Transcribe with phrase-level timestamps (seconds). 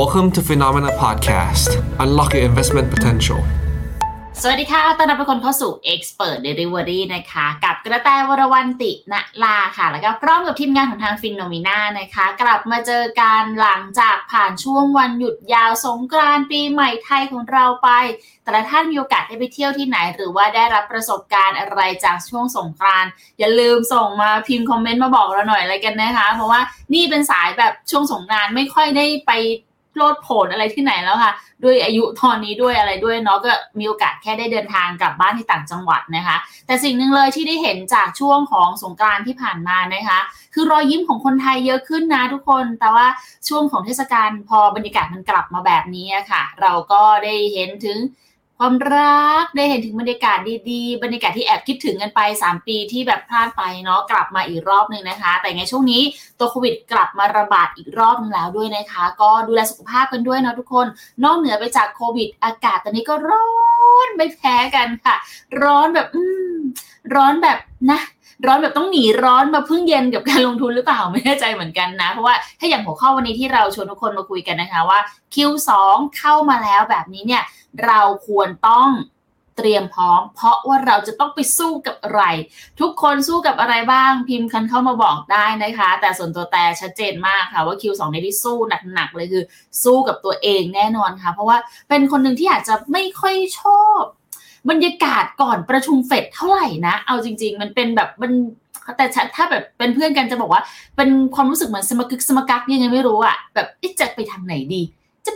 [0.00, 1.70] Welcome to FINNOMENA Podcast.
[2.04, 3.40] Unlock your investment potential.
[4.42, 17.88] สวัสดีค่ะ ต้อนรับทุกคนเข้าสู่ Expert Delivery นะคะ กับกระแตวรวันติณลาค่ะ แล้วก็พร้อมกับทีมงานของทาง FINNOMENA นะคะ กลับมาเจอกันหลังจากผ่านช่วงวันหยุดยาวสงกรานต์ปีใหม่ไทยของเราไป
[18.42, 26.60] แต่ละท่านมีโอกาสได้ไปเที่ยวที่ไหน หรือว่าได้รับประสบการณ์อะไรจากช่วงสงกรานต์อย่าลืมส่งมาพิมพ์คอมเมนต์มาบอกเราหน่อยอะไรกันนะคะ เพราะว่า
[26.94, 29.32] นี่เป็นสายแบบช่วงสงกรานต์ไม่ค่อยได้ไป
[29.96, 31.32] โลดโผนอะไรที่ไหนแล้วค่ะ
[31.64, 40.20] ด้วยอายุตอนนี้ด้วยอะไรด้วยเนาะก็มีโอกาสแค่ได้เดินทางกลับบ้านที่ต่างจังหวัดนะคะ แต่สิ่งหนึ่งเลยที่ได้เห็นจากช่วงของสงกรานที่ผ่านมานะคะ
[40.54, 43.06] คือรอยยิ้มของคนไทยเยอะขึ้นนะทุกคน แต่ว่า
[43.48, 47.98] ช่วงของเทศกาลพอบรรยากาศมันกลับมาแบบนี้ค่ะ เราก็ได้เห็นถึง
[48.58, 50.38] ความรักได้เห็นถึงบรรยากาศ
[50.70, 56.02] ดีๆ บรรยากาศที่แอบคิดถึงกันไป 3 ปีที่แบบพลาดไปเนาะกลับมาอีกรอบหนึ่งนะคะ แต่ไงช่วงนี้
[56.38, 60.86] ตัวโควิดกลับมาระบาดอีกรอบนึงแล้วด้วยนะคะ ก็ดูแลสุขภาพกันด้วยเนาะทุกคน
[61.24, 63.46] นอกเหนือไปจากโควิด อากาศตอนนี้ก็ร้อ
[64.06, 65.16] นไม่แพ้กันค่ะ
[65.62, 66.54] ร้อนแบบอืม
[67.14, 67.58] ร้อนแบบ
[67.90, 68.00] นะ
[68.46, 74.98] ร้อนแบบต้องหนีร้อนมาพึ่งเย็นกับการลงทุนหรือเปล่าไม่แน่ใจเหมือนกันนะ เพราะว่าถ้าอย่างหัวข้อวันนี้ที่เราชวนทุกคนมาคุยกันนะคะว่า
[75.34, 75.70] Q2
[76.18, 77.42] เข้ามาแล้วแบบนี้เนี่ย
[77.86, 78.90] เราควรต้อง
[79.56, 82.22] เตรียมพร้อม เพราะว่าเราจะต้องไปสู้กับอะไร
[82.80, 88.56] ทุกคนสู้กับอะไรบ้างพิมพ์คันเข้ามาบอกได้นะคะ แต่ส่วนตัวแต่ชัดเจนมากค่ะว่า Q2 ในที่สู้
[88.94, 89.44] หนักๆเลยคือ
[89.82, 91.58] สู้กับตัวเองแน่นอนค่ะ เพราะว่า
[91.88, 94.00] เป็นคนหนึ่งที่อาจจะไม่ค่อยชอบ
[94.70, 98.32] บรรยากาศก่อนประชุมเฟดเท่าไหร่นะ เอาจริง ๆ มันเป็นแบบมัน
[98.96, 100.62] แต่ถ้าแบบเป็นเพื่อนกันจะบอกว่า
[100.96, 103.66] เป็นความรู้สึกเหมือนสมกึกสมกักยังไงไม่รู้อะแบบ
[104.00, 104.82] จะไปทางไหนดี
[105.26, 105.32] จะ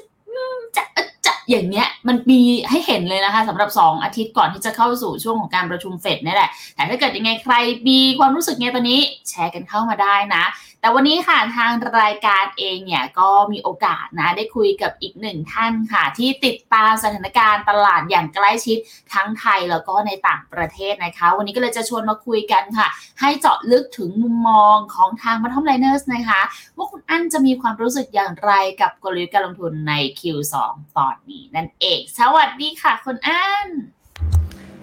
[0.77, 0.83] จะ
[1.29, 2.41] จะอย่างเนี้ยมันมี
[2.71, 7.55] ให้เห็นเลยนะคะสำหรับ 2 อาทิตย์ก่อนที่จะเข้าสู่ช่วงของการประชุมเฟดนี่แหละแต่ถ้าเกิดยังไงใคร
[7.89, 10.45] มีความรู้สึกไงตอนนี้ แชร์กันเข้ามาได้นะ
[10.81, 18.79] แต่วันนี้ค่ะทางรายการเองเนี่ยก็มีโอกาสนะได้คุยกับอีกหนึ่งท่านค่ะ ที่ติดตามสถานการณ์ตลาดอย่างใกล้ชิด
[19.15, 22.89] ทั้งไทยแล้วก็ในต่างประเทศนะคะ วันนี้ก็เลยจะชวนมาคุยกันค่ะ
[23.21, 26.41] ให้เจาะลึกถึงมุมมองของทางมัทอมไลเนอร์สนะคะ
[26.77, 30.55] ว่าคุณอั้นจะมีความรู้สึกอย่างไรกับกลยุทธ์การลงทุนใน Q2
[30.99, 33.67] ตอนนี้นั่นเอง สวัสดีค่ะ คุณอั้น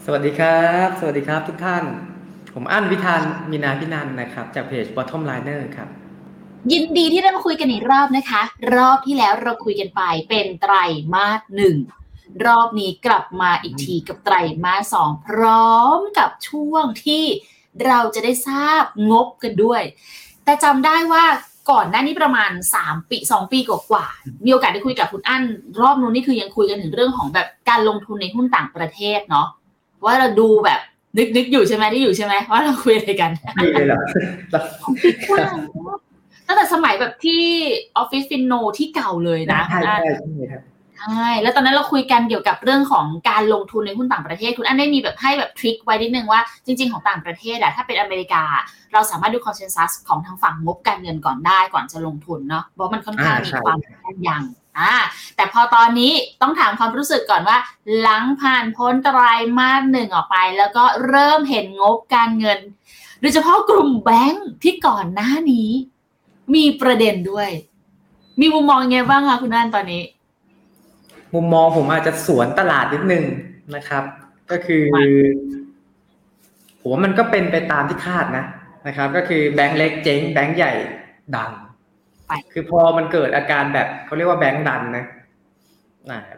[0.05, 2.14] สวัสดีครับ สวัสดีครับทุกท่าน
[2.57, 3.21] ผมอั้นวิธาน
[3.51, 5.89] มีนาพินันนะครับ จากเพจ Bottom Liner ครับ
[6.71, 8.41] ยินดีที่ได้มาคุยกันอีกรอบนะคะ
[8.75, 10.73] รอบที่แล้วเราคุยกันไปเป็นไตร
[11.13, 11.75] มาสหนึ่ง
[12.45, 17.23] รอบนี้กลับมาอีกทีกับไตรมาสสองพร้อมกับช่วงที่
[17.85, 19.81] เราจะได้ทราบงบกันด้วย
[20.43, 21.23] แต่จำได้ว่า
[21.71, 22.51] ก่อนหน้านี้ประมาณ
[22.81, 25.43] 3 ปี 2 ปีกว่าๆมีโอกาสได้คุยกับคุณอั้น
[25.81, 29.47] รอบนู้นนี่คือยังคุยกันถึงเรื่องของแบบการลงทุนในหุ้นต่างประเทศเนาะ
[30.05, 30.81] ว่าเราดูแบบ
[31.17, 33.99] นึกนึกอยู่ใช่ไหมที่อยู่ใช่ไหมว่าเราคุยอะไรกันไม่เลยเหรอ
[36.47, 37.43] ตั้งแต่สมัยแบบที่
[37.97, 39.95] ออฟฟิศฟินโนที่เก่าเลยนะใช่ใช่
[40.35, 40.63] ใช่ครับ
[40.99, 48.43] ใช่แล้วตอนนั้นเราคุยกันเกี่ยวกับเรื่องของการลงทุนในหุ้นต่างประเทศ คุณอั้นได้มีแบบให้แบบ trick ไว้นิดนึงว่าจริง ๆ ของต่างประเทศอะถ้าเป็นอเมริกา
[48.93, 54.93] เราสามารถดูคอนเซนแซสของทางฝั่งงบการเงินก่อนได้ก่อนจะลงทุนเนาะเพราะมันค่อนข้างมีความแม่นยำ อ่า
[55.35, 57.57] แต่พอตอนนี้ต้องถามความรู้สึกก่อนว่า
[57.99, 59.19] หลังผ่านพ้นไตร
[59.57, 62.59] มาสหนึ่งออกไป แล้วก็เริ่มเห็นงบการเงิน
[63.21, 65.69] โดยเฉพาะกลุ่มแบงค์ที่ก่อนหน้านี้
[66.55, 67.49] มีประเด็นด้วย
[68.39, 70.03] มีมุมมองยังไงบ้างคะคุณอันตอนนี้
[71.33, 73.25] มุมมองผมอาจจะสวนตลาดนิดนึง
[73.75, 74.03] นะครับ
[74.51, 74.83] ก็คือ
[76.79, 78.45] ผมว่ามันก็เป็นไปตามที่คาดนะ
[78.87, 80.73] นะครับ ก็คือแบงค์เล็กเจ๊งแบงค์ใหญ่
[81.35, 81.51] ดัง
[82.53, 85.05] คือพอมันเกิดอาการแบบเขาเรียกว่า bank run นะ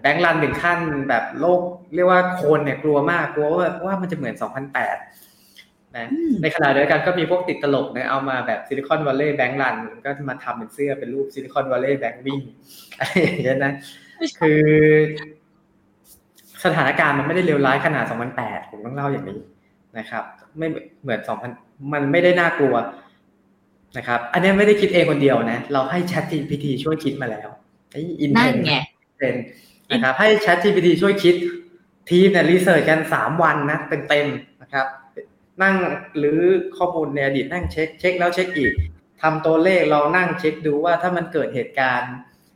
[0.01, 1.61] bank run ถึงขั้นแบบโลก
[1.95, 4.35] เรียกว่าคนเนี่ยกลัวมากกลัวว่าว่ามันจะเหมือน
[4.95, 6.07] 2008 นะ
[6.41, 12.39] ในขณะเดียวกันก็มีพวกติดตลกนะเอามาแบบ Silicon Valley Bank run ก็มาทำเป็นเสื้อเป็นรูป Silicon Valley Bank วิ่ง
[12.99, 13.73] อะไรอย่างเงี้ยนะ
[14.39, 14.63] คือ
[16.65, 18.03] สถานการณ์มันไม่ได้เลวร้ายขนาด
[18.37, 19.39] 2008 ผมต้องเล่าอย่างนี้
[19.97, 20.23] นะครับ
[20.57, 20.67] ไม่
[21.01, 21.19] เหมือน
[21.53, 22.75] 2000 มันไม่ได้น่ากลัว
[23.97, 27.49] นะครับอันนี้ไม่ได้คิดเองคนเดียวนะ เราให้ Chat GPT ช่วยคิดมาแล้ว
[27.91, 28.73] ไอ้อินนั่นไง
[29.17, 29.35] เป็น
[29.91, 31.35] นะครับให้ Chat GPT ช่วยคิด
[32.09, 33.79] ทีมเนี่ยรีเสิร์ชกัน3วันนะ
[34.09, 34.87] เต็มๆนะครับ
[35.63, 35.75] นั่ง
[36.17, 36.39] หรือ
[36.77, 38.73] ข้อมูลในอดีตนั่งเช็คเช็คแล้วเช็คอีก
[39.21, 42.13] ทำตัวเลขเรานั่งเช็คดูว่าถ้ามันเกิดเหตุการณ์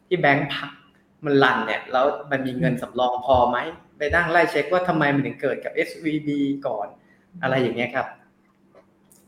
[0.08, 0.70] ที่แบงก์พัง
[1.26, 3.58] มัน run เนี่ยแล้วมันมีเงินสำรองพอไหม
[3.98, 6.30] ไปนั่งไล่เช็คว่าทำไมมันถึงเกิดกับ SVB
[6.68, 6.88] ก่อน
[7.44, 8.08] อะไรอย่างเงี้ยครับ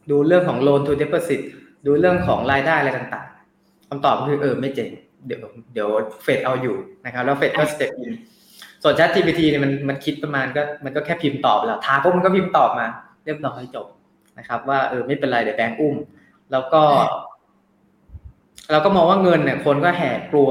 [0.10, 1.42] ดูเรื่องของ loan to deposit
[1.86, 4.90] ดูเรื่องของรายได้อะไรต่างๆคำตอบก็คือเออไม่เจ๊ง
[5.26, 5.40] เดี๋ยว
[5.74, 5.90] เดี๋ยว
[6.24, 6.76] เฟดเอาอยู่
[7.06, 8.14] นะครับแล้วเฟดก็ step in
[8.84, 12.88] ส่วน Chat GPT เนี่ยมันมันคิดประมาณก็มันก็แค่พิมพ์ตอบแล้วทาพวกมันก็พิมพ์ตอบมา
[13.26, 13.88] เรียบร้อยจบ
[14.38, 15.96] นะครับ ว่าเออไม่เป็นไรเดี๋ยวแบงก์อุ้ม
[16.52, 16.82] แล้วก็
[18.72, 20.50] เราก็มองว่าเงินเนี่ย คนก็แห่กลัว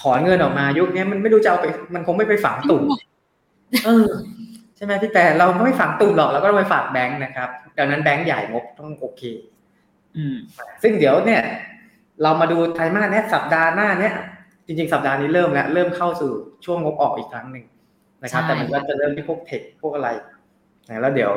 [0.00, 2.82] ถอนเงินออกมายุคนี้มันไม่รู้จะเอาไป มันคงไม่ไปฝังตุ่ม
[3.84, 4.08] เออ
[4.76, 7.48] ใช่ไหมพี่แต่เราไม่ฝังตุ่มหรอกเราก็ไปฝากแบงค์นะครับ
[7.78, 9.57] ดังนั้นแบงค์ใหญ่งบต้องโอเคอืม
[10.82, 11.42] ซึ่งเดี๋ยวเนี่ย
[12.22, 14.14] เรามาดูไตรมาสเนี้ยสัปดาห์หน้าเนี้ย
[14.66, 16.30] จริงๆ สัปดาห์นี้เริ่มแล้ว เริ่มเข้าสู่
[16.64, 17.64] ช่วงงบออกอีกครั้งหนึ่ง
[18.22, 20.08] นะครับ แต่มันก็จะเริ่มที่พวกเทคพวกอะไร
[20.88, 21.32] นะแล้วเดี๋ยว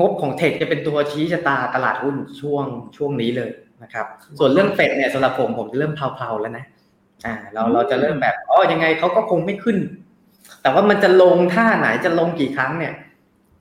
[0.00, 2.64] งบของเทคจะเป็นตัวชี้ชะตาตลาดหุ้นช่วง
[2.96, 3.50] ช่วงนี้เลย
[3.82, 4.06] นะครับ
[4.38, 6.64] ส่วนเรื่องเฟดเนี่ยสำหรับผมผมจะเริ่มเพลาๆแล้วนะ
[7.26, 9.78] อ่า เราเราจะเริ่มแบบอ๋อยังไงเขาก็คงไม่ขึ้น
[10.62, 12.92] แต่ว่ามันจะลงท่าไหนจะลงกี่ครั้งเนี่ย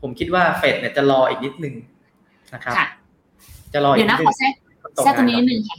[0.02, 1.76] ผมคิดว่าเฟดเนี่ยจะรออีกนิดนึง
[2.54, 2.88] นะครับค่ะ
[3.74, 4.54] จะรออีเดี๋กยวนินะดนึของแทรก
[5.04, 5.78] แทรกตรงนี้นิดนึงค่ะ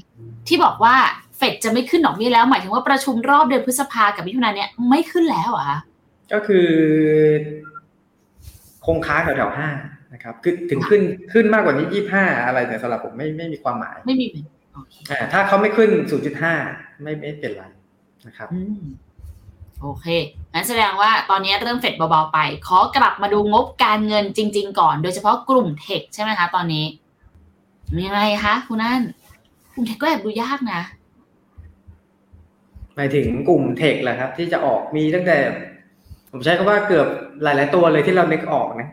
[0.49, 0.97] ที่บอกว่า
[1.37, 5.79] เฟดจะไม่ขึ้นดอกเบี้ยแล้ว หมายถึงว่าประชุมรอบเดือนพฤษภากับมิถุนายนเนี่ยไม่ขึ้นแล้วเหรอะคะ
[6.33, 6.69] ก็คือ
[8.87, 9.69] คงค้างแถวๆห้า
[10.13, 11.03] นะครับคือถึงขึ้น
[11.33, 14.27] ขึ้นมากกว่านี้ยี่ห้าอะไรเนี่ยสำหรับผมไม่ไม่มีความหมาย ไม่มี
[14.75, 16.55] โอเคอ่าถ้าเขาไม่ขึ้นศูนย์จุดห้า
[17.03, 17.65] ไม่ไม่เป็นไร
[18.27, 18.83] นะครับอืม
[19.83, 20.07] โอเค
[20.55, 26.85] งั้นแสดงว่าตอนนี้เริ่มเฟดเบาๆไป ขอกลับมาดูงบการเงินจริง ๆ ก่อน โดยเฉพาะกลุ่มเทคใช่ไหมคะตอนนี้
[28.07, 29.03] ยังไงคะคุณนั่น
[29.75, 30.81] กลุ่มเทคก็แอบดูยากนะ
[32.97, 35.39] หมายถึงกลุ่มเทคแหละครับ ที่จะออกมีตั้งแต่
[36.33, 37.09] ผมใช้คำว่าเกือบ
[37.43, 38.89] หลาย ๆ ตัวเลยที่เรานึกออกนะ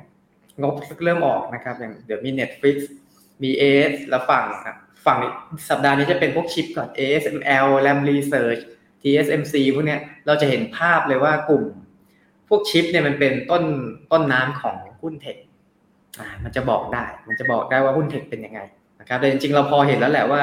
[0.62, 2.75] งบเริ่มออกนะครับ อย่างเดี๋ยวมี Netflix
[3.44, 4.45] มี AS แล้วฝั่ง
[5.06, 5.19] ฝั่ง
[5.69, 8.62] สัปดาห์นี้จะเป็นพวกชิปก่อน ASML Lam Research
[9.01, 11.63] TSMC พวกเนี้ยเราจะเห็นภาพเลยว่ากลุ่ม
[12.50, 13.63] พวกชิปเนี่ยมันเป็นต้น
[14.12, 15.38] ต้นน้ำของหุ้นเทค
[16.19, 18.59] อ่ามันจะบอกได้ มันจะบอกได้ว่าหุ้นเทคเป็นยังไง
[19.06, 20.42] นะครับแต่จริงๆเราพอเห็นแล้วแหละว่า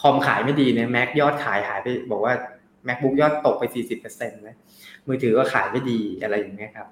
[0.00, 2.34] คอมขายไม่ดีเนี่ยแม็กยอดขายหายไปบอกว่า
[2.86, 3.64] macbook ยอดตกไป
[4.00, 4.56] 40%นะ
[5.08, 6.88] มือถือก็ขายไม่ดีอะไรอย่างเงี้ยครับ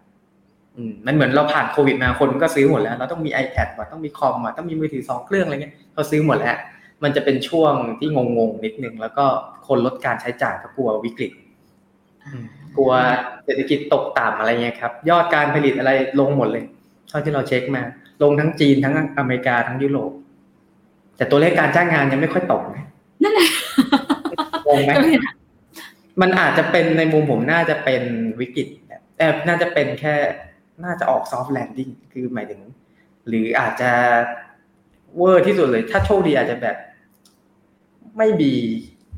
[0.76, 6.56] อืมมันเหมือนเราผ่านโควิดมาคนก็ซื้อหมดแล้ว เราต้องมี iPad ว่ะต้องมีคอมว่ะต้องมีมือถือสองเครื่องอะไรเงี้ยเขาซื้อหมดแล้ว
[7.02, 9.24] มันจะเป็นช่วงที่งงๆนิดนึงแล้วก็
[9.66, 11.32] คนลดการใช้จ่ายก็กลัววิกฤต
[12.76, 12.92] กลัว
[13.44, 15.90] เศรษฐกิจตกต่ำอะไรเงี้ยครับ ยอดการผลิตอะไร
[16.20, 16.64] ลงหมดเลย
[17.08, 17.82] เท่าที่เราเช็คมา
[18.22, 20.12] ลงทั้งจีนทั้งอเมริกาทั้งยุโรป
[21.16, 22.84] แต่ตัวเลขการจ้างงานยังไม่ค่อยตกนะ
[23.22, 23.48] นั่นแหละ
[24.66, 24.92] งงไหม
[26.20, 28.02] มันอาจจะเป็นในมุมผมน่าจะเป็น
[28.40, 30.14] วิกฤตแบบแต่น่าจะเป็นแค่
[30.84, 32.60] น่าจะออก soft landing คือหมายถึง
[33.28, 33.90] หรืออาจจะ
[35.16, 36.76] เวอร์ที่สุดเลย ถ้าโชคดีอาจจะแบบ
[38.18, 38.52] ไม่มี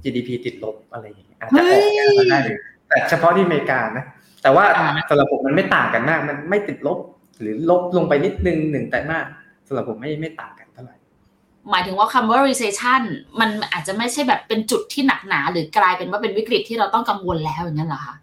[0.02, 2.58] GDP ติดลบอะไรอย่างเงี้ยอาจจะออกแนวนั้นได้เลย
[2.88, 4.04] แต่เฉพาะที่อเมริกานะ
[4.42, 6.98] แต่ว่าอ่าสำหรับผมมันไม่ต่างกันมาก มันไม่ติดลบ
[7.40, 9.26] หรือลบลงไปนิดนึงหนึ่งแต่มาก
[9.66, 13.02] สำหรับผมไม่ไม่ต่างกันเท่าไหร่หมายถึงว่าคำว่า recession
[13.40, 18.14] มันอาจจะไม่ใช่แบบเป็นจุดที่หนักหนา หรือกลายเป็นว่าเป็นวิกฤตที่เราต้องกังวลแล้วอย่างนั้นเหรอคะ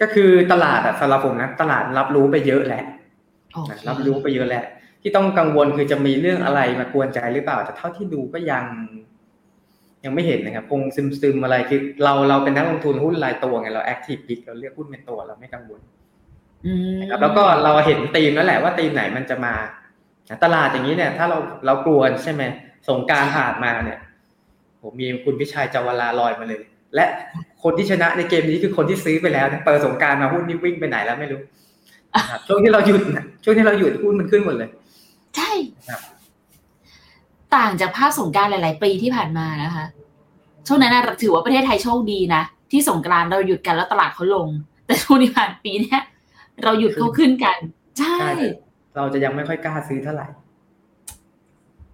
[0.00, 2.84] ก็คือตลาดอะสำหรับผมนะตลาดรับรู้ไปเยอะแล้ว
[3.52, 4.64] โอเครับรู้ไปเยอะแล้ว
[5.02, 8.64] ที่ต้องกังวลคือจะมีเรื่องอะไรมากวนใจหรือเปล่า แต่เท่าที่ดูก็ยัง
[10.04, 15.80] ยังไม่เห็นนะครับคงซึมซึมๆอะไรคือเราเราเป็นนักลงทุนหุ้นรายตัวไงเราแอคทีฟพิกเราเลือกหุ้นเป็นตัวเราไม่กังวล
[16.66, 19.54] อืมนะครับแล้วก็เราเห็นธีมแล้วแหละว่าธีมไหนมันจะมา
[20.44, 22.42] ตลาดอย่างนี้เนี่ยถ้าเราเรากลัวใช่ไหม
[22.88, 23.98] สงกรารผ่านมาเนี่ย
[24.82, 26.60] ผมมีคุณพิชัยจาวลาลอยมาเลย
[26.94, 27.06] และ
[27.62, 31.40] คนที่ชนะในเกมนี้คือคนที่ซื้อไปแล้วเนี่ยเปิดสงกรารมาหุ้นนี่วิ่งไปไหนแล้วไม่รู้
[32.14, 34.70] นะครับช่วงที่เราหยุดนะช่วงที่เราหยุดหุ้นมันขึ้นหมดเลย
[35.36, 35.50] ใช่
[35.88, 36.00] ครับ
[37.56, 39.84] ต่างจากภาพสงกรารหลาย ๆ ปีที่ผ่านมานะคะ
[40.66, 44.48] ช่วงนั้นนะถือว่าประเทศไทยโชคดีนะ ที่สงกรานต์เราหยุดกันแล้วตลาดเขาลง
[44.86, 46.00] แต่ช่วงที่ผ่านปีเนี้ย
[46.64, 47.56] เราหยุดเขาขึ้นกัน
[47.98, 48.32] ใช่ใช่
[49.00, 50.28] เราจะยังไม่ค่อยกล้าซื้อเท่าไหร่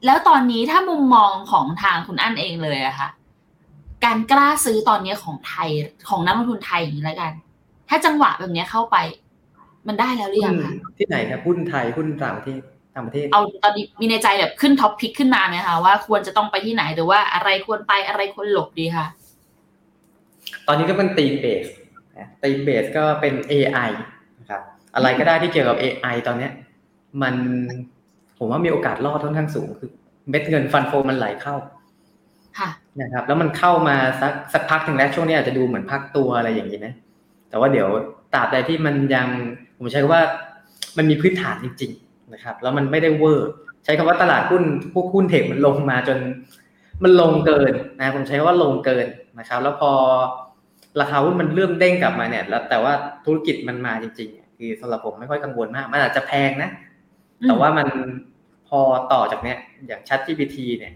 [0.07, 3.09] แล้วตอนนี้ถ้ามุมมองของทางคุณอั้นเองเลยอะค่ะ
[4.05, 5.71] การกล้าซื้อตอนนี้ของไทย
[6.09, 7.33] ของนักลงทุนไทยอย่างนี้แล้วกัน
[7.89, 8.97] ถ้าจังหวะแบบนี้เข้าไป
[9.87, 12.61] มันได้แล้วหรือยังคะที่ไหนครับหุ้นไทยหุ้นต่างประเทศ
[12.95, 19.07] ต่างประเทศเอาตอนนี้มีในใจแบบขึ้น top pick ขึ้นมาไหมคะว่าควรจะต้องไปที่ไหนหรือว่าอะไรควรไปอะไรควรหลบดีคะ
[20.67, 21.67] ตอนนี้ก็เป็น theme base
[22.43, 23.91] theme base ก็เป็น AI
[24.39, 24.61] นะครับ
[24.95, 26.53] อะไรก็ได้ที่เกี่ยวกับ AI ตอนเนี้ย
[27.23, 27.35] มัน
[28.39, 29.91] ผมว่ามีโอกาสรอดค่อนข้างสูงคือ
[30.31, 31.55] เม็ดเงิน fund flowันไหลเข้า
[32.59, 32.69] ค่ะ
[33.01, 36.95] นะครับ แล้วมันเข้ามาสักสักพักหนึ่งแล้วช่วงนี้อาจจะดูเหมือนพักตัวอะไรอย่างนี้นะ
[37.49, 37.89] แต่ว่าเดี๋ยว
[38.35, 39.29] ตราบใดที่มันยัง
[39.79, 40.23] ผมใช้คำว่า
[40.97, 43.51] มันมีพื้นฐานจริง ๆ นะครับ แล้วมันไม่ได้เวอร์
[43.85, 44.63] ใช้คำว่าตลาดหุ้น
[44.95, 46.19] พวกหุ้นเทคมันลงมาจน
[47.03, 49.07] มันลงเกินนะผมใช้คำว่าลงเกิน
[49.39, 49.93] นะครับ แล้วพอ
[51.01, 52.93] ราคาหุ้นมันเริ่มเด้งกลับมาเนี่ย แล้วแต่ว่า
[53.25, 56.71] ธุรกิจมันมาจริงๆคือสำหรับผมไม่ค่อยกังวลมาก มันอาจจะแพงนะ
[57.45, 57.89] แต่ว่ามัน
[58.69, 58.81] พอ
[59.13, 60.95] ต่อจากเนี้ยอย่าง Chat GPT เนี่ย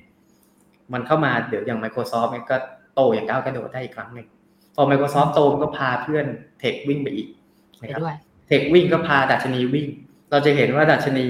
[0.92, 2.56] มันเข้ามาเดี๋ยวอย่าง Microsoft เนี่ยก็
[2.94, 4.26] โตอย่างก้าวกระโดดได้อีกครั้งหนึ่ง
[4.75, 6.26] พอ Microsoft โตมันก็พาเพื่อน
[6.61, 7.28] เทควิ่งไปอีก
[7.78, 8.16] ไปนะครับด้วย
[8.47, 9.87] เทควิ่งก็พาดัชนีวิ่ง
[10.30, 11.26] เราจะเห็นว่าดัชนี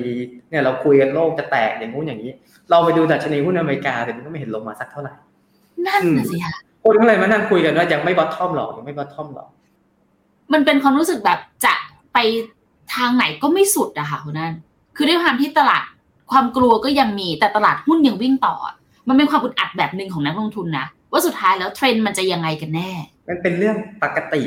[0.50, 2.32] เนี่ยเราคุยกันโลกจะแตกอย่างงู้นอย่างนี้
[2.70, 5.14] เราไปดูดัชนีหุ้นอเมริกาแต่มันก็ไม่เห็นลงมาสักเท่าไหร่
[5.86, 9.48] นั่นน่ะสิคะคนก็เลยมานั่งคุยกันว่ายังไม่บอททอมหรอกยังไม่บอททอมหรอก
[10.52, 11.74] มันเป็นความรู้สึกแบบจะ
[12.12, 12.18] ไป
[12.94, 14.52] ทางไหนก็ไม่สุดอะค่ะคุณนั่น
[15.00, 15.84] คือด้วยความที่ตลาด
[16.32, 18.54] ความกลัวก็ยังมีแต่ตลาดหุ้นยังวิ่งต่อ
[19.08, 22.90] มันเป็นความอึดอัดแบบหนึ่งของนักลงทุนนะว่าสุดท้ายแล้วเทรนด์มันจะยังไงกันแน่
[23.28, 24.42] มันเป็นเรื่องปกติ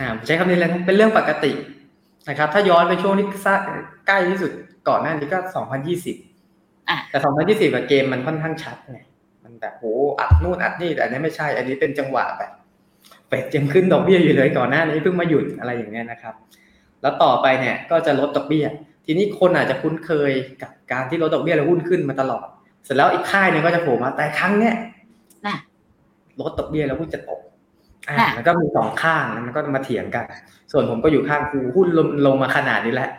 [0.00, 1.52] อ่าผมใช้คำนี้เลยนะเป็นเรื่องปกติ
[2.28, 3.26] นะครับ ถ้าย้อนไปช่วงที่
[4.06, 4.52] ใกล้ที่สุด
[4.88, 5.38] ก่อนหน้านี้ก็
[6.14, 7.18] 2020อะแต่
[7.70, 8.98] 2020อะเกมมันค่อนข้างชัดไง
[9.44, 9.84] มันแบบโห
[10.20, 12.52] อัดนู่นอัดนี่แต่อันนี้ไม่ใช่ อันนี้เป็นจังหวะแบบ
[13.28, 16.34] เฟดยังขึ้นดอกเบี้ยอยู่เลยก่อนหน้านี้เพิ่งมาหยุดอะไรอย่างเงี้ยนะครับ
[17.02, 18.66] แล้วต่อไปเนี่ยก็จะลดดอกเบี้ย
[19.06, 22.46] ทีนี้คนอาจจะคุ้นเคยกับการที่ลดดอกเบี้ยแล้วหุ้นขึ้นมาตลอด
[22.84, 24.74] เสร็จแล้วอีกค่ายหนึงก็จะโผล่มาแต่ครั้งเนี้ย
[25.46, 25.56] น่ะ
[26.40, 27.40] ลดดอกเบี้ยแล้วหุ้นจะตก
[28.08, 30.24] อ่าค่ะมันก็มีสองข้างแล้วมันก็มาเถียงกัน
[30.72, 33.10] ส่วนผมก็อยู่ข้างครูหุ้นลงลงมาขนาดนี้แล้ว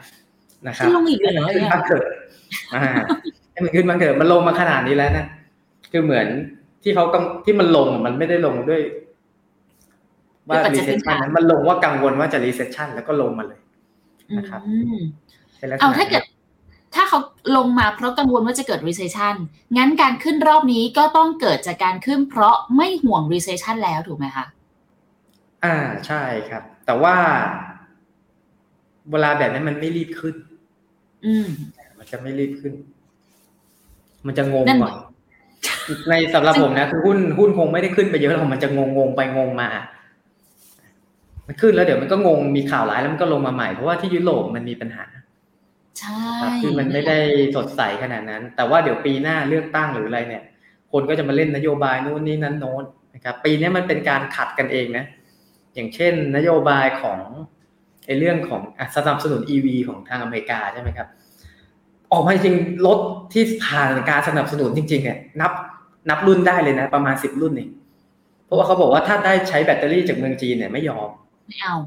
[0.68, 2.04] นะครับขึ้นลงอีกเลยเหรอขึ้นบ้างเถอะ
[2.74, 2.82] อ่า
[3.52, 5.26] ให้มันขึ้นบ้างเถอะมันลงมาขนาดนี้แล้วนะ
[5.92, 6.28] คือเหมือน
[6.84, 8.82] ที่เขากำที่มันลงอะมันไม่ได้ลงด้วย
[10.48, 13.61] ว่าด้วยปัจจัย recession พื้นฐานนะมันลงว่ากังวลว่าจะ recession แล้วก็ลงมาเลย
[14.38, 14.98] นะครับอืม
[15.58, 16.24] เป็นลักษณะเอาถ้าเกิด
[16.96, 17.20] ถ้าเขา
[17.58, 19.36] ลงมาเพราะกังวลว่าจะเกิด recession
[19.78, 24.46] งั้นการขึ้นรอบนี้ก็ต้องเกิดจากการขึ้นเพราะไม่ห่วง recession แล้วถูกไหมคะ
[25.64, 25.76] อ่า
[26.08, 27.16] ใช่ครับ แต่ว่า
[29.12, 30.36] เวลาแบบนั้นมันไม่รีบขึ้น
[31.26, 31.48] อืม
[31.98, 32.74] มันจะไม่รีบขึ้น
[34.28, 34.96] มันจะงงนั่นก่อน
[36.10, 39.68] ในสำหรับผมนะคือหุ้นหุ้นคงไม่ได้ขึ้นไปเยอะหรอกมันจะงงงๆไปงงมา
[41.48, 45.06] มันขึ้นแล้วเดี๋ยวมันก็งงมีข่าวร้ายแล้วมันก็ลงมาใหม่เพราะว่าที่ยุโรปมันมีปัญหา
[46.00, 47.18] ใช่ครับคือมันไม่ได้
[47.56, 50.44] สดใสขนาดนั้น แต่ว่าเดี๋ยวปีหน้าเลือกตั้งหรืออะไรเนี่ย
[50.92, 52.84] คนก็จะมาเล่นนโยบายนู่นนี่นั้นโน้น
[53.16, 55.06] นะครับ ปีนี้มันเป็นการขัดกันเองนะ
[55.74, 57.20] อย่างเช่น นโยบายของ
[58.06, 61.08] ไอ้เรื่องของอะสนับสนุน EV ของทางอเมริกาใช่ไหมครับ
[62.12, 62.56] ออกมาจริง
[62.86, 63.00] รถ
[63.34, 65.52] ที่ผ่านการสนับสนุนจริง ๆ เนี่ย นับ
[66.10, 67.70] นับรุ่นได้เลยนะ ประมาณสิบรุ่นเอง
[68.46, 71.10] เพราะว่าเขาบอกว่าถ้าได้ใช้แบตเตอรี่จากเมืองจีนเนี่ยไม่ยอม
[71.52, 71.78] ไม่เอา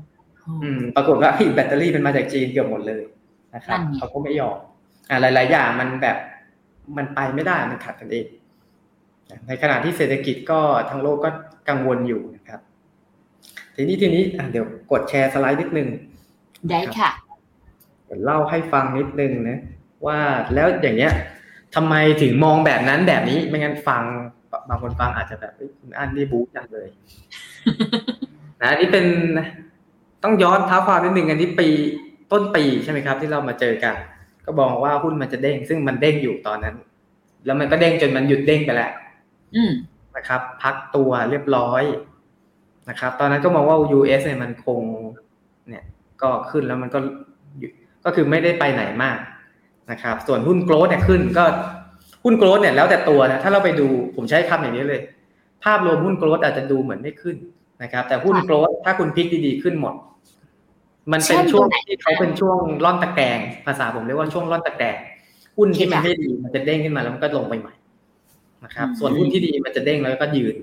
[0.63, 3.03] อืมปรากฏว่าพี่แบตเตอรี่มันมาจากจีนเกือบหมดเลย
[3.55, 4.57] นะครับนั่นไงเขาก็ไม่ยอม
[5.09, 6.17] อ่าหลาย ๆ อย่างมันแบบ
[6.97, 8.27] มันไปไม่ได้มันขัดกันเอง
[9.47, 11.31] ในขณะที่เศรษฐกิจก็ทั้งโลกก็
[11.69, 12.61] กังวลอยู่นะครับ
[13.75, 15.89] ทีนี้ทีนี้อะเดี๋ยวกดแชร์สไลด์นิดนึง
[16.71, 17.11] ได้ค่ะ
[18.07, 19.59] เดี๋ยวเล่าให้ฟังนิดนึงนะ
[20.07, 20.19] ว่า
[20.55, 21.13] แล้วอย่างเงี้ย
[21.75, 24.03] ทำไมถึงมองแบบนั้นแบบนี้ไม่งั้นฟัง
[24.69, 26.89] บางคนฟังอาจจะแบบเอ้ยคุณอันนี่บู๊จังเลย
[28.65, 29.07] นะอันนี้เป็น
[30.25, 31.69] ต้องย้อนเท้าความนิดนึงอันนี้ปี
[32.33, 33.95] ต้นปีใช่ไหมครับ ที่เรามาเจอกัน
[34.47, 36.77] ก็บอกว่าหุ้นมันจะเด้ง ซึ่งมันเด้งอยู่ตอนนั้น
[37.45, 38.91] แล้วมันก็เด้งจนมันหยุดเด้งไปแล้ว
[39.55, 39.73] อืม
[40.17, 41.83] นะครับ พักตัวเรียบร้อย
[42.89, 44.83] นะครับ ตอนนั้นก็มองว่า US เนี่ยมันคง
[45.69, 45.85] เนี่ย
[46.23, 46.99] ก็ขึ้นแล้วมันก็
[47.59, 47.73] หยุด
[48.05, 49.19] ก็คือไม่ได้ไปไหนมาก
[49.91, 51.45] นะครับ ส่วนหุ้นโกลด์เนี่ยขึ้นก็
[52.25, 55.01] หุ้นโกลด์เนี่ยแล้วแต่ตัวนะถ้าเราไปดูผมใช้คำอย่างนี้เลย
[55.65, 57.37] ภาพรวมหุ้นโกลด์อาจจะดูเหมือนไม่ขึ้น
[57.83, 59.95] นะครับ แต่หุ้นโกลด์ถ้าคุณพลิกดีๆขึ้นหมด
[61.13, 64.97] มันเป็นเช่นช่วงตัวไหนที่เขาเป็นช่วงร่อนตะแกรงภาษาผมเรียกว่าช่วงร่อนตะแกรง
[65.57, 67.75] หุ้นที่มันค่ะไม่ดีมันจะเด้งขึ้นมาแล้วมันก็ลงไปใหม่
[68.65, 70.57] นะครับอืมส่วนหุ้นที่ดีมันจะเด้งแล้วก็ยืน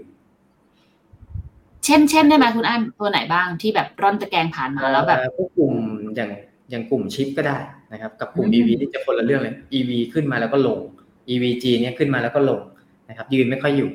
[1.86, 5.74] เช่นเช่นได้ไหมคุณอันตัวไหนบ้างที่แบบร่อนตะแกรงผ่านมาแล้วแบบเอ่อพวกกลุ่ม
[6.16, 6.30] อย่าง
[6.70, 7.58] อย่างกลุ่มชิปก็ได้
[7.92, 10.80] นะครับ กับกลุ่มอืม EV ที่จะคนละเรื่องเลย EV ขึ้นมาแล้วก็ลง
[11.30, 12.62] EVG เนี่ยขึ้นมาแล้วก็ลง
[13.10, 13.90] นะครับ ยืนไม่ค่อยอยู่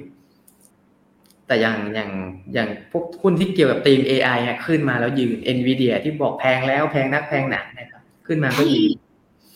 [1.46, 2.10] แต่อย่างอย่าง
[2.54, 8.90] อย่างพวกหุ้นที่เกี่ยวกับธีม AI เนี่ยขึ้นมาแล้วยืน Nvidia ที่บอกแพงแล้วแพงนักแพงหนานะครับ ขึ้นมาก็ยืน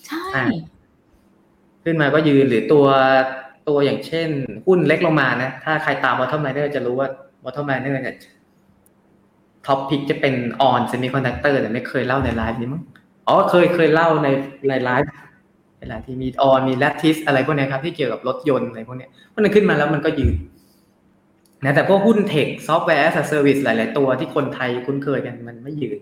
[0.07, 0.45] ใช่อ่า
[1.85, 2.87] ขึ้นมาก็ยืนหรือตัว
[3.69, 4.29] ตัวอย่างเช่น
[4.67, 7.09] หุ้นเล็กลงมานะ ถ้าใครตาม bottom liner จะรู้ว่า
[7.45, 8.17] bottom liner เนี่ย
[9.67, 10.35] top pick จะเป็น
[10.71, 12.83] on semiconductor แต่ไม่เคยเล่าในไลฟ์นี้มั้ง
[13.29, 14.29] อ๋อเคยเคยเล่าใน
[14.69, 15.13] ในไลฟ์
[15.79, 20.35] ในไลฟ์ที่มี on มี lattice อะไรพวกเนี้ยครับที่เกี่ยวกับรถยนต์อะไรพวกเนี้ยพวกนั้นขึ้นมาแล้วมันก็ยืน
[21.65, 25.99] นะแต่พวกหุ้นเทคซอฟต์แวร์ as a service หลาย ๆ ตัวที่คนไทยคุ้นเคยกันมันไม่ยืน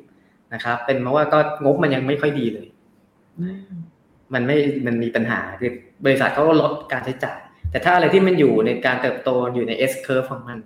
[0.54, 2.66] นะครับ เป็นเพราะว่าก็งบมันยังไม่ค่อยดีเลย
[3.38, 3.60] อืม
[4.34, 5.72] มันไม่มันมีปัญหาคือ
[6.04, 7.38] บริษัทเขาก็ลดการใช้จ่าย
[7.70, 10.58] แต่ถ้าอะไรที่มันอยู่ในการเติบโตอยู่ใน S curve ของมัน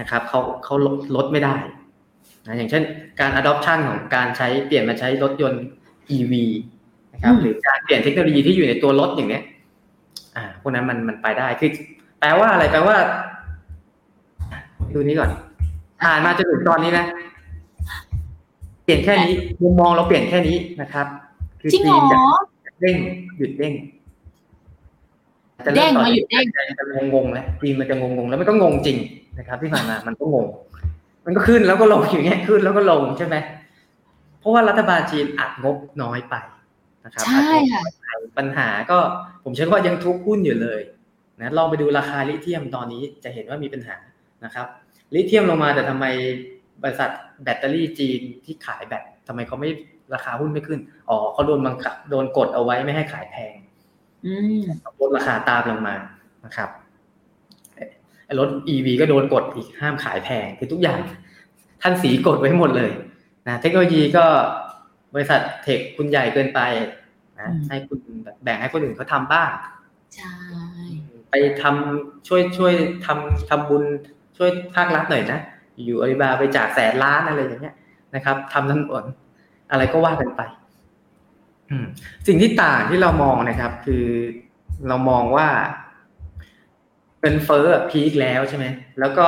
[0.00, 1.56] นะครับเขาเขาลดลดไม่ได้
[2.46, 2.82] นะอย่างเช่น
[3.20, 5.64] การ adoption ของการใช้เปลี่ยนมาใช้รถยนต์
[6.16, 6.32] EV
[7.12, 9.44] นะครับอืมหรือการเปลี่ยนเทคโนโลยีที่อยู่ในตัวรถอย่างเนี้ย
[10.36, 11.70] อ่าพวกนั้นมันมันไปได้คือ
[12.20, 12.96] แปลว่าอะไรแปลว่า
[14.94, 15.30] ดูนี้ก่อน
[16.02, 17.06] ผ่านมาจนถึงตอนนี้นะ
[18.84, 21.06] เปลี่ยนแค่นี้มุมมองเราเปลี่ยนแค่นี้นะครับ
[21.60, 22.04] คือจริงเหรอธีม
[22.64, 22.96] จากเด้ง
[23.38, 23.74] หยุดเด้ง
[25.66, 28.98] จะเด้ริ่งต่อมาหยุดเด้งจะจะงงๆแล้วจีนมันจะงงๆแล้วมันก็งงจริง
[29.38, 30.46] นะครับ ที่ผ่านมามันก็งง
[31.26, 33.36] มันก็ขึ้นแล้วก็ลงอย่างเงี้ยขึ้นแล้วก็ลงใช่ไหม
[34.40, 36.34] เพราะว่ารัฐบาลจีนอัดงบน้อยไป
[37.04, 38.98] นะครับใช่อัดงบค่ะน้อยไปปัญหาก็
[39.44, 40.80] ผมเชื่อว่ายังทุกหุ้นอยู่เลย
[41.40, 43.96] นะลองไปดูราคาลิเธียมตอนนี้จะเห็นว่ามีปัญหา
[44.44, 44.66] นะครับ
[45.14, 46.06] ลิเธียมลงมาแต่ทำไม
[46.82, 47.10] บริษัท
[47.42, 49.70] แบตเตอรี่จีนที่ขายแบตทำไมเขาไม่
[50.14, 53.54] ราคาหุ้นไม่ขึ้นอ๋อเขาโดนบังคับโดนกดเอาไว้ไม่ให้ขายแพง
[54.26, 54.62] อืม
[55.00, 55.94] ลดราคาตามลงมา
[56.44, 56.70] นะครับ
[58.24, 60.98] ไอ้รถ EV ก็โดนกดอีกห้ามขายแพงคือทุกอย่าง
[61.82, 62.90] ท่านสีกดไว้หมดเลย
[63.48, 64.24] นะเทคโนโลยีก็
[65.14, 66.60] บริษัทเทคคุณใหญ่เกินไป
[67.38, 67.98] นะให้คุณ
[68.42, 69.50] แบ่งให้คนอื่นเขาทำบ้าง
[70.14, 70.34] ใช่
[71.30, 72.74] ไปทำช่วยช่วย
[73.06, 73.84] ทำทำบุญ
[74.38, 75.40] ช่วยภาครัฐหน่อยนะ
[75.84, 77.76] อยู่อาลีบาไปจากแสนล้านอะไรอย่างเงี้ย
[78.14, 79.04] นะครับทำถนน
[79.70, 80.40] อะไรก็ว่ากันไป
[81.70, 81.86] อืม
[82.26, 84.04] สิ่งที่ต่างที่เรามองนะครับ คือ
[84.88, 85.48] เรามองว่า
[87.20, 88.66] เงินเฟ้อพีคแล้วใช่ไหม
[89.00, 89.26] แล้วก็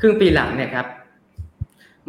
[0.00, 0.86] ครึ่งปีหลังเนี่ยครับ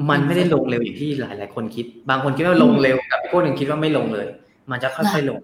[0.10, 4.28] มันไม่ได้ลงเร็วอย่างที่หลายหลายๆคนคิด บางคนคิดว่าลงเร็วกับอีกคนหนึ่งคิดว่าไม่ลงเลย
[4.72, 5.40] มันจะค่อยๆลง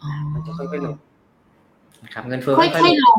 [0.00, 0.96] อ๋อมันจะค่อยๆลง
[2.04, 3.18] นะครับ เงินเฟ้อค่ค่ออยยๆๆลลง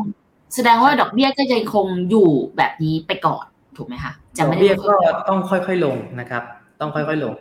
[0.54, 3.44] แสดงว่าดอกเบี้ยก็ยังคงอยู่แบบนี้ไปก่อน
[3.76, 4.94] ถูกไหมคะดจะอกไม่ได้เบี้ยก็
[5.28, 6.42] ต้องค่อยๆลงนะครับ
[6.80, 7.34] ต้องค่อยๆลง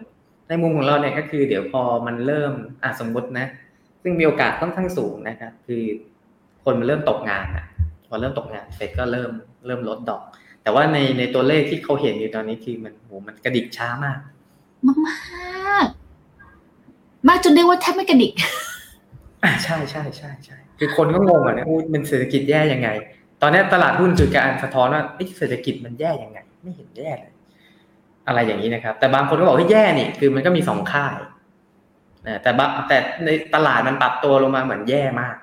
[0.47, 2.51] ในมุมของเราเนี่ยก็คือ เดี๋ยวพอมันเริ่ม
[2.83, 3.45] อะสมมตินะ
[4.03, 5.83] ซึ่งมีโอกาสค่อนข้างสูงนะครับ คือ
[6.63, 7.65] คนมันเริ่มตกงานอะ
[8.07, 9.31] พอเริ่มตกงานเฟดก็เริ่ม
[9.65, 10.21] เริ่มลดดอก
[10.63, 14.19] แต่ว่าในในตัวเลขที่เขาเห็นอยู่ตอนนี้คือมันโหมันกระดิกช้ามาก
[14.87, 18.33] มากมากๆมากจนเรียกว่าแทบไม่กระดิก
[19.43, 22.89] อ่าใช่ใช่ใช่ใช่ คือคนก็งงอะเนี่ยอุ๊ยมันเศรษฐกิจแย่ยังไง
[23.41, 27.33] ตอนนี้ตลาดหุ้นคือการสะท้อนว่าเอ๊ะเศรษฐกิจมันแย่ยังไง ไม่เห็นแย่เลย
[28.27, 31.17] อะไรอย่างนี้นะครับ แต่บางคนก็บอกว่าแย่นี่คือมันก็มีสองค่าย
[32.27, 35.35] นะแต่บางแต่ในตลาดมันปรับตัวลงมาเหมือนแย่มาก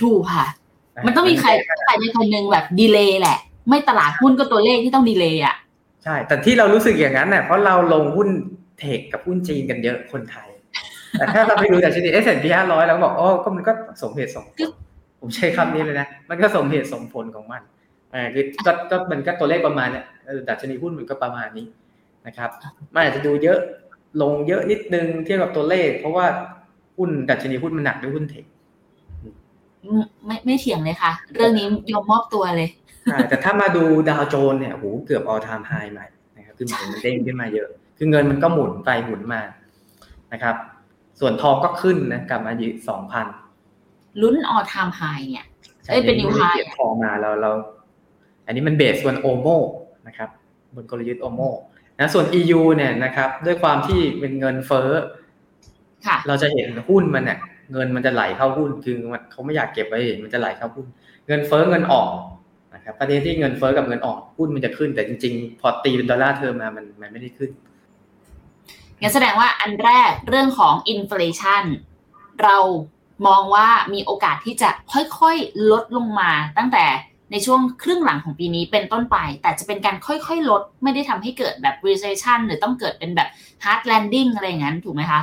[0.00, 0.46] ถูกค่ะ
[1.06, 1.48] มันต้องมีใคร
[1.84, 5.54] ใครในคนหนึ่งแบบดีเลย์แหละ ไม่ตลาดหุ้นก็ตัวเลขที่ต้องดีเลย์อะ
[6.04, 8.28] ใช่ แต่ที่เรารู้สึกอย่างนั้นเนี่ยเพราะเราลงหุ้น
[8.78, 10.49] เทคกับหุ้นจีนกันเยอะคนไทย
[11.18, 14.70] แต่ถ้าเราไปดูแต่ชนิด S&P 500เราก็บอกอ๋อก็มันก็สมเหตุสมผล
[15.20, 17.62] ผมใช้คำนี้เลยนะ มันก็สมเหตุสมผลของมัน
[18.14, 21.66] อ่าคือก็ก็มันก็ตัวเลขประมาณเนี่ยเออดัชนีหุ้นมันก็ประมาณนี้
[22.26, 22.50] นะครับ
[22.94, 23.58] มันอาจจะดูเยอะ
[24.22, 26.26] ลงเยอะนิดนึงเทียบกับตัวเลข เพราะว่า
[26.98, 28.44] หุ้นดัชนีหุ้นมันหนักด้วยหุ้นเทค
[30.26, 32.68] ไม่ไม่เถียงเลยค่ะ เรื่องนี้ยอมมอบตัวเลย
[33.04, 37.68] ใช่แต่ถ้ามาดูดาวโจนส์เนี่ยโหเกือบ all time high ใหม่นะครับคือหมุนมันเด้งขึ้นมาเยอะ
[37.98, 39.40] คือเงินมันก็หมุนไปหมุนมา
[40.32, 40.54] นะครับ
[41.20, 43.26] ส่วนทองก็ขึ้นนะกลับมาอยู่สองพัน
[44.22, 45.46] ลุ้นออทามไฮเนี่ย
[45.88, 47.50] เอ้ยเป็น new high เก็บทองมาเราเรา
[48.46, 49.48] อันนี้มันเบสบนโอโม
[50.06, 50.28] นะครับ
[50.74, 51.40] บนกลยุทธ์โอโม
[51.98, 54.90] นะส่วน EU เนี่ยนะครับ ด้วยความที่เป็นเงินเฟ้อ
[56.06, 57.38] ค่ะเราจะเห็นหุ้นมันเนี่ย
[57.72, 60.86] เงินมันจะไหลเข้าหุ้นคือมันเขาไม่อยากเก็บไว้เห็นมันจะไหลเข้าหุ้น
[61.28, 62.08] เงินเฟ้อเงินออก
[62.74, 67.50] นะครับประเด็นที่เงินเฟ้อกับเงินออกหุ้นมันจะขึ้นแต่จริงๆ พอตีเป็น dollar term มามันมันไม่ได้ขึ้น
[69.00, 71.64] งั้นแสดงว่าอันแรกเรื่องของอินฟล t ชัน
[72.42, 72.56] เรา
[73.26, 76.84] มองว่ามีโอกาสที่จะค่อยๆลดลงมาตั้งแต่
[77.32, 83.28] ในช่วงครึ่งหลังของปีนี้เป็นต้นไป แต่จะเป็นการค่อยๆ ลด ไม่ได้ทำให้เกิดแบบ recession หรือต้องเกิดเป็นแบบ
[83.64, 85.20] hard landing อะไรอย่างนั้น ถูกไหมคะ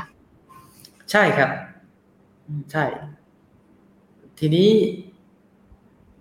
[1.12, 1.50] ใช่ครับ
[2.72, 2.84] ใช่
[4.40, 4.70] ทีนี้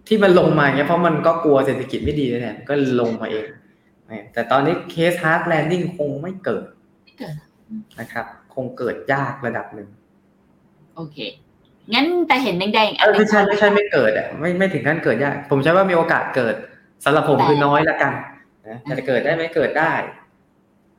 [0.06, 3.46] ที่มันลงมาเนี่ยเพราะมันก็กลัวเศรษฐกิจไม่ดีเลยเนี่ยก็ลงมาเอง
[4.32, 6.64] แต่ตอนนี้เคส hard landing คงไม่เกิด
[7.04, 7.34] ไม่เกิด
[8.00, 9.88] นะครับ คงเกิดยากระดับหนึ่ง
[10.96, 11.16] โอเค
[11.94, 16.55] งั้นแต่เห็นแดงๆเออไม่ใช่ไม่ใช่ไม่เกิดอะไม่ไม่ถึงขั้นเกิดยาก ผมใช้ว่ามีโอกาสเกิด
[17.05, 18.12] สำหรับผมคือน้อยละกัน
[18.68, 19.92] นะแต่จะเกิดได้ไหมเกิดได้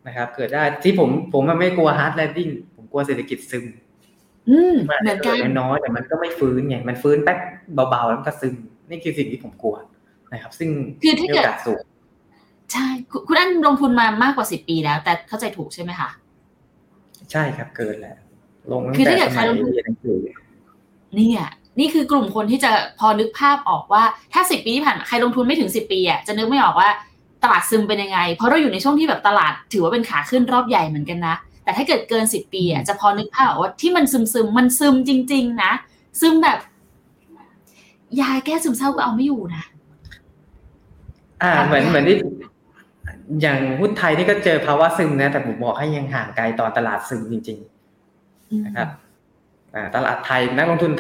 [0.08, 3.66] นะครับ เกิดได้ที่ผมผมมันไม่กลัว hard landing ผมกลัวเศรษฐกิจซึม
[4.50, 7.40] อืมมันเหมือนกันกิดน้อยๆแต่มันก็ไม่ฟื้นไงมันฟื้นแป๊บ
[7.90, 8.56] เบาๆแล้วมันก็ซึม
[8.90, 9.76] นี่คือสิ่งที่ผมกลัว
[10.32, 10.70] นะครับ ซึ่ง
[11.04, 11.82] คือถ้ามีเกิโอดกาสสูง
[12.74, 16.10] ใช่คุณคุณอันลงทุนมามากกว่าสิบปีแล้ว แต่เข้าใจถูกใช่ไหมคะ
[17.32, 18.18] ใช่ครับเกินแล้ว
[18.72, 20.18] ลงตั้งคือแต่ถ้าเกิดสใครมัยลงทุนเรียนหนังสือ
[21.16, 21.48] เนี่ย
[21.80, 26.90] นี่คือกลุ่มคนที่จะพอนึกภาพออกว่าถ้าสิบปีที่ผ่านมาใครลงทุนไม่ถึงสิบปีอะจะนึกไม่ออกว่า
[27.44, 35.72] ตลาดซึมเป็นยังไง เพราะเราอยู่ในช่วงที่แบบตลาดถือว่าเป็นขาขึ้นรอบใหญ่เหมือนกันนะ แต่ถ้าเกิดเกินสิบปีอะจะพอนึกภาพออกว่าที่มันซึมซึมๆมันซึมจริง ๆ นะ
[36.22, 36.60] ซึมแบบ
[38.22, 39.64] ยาแก้ซึมเศร้าก็เอาไม่อยู่นะ
[41.42, 42.16] อ่าครับเหมือนเหมือนที่
[43.42, 47.60] อย่างหุ้นไทยนี่ก็เจอภาวะซึมนะ แต่ผมบอกให้ยังห่างไกลตอนตลาดซึมจริง
[48.12, 48.90] ๆ นะครับ
[49.76, 50.92] อ่าตลาดไทยนักลงทุน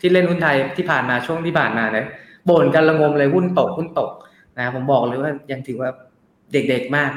[0.00, 2.06] ที่เล่นหุ้นไทยที่ผ่านมาช่วงที่ผ่านมาเนี่ย
[2.48, 4.10] บ่นกันระงมเลยหุ้นตกหุ้นตก
[4.58, 5.90] นะผมบอกเลยว่ายังถือว่า
[6.52, 7.12] เด็กๆมาก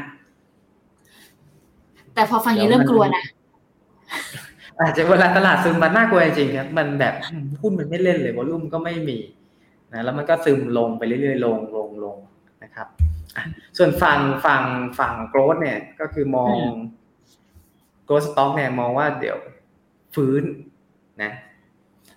[2.15, 3.23] แต่พอฟังอย่างนี้เริ่มกลัวนะ
[4.81, 9.17] อาจจะเวลาตลาดซึมมันน่ากลัวจริงๆครับมันแบบอืมหุ้นมันไม่เล่นเลยวอลุ่มก็ไม่มี
[9.93, 12.17] นะแล้วมันก็ซึมลงไปเรื่อยๆลงลงลง
[12.63, 13.14] นะครับอะ
[13.77, 14.63] ส่วนฝั่งฝั่ง
[14.99, 16.77] ฝั่ง growth เนี่ยก็คือมองอืม
[18.05, 19.37] growth stock เนี่ยมองว่าเดี๋ยว
[20.15, 20.43] ฟื้น
[21.23, 21.31] นะ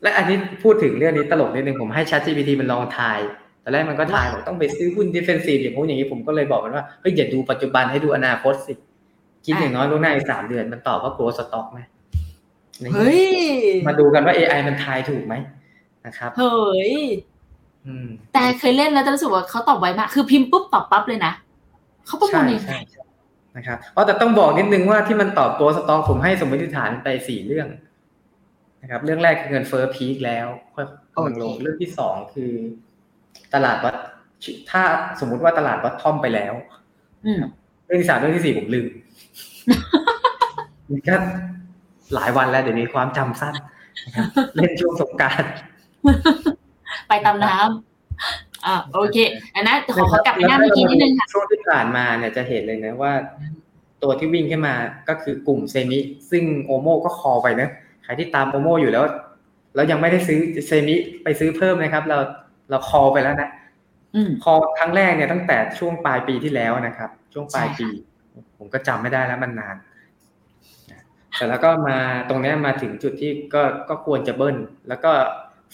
[0.03, 3.19] และอันนี้พูดถึงเรื่องนี้ตลกนิดนึงผมให้ Chat GPT มันลองทาย
[3.63, 8.73] ตอนแรกมันก็ทายบอกต้องไปซื้อหุ้น defensive อย่างพวกอย่างนี้ผมก็เลยบอกมันว่าเฮ้ยอย่าดูปัจจุบันให้ดูอนาคตสิ
[9.47, 11.81] คิดอย่างน้อยล่วงหน้าอีกสามเดือนมันตอบว่า growth stock ไหม
[12.83, 13.23] นี่เฮ้ย
[13.89, 15.35] มาดูกันว่า AI มันทายถูกไหม
[16.07, 17.38] นะครับเฮ้ยอืม
[18.33, 21.33] แต่เคยเล่นแล้วแต่รู้สึกว่าเขาตอบไวมาก คือพิมพ์ปุ๊บตอบปั๊บเลยนะ
[22.07, 23.03] เขาประมวใช่ลยังไงใช่ใช่
[23.57, 27.69] นะครับเพราะแต่ต้องบอกนิดนึงว่าที่มันตอบตัวสตองผมให้สมมติฐานไปสี่เรื่อง
[28.83, 32.53] นะครับ เรื่องแรกคือเงินเฟ้อพีคแล้วค่อยกำลังลงเรื่องที่สองคือ
[33.55, 33.95] ตลาดวัด
[34.71, 34.83] ถ้า
[35.21, 36.55] สมมุติว่าตลาดวัดท่อมไปแล้ว
[37.27, 37.43] อืม
[37.87, 38.87] เรื่องที่สามเรื่องที่สี่ผมลืม
[40.91, 41.15] มันก็
[42.15, 43.55] หลายวันแล้วเดี๋ยวนี้ความจำสั้น
[44.07, 45.45] นะครับเล่นช่วงสงกราร
[47.09, 49.19] ไปตามน้ำอ่าโอเค
[49.55, 53.13] อันนั้นขอขอกลับไปหน้าเมื่อกี้นิดนึงค่ะช่วงที่ผ่านมาเนี่ยจะเห็นเลยนะว่า
[54.03, 54.75] ตัวที่วิ่งขึ้นมา
[55.09, 55.99] ก็คือกลุ่มเซมิ
[56.31, 57.69] ซึ่งโอโมก็คอไปนะ
[58.05, 59.05] ใครที่ตามโอโมอยู่แล้ว
[59.75, 62.19] แล้วยังไม่ได้ซื้อเซมิไปซื้อเพิ่มนะครับ เรา
[62.71, 63.51] เราคอไปแล้วนะ
[64.15, 67.89] อืมคอครั้งแรกเนี่ยตั้งแต่ช่วงปลายปีที่แล้วนะครับ ช่วงปลายใช่ปี
[68.33, 69.77] ค่ะผมก็จำไม่ได้แล้วมันนาน
[70.91, 71.03] นะ
[71.37, 71.97] แต่แล้วก็มา
[72.29, 74.57] ตรงเนี้ยมาถึงจุดที่ก็ก็ควรจะเบิ้ล
[74.89, 75.13] แล้วก็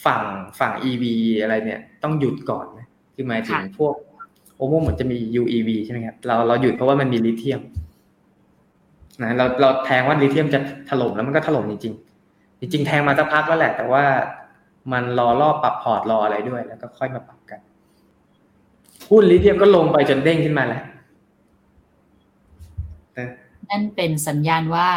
[0.05, 0.21] ฝั่ง
[0.59, 1.03] ฝั่ง EV
[1.41, 3.93] อะไรเนี่ย ต้องหยุดก่อนนะคือหมายถึงพวก
[4.57, 7.61] โอโมเหมือนจะมี UEV ใช่ไหมครับเราเราหยุดเพราะว่ามันมีลิเธียม
[9.23, 14.03] นะเราเราแทงว่าลิเธียมจะถล่มแล้วมันก็ถล่มจริงๆจริงๆแทงมาสักพักแล้วแหละ แต่ว่า
[14.91, 17.59] มันรอรอบปรับพอร์ตรออะไรด้วย แล้วก็ค่อยมาปรับกัน
[19.09, 20.83] หุ้นลิเธียมก็ลงไปจนเด้งขึ้นมาแล้ว
[23.17, 23.29] นะ
[23.69, 24.89] นั่นเป็นสัญญาณว่า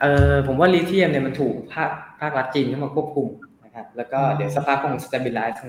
[0.00, 1.90] เออผมว่าลิเธียมเนี่ยมันถูกภาค
[2.20, 3.28] ภาครัฐจีนเข้ามาควบคุม
[3.64, 5.60] นะครับ แล้วก็เดี๋ยวสักพักคงสเตเบลไลซ์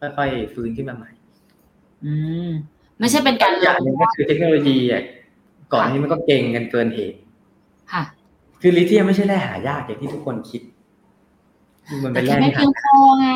[0.00, 1.10] ค่อยๆฟื้นขึ้นมาใหม่
[2.04, 2.12] อื
[2.48, 2.50] ม
[2.98, 5.02] ไม่ใช่เป็นการอีอย่างหนึ่งก็คือเทคโนโลยีอะ
[5.72, 7.18] ก่อนนี้มันก็เก่งกันเกินเหตุ
[7.92, 8.02] ค่ะ
[8.60, 10.62] คือลิเธียมไม่ใช่แร่หายากอย่างที่ทุกคนคิด
[12.02, 13.30] มันแต่เป็นแค่แร่ไม่ที่หาเพียงพอไง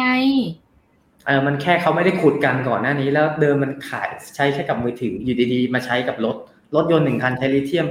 [1.26, 6.36] เออมันแค่เขาไม่ได้ขุดกันก่อนหน้านี้ แล้วเดิมมันขายใช้แค่กับมือถืออยู่ดีๆ มาใช้กับรถ
[6.74, 7.86] รถยนต์หนึ่งคันใช้ลิเธียม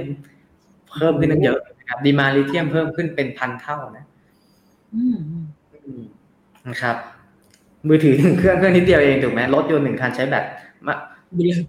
[0.90, 4.19] เพิ่มขึ้นตั้งเยอะนะครับดีมาลิเธียมเพิ่มขึ้นเป็นพันเท่านะอืมอืมอืม
[6.68, 6.96] นะครับ
[7.88, 10.44] มือถือหนึ่งเครื่องเครื่องนิดเดียวเองถูกไหมรถยนต์หนึ่งคันใช้แบต
[10.86, 10.94] มา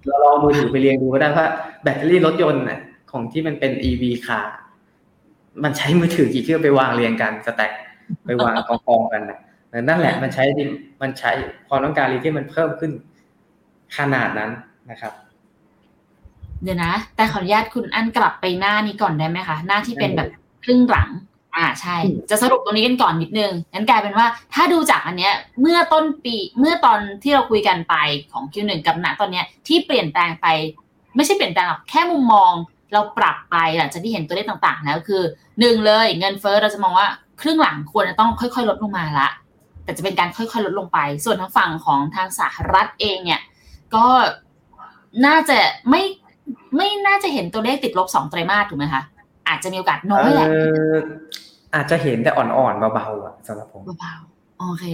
[0.07, 1.47] เราลองมือถือไปเรียงดูก็ได้ว่า
[1.83, 2.79] แบตเตอรี่รถยนต์น่ะ
[3.11, 4.53] ของที่มันเป็น EV คาร์
[5.63, 7.71] มันใช้มือถือกี่เครื่องไปวางเรียงกันสแต็ก
[8.25, 9.39] ไปวางกองๆกันนะ
[9.81, 10.63] นั่นแหละมันใช้ดิ
[11.01, 11.31] มันใช้
[11.67, 12.91] ความต้องการลิเธียมมันเพิ่มขึ้น
[13.97, 14.51] ขนาดนั้น
[14.91, 15.13] นะครับ
[16.63, 20.29] เดี๋ยวนะ แต่ขออนุญาตคุณอันกลับไปหน้านี้ก่อนได้ไหมคะ หน้าที่เป็นแบบ
[20.63, 21.09] ครึ่งหลัง
[21.57, 27.95] อ่าใช่อืมจะสรุปตรงนี้กันก่อนนิดนึงงั้นกลายเป็นว่า ถ้าดูจากอันเนี้ยเมื่อต้นปีเมื่อตอนที่เราคุยกันไป
[28.31, 30.47] ของ Q1 กับณตอนเนี้ยที่เปลี่ยนแปลงไป
[31.15, 32.51] ไม่ใช่เปลี่ยนแปลงหรอกแค่มุมมอง
[32.93, 35.21] เราปรับไปหลังจากที่เห็นตัวเลขต่างๆแล้วคือ
[35.59, 37.07] หนึ่งเลยเงินเฟ้อเราจะมองว่า
[37.41, 39.29] ครึ่งหลังควรจะต้องค่อยๆ ลดลงมาละ
[39.83, 43.41] แต่จะเป็นการค่อยๆ ลดลงไป ส่วนทางฝั่งของทางสหรัฐเองเนี่ย
[43.95, 44.07] ก็
[45.25, 45.57] น่าจะ
[45.89, 46.01] ไม่
[46.77, 49.03] ไม่น่าจะเห็นตัวเลขติดลบสองไตรมาสถูกไหมคะ
[49.47, 54.85] อาจจะมีโอกาสน้อยแหละเออาจจะเห็นแต่อ่อนๆเบาๆอะสำหรับผมเบาๆโอเค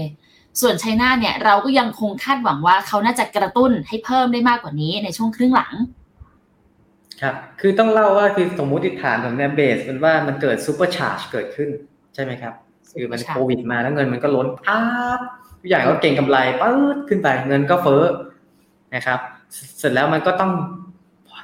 [0.62, 5.74] ส่วนไชน่าเนี่ย เราก็ยังคงคาดหวังว่าเขาน่าจะกระตุ้นให้เพิ่มได้มากกว่านี้ในช่วงครึ่งหลัง
[7.22, 11.70] ครับ คือต้องเล่าว่าคือสมมติฐานผมเนี่ย base เป็นว่ามันเกิด supercharge เกิดขึ้น
[12.13, 12.54] ใช่ไหมครับ
[12.98, 14.80] คือมัน Supercharge โควิดมาแล้วเงินมันก็ล้นป๊า
[15.18, 15.20] บ
[15.62, 18.04] ทุกอย่างก็เก่งกำไรปื๊ดขึ้นไปเงินก็เฟ้อ
[18.96, 19.20] นะครับ
[19.80, 20.52] เสร็จแล้วมันก็ต้อง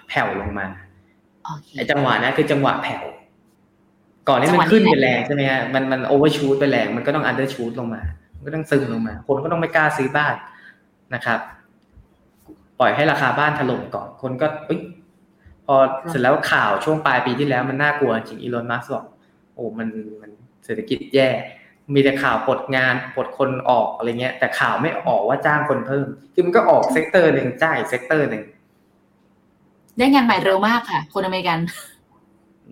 [0.08, 0.68] แผ่วลงมา
[1.46, 3.04] โอเคไอ้จังหวะนั้นคือจังหวะแผ่ว
[4.28, 8.02] ก่อนนี้จังหวะนี้มันขึ้นไปแหละแรงใช่ไหมฮะมันมัน overshoot ไปแรงมันก็ต้อง undershoot ลงมา
[8.38, 10.34] มันก็ต้องซึมลงมา คนก็ต้องไม่กล้าซื้อบ้าน
[11.14, 11.40] นะครับ
[12.80, 14.80] ปล่อยให้ราคาบ้านถล่มก่อน คนก็เอ้ย
[15.66, 15.76] พอ
[16.10, 19.06] เสร็จแล้วข่าวช่วงปลายปีที่แล้วมันน่ากลัวจริงอีลอนมัสก์บอก
[19.56, 19.88] โอ้มัน
[20.22, 20.32] มัน
[20.66, 21.30] เศรษฐกิจแย่
[21.94, 28.44] มีแต่ข่าวปลดงานปลดคนออกอะไรเงี้ย แต่ข่าวไม่ออกว่าจ้างคนเพิ่ม คือมันก็ออก sector หนึ่งจ้างอีก sector หนึ่ง
[29.98, 31.60] ได้งานใหม่เร็วมากค่ะ คนอเมริกัน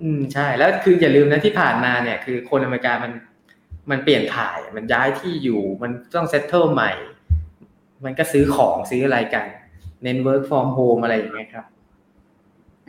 [0.01, 3.11] อืมใช่ แล้วคืออย่าลืมนะที่ผ่านมาเนี่ย คือคนอเมริกามัน
[3.91, 6.91] มันเปลี่ยนถ่าย มันย้ายที่อยู่ มันต้อง settle ใหม่
[8.05, 9.45] มันก็ซื้อของซื้ออะไรกัน
[10.03, 11.65] เน้น work from home อะไรอย่างเงี้ยครับ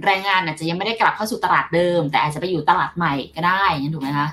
[0.04, 4.28] แรงงานอาจจะยังไม่ได้กลับเข้าสู่ตลาดเดิม แต่อาจจะไปอยู่ตลาดใหม่ก็ได้อย่างนั้นถูกไหมคะ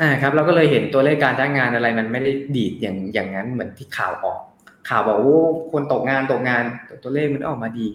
[0.00, 4.40] อ่าครับ เราก็เลยเห็นตัวเลขการจ้างงานอะไร มันไม่ได้ดีดอย่างอย่างนั้นเหมือนที่ข่าวออก
[4.88, 5.38] ข่าวบอกโอ้
[5.72, 7.88] คนตกงานตกงานแต่ตัวเลขมันออกมาดี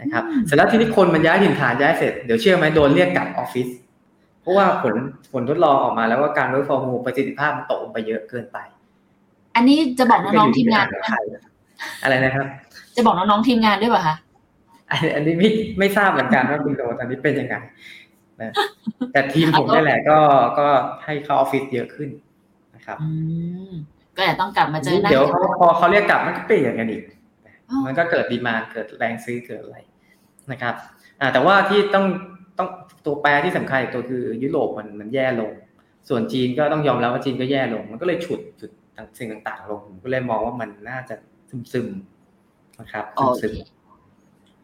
[0.00, 3.68] นะครับอืมเสร็จแล้วทีนี้คนมันย้ายถิ่นฐานย้ายเสร็จเดี๋ยวเชื่อไหมโดนเรียกกลับออฟฟิศ
[4.42, 4.94] เพราะว่าผล
[5.32, 8.58] ผลทดลองออกมาแล้วว่าการ work from home ประสิทธิภาพมันตกลงไปเยอะเกินไป
[9.56, 11.14] อันนี้จะบอกน้องๆทีมงานก็อยู่ที่ข
[12.02, 12.46] อะไรนะครับ
[12.96, 14.16] จะบอกน้องๆทีมงานด้วยป่ะคะ
[14.90, 17.54] อันอันนี้ไม่ไม่ทราบเหมือนกันว่าคุณโดตอนนี้เป็นยังไง
[18.40, 18.52] นะ
[19.12, 20.18] แต่ทีมผมนี่แหละก็
[20.58, 20.66] ก็
[21.04, 22.08] ให้เข้าออฟฟิศเยอะขึ้น
[22.74, 23.08] นะครับอื
[23.70, 23.72] ม
[24.16, 27.17] ก็จะต้องกลับมาเจอหน้าเดี๋ยวเขาพอเขาเรียกกลับมันก็เปลี่ยนกันอีกอ๋อ
[27.86, 29.78] มันก็เกิดดีมานเกิดแรงซื้อเกิดอะไร
[30.52, 30.74] นะครับ
[31.20, 32.04] อ่าแต่ว่าที่ต้อง
[32.58, 32.68] ต้อง
[33.04, 35.52] ตัวแปรที่สำคัญอีกตัวคือยุโรปมันมันแย่ลง
[36.08, 38.70] ส่วนจีนก็ต้องยอมรับว่าจีนก็แย่ลง มันก็เลยฉุดจุด
[39.18, 41.14] สิ่งต่าง ๆ ลงผมก็เลยมองว่ามันน่าจะ
[41.72, 43.52] ซึมๆนะครับโอเคซึม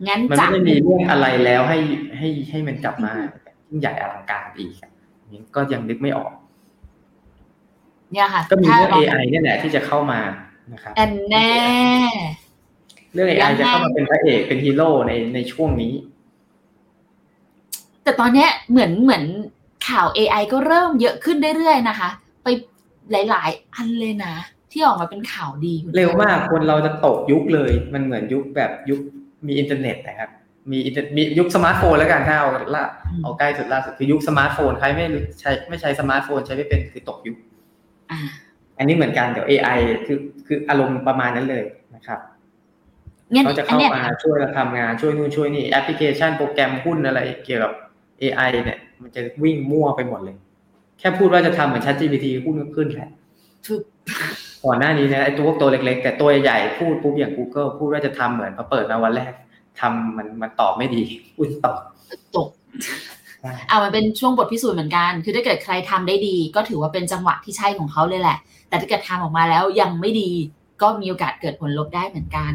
[0.07, 1.79] งั้นๆมันจากไม่ได้มีเรื่องอะไรแล้วให้
[2.19, 3.13] ให้ให้มันกลับมา
[3.69, 4.91] ยิ่งใหญ่อลังการอีกอะ
[5.33, 6.33] นี่ก็ยังนึกไม่ออก
[8.13, 10.21] เนี่ยค่ะก็มีถ้าเรื่องเรา AI เนี่ยแหละที่จะเข้ามา
[10.73, 11.53] นะครับอันแน่
[13.15, 15.93] เรื่องยั AI งไงจะเข้ามาเป็นพระเอกเป็นฮีโร่ในในช่วงนี้
[18.03, 19.25] แต่ตอนเนี้ยเหมือนเหมือน
[19.89, 22.11] ข่าว AI ก็เริ่มเยอะขึ้นเรื่อยๆนะคะ
[22.43, 22.49] ไป
[23.11, 24.35] หลาย ๆ อันเลยนะ
[24.73, 29.01] ที่ออกมาเป็นข่าวดีคุณเร็วมากค่ะคนเราจะตกยุคเลย มันเหมือนยุคแบบยุค
[29.47, 30.31] มีอินเทอร์เน็ตนะครับ
[30.73, 32.87] มีอินเทอร์มียุคสมาร์ทโฟนแล้วกันถ้าเอาละ
[33.23, 37.37] เอาใกล้สุดล่าสุดคือยุคสมาร์ทโฟนใครไม่รู้ใช้ไม่ใช้สมาร์ทโฟนใช้ไม่เป็นคือตกยุค
[38.11, 38.19] อ่า
[38.79, 42.34] อันนี้เหมือนกันเดี๋ยว AI คือคืออารมณ์ประมาณนั้นเลยนะครับงั้น
[43.45, 47.73] เขาจะอันเข้าเนี้ยมาช่วยเราทำงานช่วยนู่นช่วยนี่แอปพลิเคชันโปรแกรมหุ้นอะไรเกี่ยวกับ
[48.23, 50.37] AI เนี่ย มันจะวิ่งมั่วไปหมดเลย
[50.99, 53.11] แค่พูดว่าจะทำเหมือน ChatGPT หุ้นก็ขึ้นแหละ
[53.67, 53.81] ถูก
[54.65, 59.33] ก่อนหน้านี้นะไอ้ตัวตัวเล็ก ๆ แต่ตัวใหญ่ๆพูดปุ๊บอย่าง Google พูดว่าจะทำเหมือนพอเปิดมาวันแรก
[59.81, 61.03] ทำมันมันตอบไม่ดี
[61.37, 61.81] หุ้นตอบ
[62.37, 62.49] ตก
[63.69, 70.31] เอามันเป็นช่วงบทพิสูจน์เหมือนกัน คือถ้าเกิดใครทำได้ดี ก็ถือว่าเป็นจังหวะที่ใช่ของเขาเลยแหละ แต่ถ้าเกิดทำออกมาแล้วยังไม่ดี
[70.83, 72.53] ก็มีโอกาสเกิดผลลบได้เหมือนกัน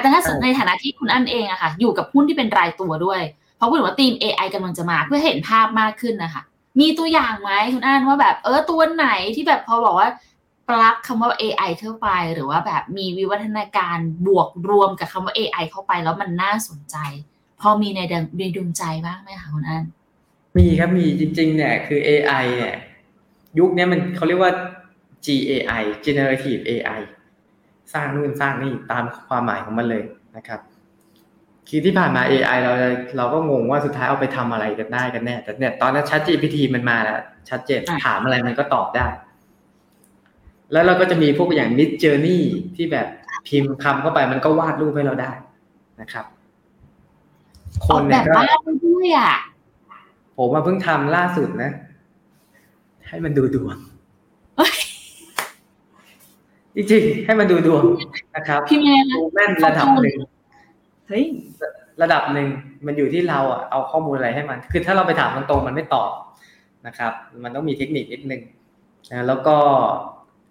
[0.00, 3.20] แต่ถ้าในฐานะที่คุณอันเองอะค่ะ อยู่กับหุ้นที่เป็นรายตัวด้วย
[3.56, 6.42] เพราะพูดถึงว่าทีม AI กำลังจะมาเพื่อเห็นภาพมากขึ้นนะคะ
[6.80, 10.08] มีตัวอย่างไหมคุณอันว่าแบบเออตัวไหนที่แบบพอบอกว่า
[10.68, 16.96] ปลักคำว่า AI เข้าไป หรือว่าแบบมีวิวัฒนาการบวกรวมกับคำว่า AI เข้าไปแล้วมันน่าสนใจ
[17.60, 19.84] พอมีในดวงในดวงใจบ้างไหมคะคุณอัน
[20.56, 22.74] มีครับมีจริง ๆ เนี่ยคือ AI เนี่ย
[23.58, 24.52] ยุคนี้มันเขาเรียกว่า
[25.26, 27.00] GAI generative AI
[27.92, 30.02] สร้างนู่นสร้างนี่ตามความหมายของมันเลย
[30.36, 30.60] นะครับ
[31.68, 32.72] คือที่ผ่านมา AI เรา
[33.16, 37.20] เราก็งงว่าสุดท้ายเอาไปทำอะไรกันได้กันแน่แต่เนี่ยตอนนั้น ChatGPT มันมาแล้ว
[37.50, 39.06] ชัดเจนอะถามอะไรมันก็ตอบได้
[40.72, 42.40] แล้วเราก็จะมีพวกอย่าง Mid Journey
[42.76, 43.06] ที่แบบ
[43.48, 45.32] พิมพ์คำเข้าไปมันก็วาดรูปให้เราได้
[46.00, 46.26] นะครับ
[47.84, 49.34] คออนกแบเนี่ยบก็บ้านได้ด้วยอะ
[50.36, 51.70] ผมมาเพิ่งทำล่าสุดนะ
[53.08, 53.93] ให้มันดูดวงเฮ้ย
[56.76, 57.84] จริงๆให้มันดูดวง
[58.36, 60.16] นะครับพี่แม่นะดูแม่นระดับหนึ่ง
[61.08, 61.24] เฮ้ย
[62.02, 62.48] ระดับหนึ่ง
[62.86, 66.10] มันอยู่ที่เราอะเอาข้อมูลอะไรให้มัน คือถ้าเราไปถามตรงๆมันไม่ตอบ
[66.86, 67.12] นะครับ
[67.44, 68.40] มันต้องมีเทคนิคนิดนึง
[69.10, 69.56] นะแล้วก็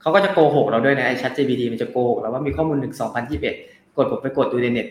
[0.02, 3.56] เขาก็จะโกหกเราด้วยนะไอ้ ChatGPT มันจะโกหกเราว่ามีข้อมูลหนึ่งสองพันยี่สิบเอ็ด
[3.98, 4.88] กดผมไปกดดูในเน็ต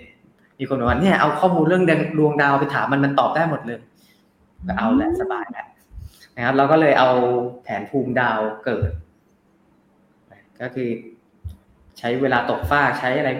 [0.58, 1.84] มีคนบอกว่าเนี่ยเอาข้อมูลเรื่อง
[2.18, 3.78] ดวงดาวไปถามมันมันตอบได้หมดเลย
[4.66, 5.66] ก็เอาแหละสบายแหละ
[6.36, 7.10] นะครับ เราก็เลยเอา
[7.62, 8.90] แผนภูมิดาวเกิด
[10.60, 10.88] ก็คือ
[11.98, 13.30] ใช้เวลาตกฟ้ากใช้อะไร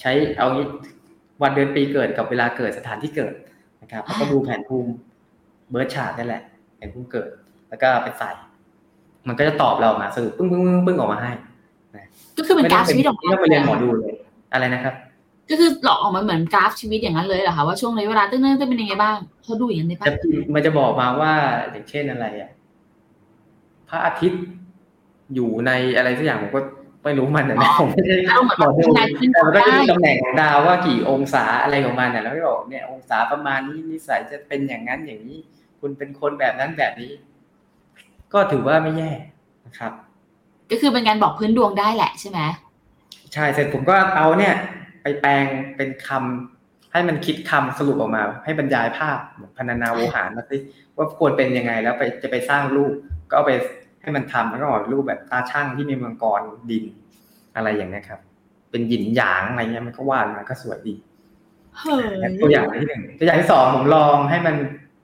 [0.00, 0.66] ใช้เอางี้
[1.42, 3.34] วันเดือนปีเกิดกับเวลาเกิดสถานที่เกิด
[3.82, 4.90] นะครับแล้วก็ดูแผนภูมิ
[5.70, 6.42] เบิร์ดชาร์ตนั่นแหละ
[6.76, 7.28] แผนภูมิเกิด
[7.68, 8.30] แล้วก็ไปใส่
[9.28, 11.30] มันก็จะตอบเราออกมาสรุปปึ้งปึ้งปึ้งปึ้งออกมาให้
[12.36, 14.12] ก็คือเป็นกราฟชีวิตออกไม่ต้องไปเรียนหมอดูเลย
[14.52, 14.94] อะไรนะครับ
[15.50, 20.12] ก็คือหลอกออกมาเหมือนกราฟชีวิตอย่างนั้นเลยเหรอคะว่าช่วงระยะเวลาตึ้งๆจะเป็นยังไงบ้างเขาดูอย่างนั้นได้ปะจะ
[20.54, 21.32] มันจะบอกมาว่า
[21.70, 22.50] อย่างเช่นอะไรอะ
[23.88, 24.42] พระอาทิตย์
[25.34, 26.60] อยู่ในอะไรสักอย่างผมก็
[27.04, 35.38] ไม่รู้มันนะผมไม่ได้เอาเหมือนหมอดูนายขึ้นแต่มันก็จะได้มีตำแหน่งของดาวว่ากี่องศาอะไรของมันเนี่ยแล้วก็บอกเนี่ยองศาประมาณนี้นิสัยจะเป็นอย่างนั้นอย่างนี้
[35.80, 37.12] คุณเป็นคนแบบนั้นแบบนี้
[38.32, 39.10] ก็ถือว่าไม่แย่
[39.66, 39.92] นะครับ
[40.70, 42.40] ก็คือเป็นการบอกพื้นดวงได้แหละใช่ไหม
[43.32, 44.54] ใช่เสร็จผมก็เอาเนี่ย
[45.02, 45.44] ไปแปลง
[45.76, 50.56] เป็นคำให้มันคิดคำสรุปออกมา ให้บรรยายภาพเหมือนพรรณนาโวหารมาสิ
[50.96, 52.92] ว่าควรเป็นยังไงแล้วไปจะไปสร้างรูป
[53.28, 53.52] ก็เอาไป
[54.04, 56.40] ให้มันทำแล้วก็ออกรูปแบบตาช่างที่มีมังกร
[56.70, 56.84] ดิน
[57.56, 58.20] อะไรอย่างนี้ยครับ
[58.70, 60.94] เป็นหยินหยางอะไรเงี้ยมันก็วาดมาก็สวยดี
[61.76, 62.04] เฮ้ย
[62.42, 64.56] ตัวอย่างที่หนึ่งตัวอย่างที่สองผผมลองให้มัน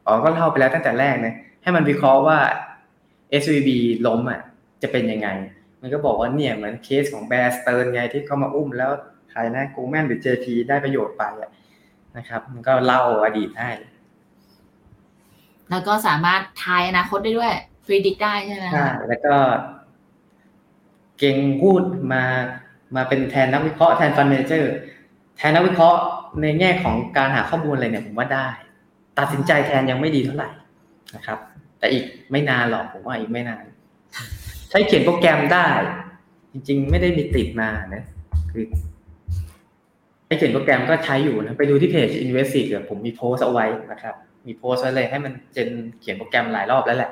[0.06, 2.38] อ๋อก็เล่าไปแล้วตั้งแต่แรกนะให้มันวิเคราะห์ว่า
[3.42, 3.68] SVB
[4.06, 4.40] ล้มอะ
[4.82, 5.28] จะเป็นยังไง
[5.80, 8.90] มันก็บอกว่าเนี่ยเหมือนเคสของ Bear Stearns ไงที่เขามาอุ้มแล้ว
[9.30, 11.50] ใครนะกูแมนหรือ JP ได้ประโยชน์ไปอะ
[12.16, 13.70] นะครับ มันก็เล่าอดีตให้
[15.70, 17.54] แล้วก็สามารถทายอนาคตได้ด้วย
[17.86, 19.34] predict ได้ใช่ไหมใช่คะแล้วก็
[21.18, 22.24] เก่งพูดมา
[22.96, 24.72] มาเป็นแทนนักวิเคราะห์แทน fund manager
[25.36, 26.00] แทนนักวิเคราะห์
[26.42, 28.48] ในแง่ของการหาข้อมูลอะไรเนี่ยผมว่าได้
[29.18, 30.50] ตัดสินใจแทนยังไม่ดีเท่าไหร่
[31.14, 31.38] นะครับ
[31.78, 33.64] แต่อีกไม่นานหรอกผมว่าอีกไม่นาน
[34.70, 35.66] ใช้เขียนโปรแกรมได้
[36.52, 38.02] จริง ๆ ไม่ได้มีติดมานะ
[38.52, 38.64] คือ
[40.26, 44.14] ใช้เขียนโปรแกรมก็ใช้อยู่นะไปดูที่เพจ Invest เดี๋ยวผมมีโพสเอาไว้นะครับ
[44.46, 45.68] มีโพสไว้เลยให้มันเจน
[46.00, 47.10] เขียนโปรแกรมหลายรอบแล้วแหละ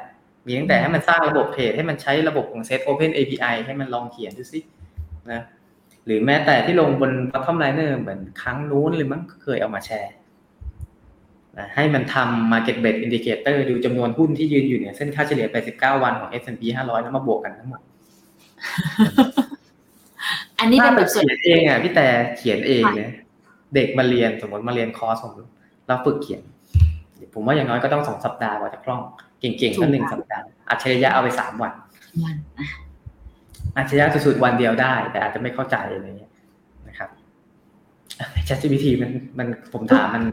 [0.49, 4.61] มีตั้งแต่ให้มันสร้างระบบเพจให้มันใช้ระบบของ Set Open API ให้มันลองเขียนดูสิ
[5.33, 5.43] นะ
[6.07, 10.13] หรือแม้แต่ที่ลงบน Bottom Liner เหมือนครั้งนู้นเลยมั้งเคยเอามาแชร์
[11.59, 17.81] นะให้มันทำ Market b e t Indicator ดูจำนวนหุ้นที่ยืนอยู่เนี่ยเส้นค่าเฉลี่ย 89 วันของ S&P 500 แล้วมาบวกกันทั้งหมด
[20.59, 22.07] อันนี้เป็นแบบส่วนเขียนเองอะพี่แต่
[22.37, 23.09] เขียนเองเลย
[23.75, 25.33] เด็กมาเรียนสมมติมาเรียนคอร์สผม
[25.87, 26.43] เราฝึกเขียน
[27.35, 29.01] ผมว่าอย่างน้อยก็ต้องสองสัปดาห์กว่าจะคล่อง
[29.41, 31.73] เก่งๆก็หนึ่งสัปดาห์อัจฉริยะเอาไปสามวัน
[32.25, 32.67] วันอะ
[33.77, 36.33] อัจฉริยะสุดๆวันเดียวได้ แต่อาจจะไม่เข้าใจอะไรเงี้ย
[36.89, 37.09] นะครับ
[38.47, 40.25] ChatGPT มันมันผมถามมัน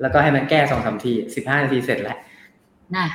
[0.00, 2.18] แล้วก็ให้มันแก้สองสามทีสิบห้านาทีเสร็จแล้ว
[2.96, 3.06] น่ะ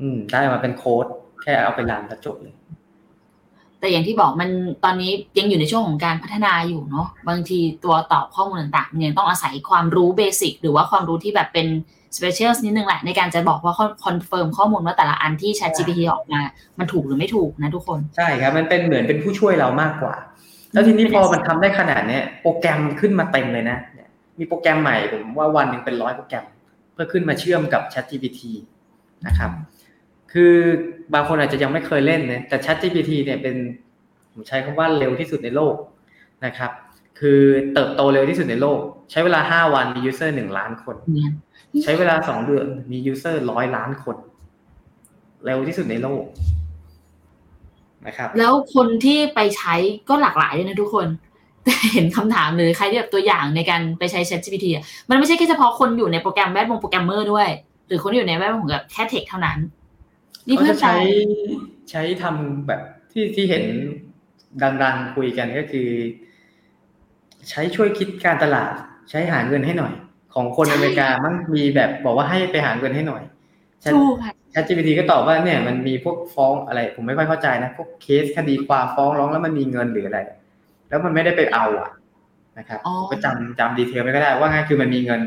[0.00, 1.06] อืม ได้มาเป็นโค้ด
[1.42, 2.54] แค่เอาไปรันแล้วจบเลย
[3.80, 4.50] แต่อย่างที่บอกมัน
[4.84, 11.66] ตอนนี้ยังอยู่ในช่วงของการพัฒนาอยู่เนาะบางทีตัวตอบข้อมูลต่างๆมันยังต้องอาศัยความรู้เบสิกหรือว่าความรู้ที่แบบเป็น
[12.16, 16.40] special นิดนึงแหละในการจะบอกว่า confirm ข้อมูลว่าแต่ละอันที่ ChatGPT ออกมา
[16.78, 20.14] มันถูกหรือไม่ถูกนะทุกคน ใช่ครับ มันเป็นเหมือนเป็นผู้ช่วยเรามากกว่า
[20.72, 26.44] แล้วทีนี้พอมันทำได้ขนาดเนี้ยโปรแกรมขึ้นมาเต็มเลยนะเนี่ยมีโปรแกรมใหม่ผมว่าวันหนึ่งเป็นร้อยโปรแกรม
[26.92, 28.40] เพื่อขึ้นมาเชื่อมกับ ChatGPT
[29.26, 29.50] นะครับ
[30.32, 30.54] คือ
[31.14, 33.56] บางคนอาจจะยังไม่เคยเล่นนะแต่ ChatGPT เนี่ยเป็น
[34.32, 35.74] ผมใช้คำว่าเร็วที่สุดในโลก
[36.46, 36.70] นะครับ
[37.20, 37.40] คือ
[37.74, 38.78] เติบโตเร็วที่สุดในโลก
[39.10, 40.96] ใช้เวลาห้าวันมี user หนึ่งล้านคน
[41.82, 44.16] ใช้เวลาสองเดือนมี user ร้อยล้านคน
[45.44, 46.24] เร็วที่สุดในโลก
[48.06, 49.74] นะครับ แล้วคนที่ไปใช้
[50.08, 51.06] ก็หลากหลายเลยนะทุกคน
[51.64, 57.48] แต่เห็นคำถามเลยใครที่แบบตัวอย่างในการไปใช้ ChatGPT อะมันไม่ใช่แค่เฉพาะคนอยู่ในโปรแกรมแวดวงโปรแกรมเมอร์ด้วย
[57.86, 59.58] หรือคนที่อยู่ในแวดวงแบบแค่ tech เท่านั้น
[60.46, 60.96] นี่เขาเพื่อจะนแปลใช้
[61.90, 62.80] ใช้ทำแบบ
[63.12, 63.64] ที่ที่เห็น
[64.62, 65.88] ดังๆคุยกันก็คือ
[67.50, 68.72] ใช้ช่วยคิดการตลาด
[69.10, 69.92] ใช้หาเงินให้หน่อย
[70.34, 73.22] ของคนอเมริกามันมีแบบบอกว่าให้ไปหาเงินให้หน่อย
[73.94, 80.18] ถูกค่ะ ChatGPT ก็ตอบว่าเนี่ยมันมีพวกฟ้องอะไร ผมไม่ค่อยเข้าใจนะพวกเคสคดีความฟ้องร้องแล้วมันมีเงินหรืออะไร
[80.88, 81.90] แล้วมันไม่ได้ไปเอาอะ
[82.58, 85.20] นะครับอ๋อผมก็จำจำดีเทลไม่ก็ได้ว่าไงคือมันมีเงิน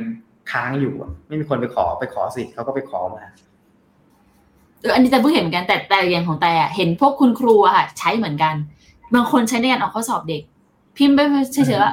[0.52, 3.24] ค้างอยู่อะไม่มีคนไปขอไปขอสิเขาก็ไปขอมา
[4.82, 8.56] เอออันนี้แต่เพิ่งเห็นเหมือนกันแต่แต่อย่างของแต่อะเห็นพวกคุณครูอะค่ะใช้เหมือนกัน
[9.14, 10.42] บางคนใช้ในการออกข้อสอบเด็ก
[10.98, 11.20] พิมพ์ไป
[11.54, 11.92] เฉยๆว่า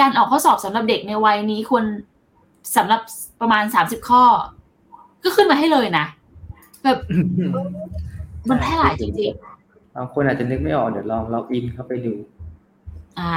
[0.00, 1.84] การออกข้อสอบสำหรับเด็กในวัยนี้ควร
[2.76, 3.00] สำหรับ
[3.40, 4.22] ประมาณสามสิบข้อ
[5.22, 6.04] ก็ขึ้นมาให้เลยนะ
[6.82, 6.98] แบบ
[8.48, 9.32] มันแพร่หลายจริง
[9.96, 13.34] บางคนอาจจะนึกไม่ออกเดี๋ยวลองล็อกอินเข้าไปดูๆอ่า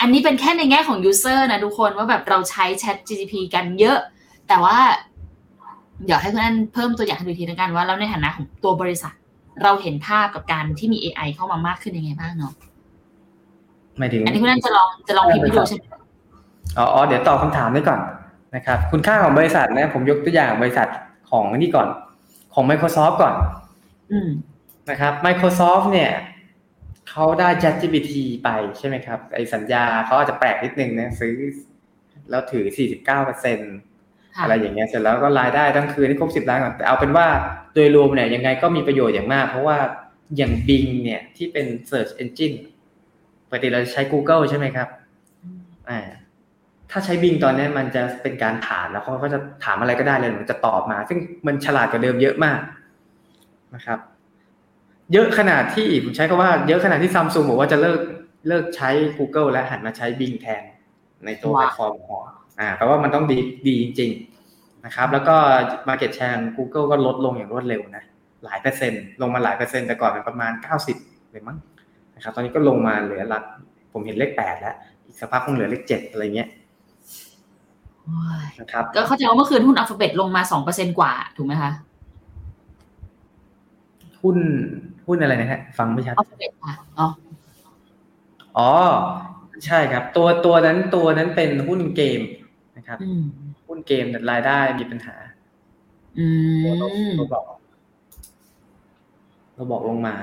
[0.00, 3.98] อันนี้เป็นแค่ในแง่ของ user นะทุกคนว่าแบบเราใช้ Chat GTP กันเยอะ
[4.48, 4.78] แต่ว่า
[6.04, 9.14] เดี๋ยวให้เพื่อนเพิ่มตัวอย่างให้ดูทีละกันว่าเราในฐานะของตัวบริษัท
[9.62, 12.52] เราเห็นภาพกับการที่มี AI เข้ามามากขึ้นยังไงบ้างเนาะ
[13.98, 15.84] หมายถึงอันนี้คุณนั่นจะลองจะลองพิมพ์ให้ดูใช่ไหม
[16.78, 18.00] อ๋ออ๋อเดี๋ยวตอบคำถามนี้ก่อน
[18.56, 20.88] นะครับ คุณค่าของบริษัทนะผมยกตัวอย่างบริษัท
[21.30, 21.88] ของนี่ก่อน
[22.54, 23.34] ของ Microsoft ก่อน
[24.12, 24.28] อืม
[24.90, 26.10] นะครับ Microsoft เนี่ย
[27.10, 28.12] เขาได้ ChatGPT
[28.44, 28.48] ไป
[28.78, 31.34] ใช่ไหมครับไอสัญญาเขาอาจจะแปลกนิดนึงนะซื้อ
[32.30, 33.72] แล้วถือ 49เปอร์เซ็นต์
[34.36, 37.26] ค่ะอะไรอย่างเงี้ยเสร็จแล้วก็รายได้ทั้งคืนที่ครบ10ล้านก่อนแต่เอาเป็นว่า
[37.74, 39.78] โดยรวมเนี่ยยังไงก็มีประโยชน์อย่างมาก เพราะว่า
[40.36, 42.56] อย่าง Bing เนี่ยที่เป็น Search Engine
[43.48, 44.88] ปกติเราจะใช้ Google ใช่ไหมครับ
[45.90, 46.00] อ่า
[46.94, 52.60] ถ้าใช้ Bing ตอนนี้มันจะเป็นการถามแล้วเขาก็จะถามอะไรก็ได้เลยมันจะตอบมา ซึ่งมันฉลาดกว่าเดิมเยอะมาก
[53.74, 53.98] นะครับ
[55.12, 58.00] เยอะขนาดที่ผมใช้คำว่าเยอะขนาดที่ซัมซุงบอกว่าจะเลิก
[58.48, 60.62] เลิกใช้ Google และหันมาใช้ Bing แทน
[61.26, 62.22] ในตัวแพลตฟอร์มของ
[62.60, 64.10] อ่าแปลว่ามันต้องดีดีจริง
[64.48, 65.36] ๆ นะครับ แล้วก็
[65.88, 68.04] Market Share ของ Google ก็ลดลงอย่างรวดเร็วนะ
[68.44, 70.52] หลายเปอร์เซ็นต์ ลงมาหลายเปอร์เซ็นต์ แต่ก่อนเป็นประมาณ
[70.92, 71.58] 90เลยมั้ง
[72.14, 73.44] นะครับ ตอนนี้ก็ลงมาเหลือหลัก
[73.92, 74.74] ผมเห็นเลขแปดแล้ว
[75.06, 76.61] อีกสักพักคงเหลือเลขเจ็ดอะไรเงี้ยโอ้ย
[78.60, 81.70] นะครับก็เข้าใจว่าเมื่อคืนหุ้นอัลฟาเบตลงมาสองเปอร์เซ็นกว่า ถูกไหมคะ
[84.22, 84.36] หุ้น
[85.06, 87.06] หุ้นอะไรนะฮะฟังไม่ชัดอัลฟาเบตค่ะอ๋อ
[88.58, 88.70] อ๋อ
[89.66, 92.20] ใช่ครับ ตัวตัวนั้นตัวนั้นเป็นหุ้นเกม
[92.76, 93.22] นะครับอืม
[93.68, 95.16] หุ้นเกมเนี่ยรายได้มีปัญหา
[96.18, 96.26] อื
[96.62, 97.44] มเราบอก
[99.54, 100.14] เราบอกลงมา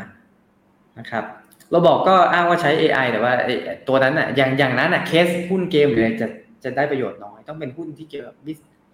[1.00, 1.24] นะครับ
[1.72, 3.56] เราบอกก็อ้างว่าใช้ AI แต่ว่าไอ้
[3.88, 6.28] ตัวนั้นอะอย่างอย่างนั้นอะเคสหุ้นเกมหรืออะไรจะ
[6.64, 8.36] จะได้ประโยชน์น้อย ต้องเป็นหุ้นที่เกี่ยวกับ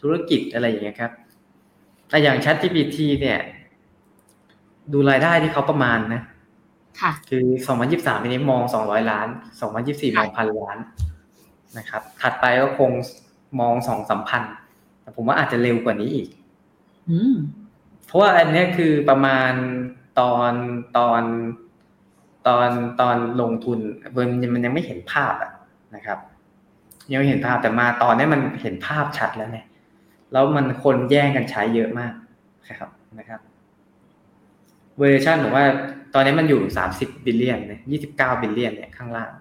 [0.02, 1.12] ธุรกิจอะไรอย่างเงี้ยครับ
[2.10, 3.40] แต่อย่าง ChatGPT เนี่ย
[4.94, 6.22] ดูรายได้ที่เขาประมาณนะ
[7.02, 7.46] ค่ะ คือ
[7.86, 9.28] 2023ปีนี้มอง200ล้าน
[9.72, 10.78] 2024มองพันล้าน
[11.78, 12.92] นะครับ ถัดไปก็คง
[13.60, 14.44] มองสองสามพัน
[15.02, 16.28] แต่ผมว่าอาจจะเร็วกว่านี้อีก
[17.10, 17.36] อืม
[18.06, 19.52] เพราะว่าอันเนี้ยคือประมาณ
[20.20, 20.52] ตอน
[20.98, 21.22] ตอน
[22.48, 22.70] ตอน
[23.02, 23.80] ตอนลงทุน
[24.16, 25.52] มันมันยังไม่เห็นภาพอะ
[25.96, 26.20] นะครับ
[27.12, 29.66] ยังไม่เห็นภาพแต่มาตอนนี้มันเห็นภาพชัดแล้วเนี่ย
[30.32, 32.14] แล้วมันคนแย่งกันใช้เยอะมาก
[32.80, 32.90] ครับ
[33.20, 33.40] นะครับ
[35.00, 35.66] valuation ผมว่า
[36.14, 39.32] ตอนนี้มันอยู่สามสิบ billion เนี่ยยี่สิบเก้า billion เนี่ยข้างล่าง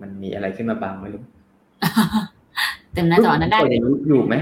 [0.00, 1.22] มันมีอะไรขึ้นมาบางไม่รู้
[2.92, 3.58] เต็มหน้าจอนั้นได้
[4.08, 4.34] อยู่ไหม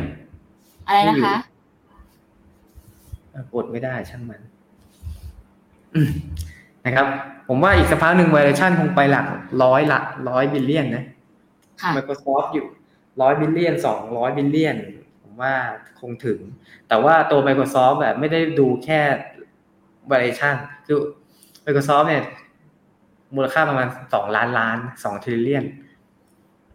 [0.87, 1.35] อะไรนะคะ
[3.55, 4.41] กดไม่ได้ช่างมัน
[5.95, 6.11] อืม
[6.87, 7.07] นะครับ
[7.49, 9.27] ผมว่าอีกสักพักหนึ่ง valuation คงไปหลัก
[9.65, 11.05] ร้อยละร้อย billion นะ
[11.81, 12.67] ค่ะ Microsoft อยู่
[13.23, 14.77] ร้อย billion สองร้อย billion
[15.23, 15.55] ผมว่า
[16.01, 16.39] คงถึง
[16.89, 19.01] แต่ว่าตัว Microsoft แบบไม่ได้ดูแค่
[20.11, 20.55] valuation
[20.87, 20.99] คือ
[21.65, 22.23] Microsoft เนี่ย
[23.35, 25.65] มูลค่าประมาณสองล้านล้านสอง trillion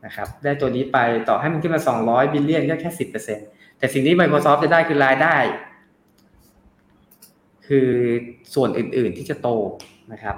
[0.06, 0.98] นะครับ ได้ตัวนี้ไป
[1.30, 3.40] ต่อให้มันขึ้นมาสองร้อย billion ก็แค่สิบเปอร์เซ็น
[3.78, 5.38] แต่สิ่งที่ Microsoft จะได้คือรายได้
[7.68, 7.90] คือ
[8.54, 9.50] ส่วนอื่น ๆ ที่จะโต
[10.12, 10.36] นะครับ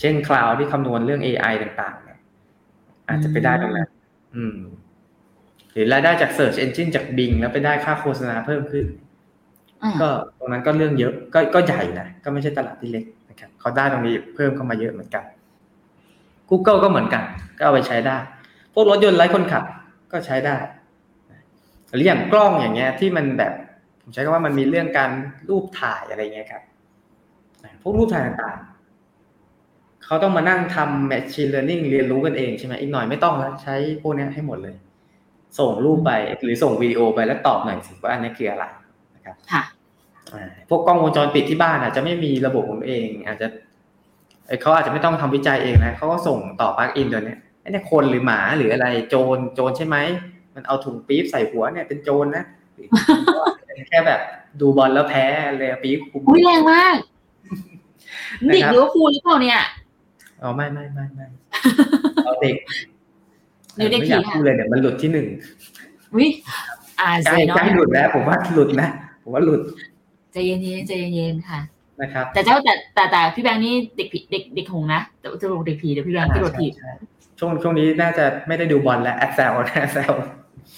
[0.00, 2.18] เช่นคลาวด์ที่คำนวณเรื่อง AI ต่าง ๆ เนี่ย
[3.08, 3.88] อาจจะไปได้ตรงนั้น
[4.36, 4.58] อืม
[5.72, 8.86] หรือรายได้จาก Search Engine จาก Bing แล้วไปได้ค่าโฆษณาเพิ่มขึ้น
[9.82, 15.24] อืมก็ตรงนั้นก็เรื่องเยอะก็ก็ใหญ่นะ ก็ไม่ใช่ตลาดที่เล็กนะครับเขาได้ตรงนี้เพิ่มเข้ามาเยอะเหมือนกัน
[16.50, 17.24] Google ก็เหมือนกัน
[17.58, 18.16] ก็เอาไปใช้ได้
[18.74, 19.64] พวกรถยนต์ไร้คนขับ
[20.12, 20.56] ก็ใช้ได้
[21.90, 23.52] หรืออย่างกล้องอย่างเงี้ย ที่มันแบบ
[24.02, 25.10] ผมใช้คำว่ามันมีเรื่องการ
[25.48, 26.62] รูปถ่ายอะไรเงี้ยครับ
[27.82, 28.69] พวกรูปถ่ายต่างๆ
[30.10, 34.74] เขาต้องมานั่งทำ machine learning เรียนรู้กันเองใช่ไหมอีกหน่อยไม่ต้องแล้วใช้พวกเนี้ยให้หมดเลย
[35.58, 36.10] ส่งรูปไป
[36.42, 38.64] หรือส่งวิดีโอไปแล้วตอบหน่อยสิว่าอันนี้คืออะไร
[39.14, 39.62] นะครับค่ะ
[40.34, 43.46] อ่าพวกกล้องวงจรปิดที่บ้านอาจจะไม่มีระบบของตัวเอง อาจจะ
[44.46, 49.96] เอ้ยเขาอาจจะไม่ต้องทำวิจัยเองนะเขาก็ส่งต่อปลั๊กอินตัวเนี้ยไอ้เนี่ยคนหรือหมาหรืออะไรโจรโจรใช่ไหม
[50.54, 52.44] มันเอาถุงปี๊บใส่หัวเนี่ยเป็นโจรนะ
[52.74, 52.88] หรือ
[53.66, 54.20] เป็นแค่แบบ
[54.60, 55.24] ดูบอลแล้วแพ้
[55.58, 56.96] เลยเอาปี๊บคุมอุ้ยแรงมาก
[58.46, 59.60] นะครับเด็กลิเวอร์พูลหรือเปล่าเนี่ย
[60.42, 61.26] อ๋อไม่ไม่ไม่ไม่
[62.24, 62.56] เอาเด็ก
[63.76, 65.26] เดี๋ยวเด็กไม่อยากผีค่ะพูดเลยเดี๋ยวมันหลุดที่หนึ่ง
[66.16, 66.26] วิ
[67.00, 68.88] อ่าใกล้เซนอใกล้หลุดแล้ว ผมว่าหลุดนะ
[69.22, 69.60] ผมว่าหลุด
[70.32, 71.60] ใจเย็นๆใจเย็นๆค่ะ
[72.00, 76.92] นะครับ แต่เจ้าแต่แต่แต่พี่แบงค์นี่เด็กผีเด็กเด็กหงนะแต่จะบอกเด็กผีเดี๋ยวพี่แบงค์กระโดดถีบใช่
[77.38, 80.12] ช่วงช่วงนี้น่าจะไม่ได้ดูบอลแล้วแอดแซลนะแอดแซล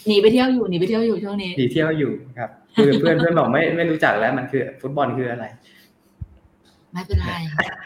[0.08, 5.44] หนีไปเที่ยวอยู่หนีไปเที่ยวอยู่ช่วงนี้หนีเที่ยวอยู่ครับคือเพื่อนเพื่อนบอกไม่ไม่รู้จักแล้วมันคือ ฟุตบอลคืออะไร
[6.92, 7.32] ไม่เป็นไร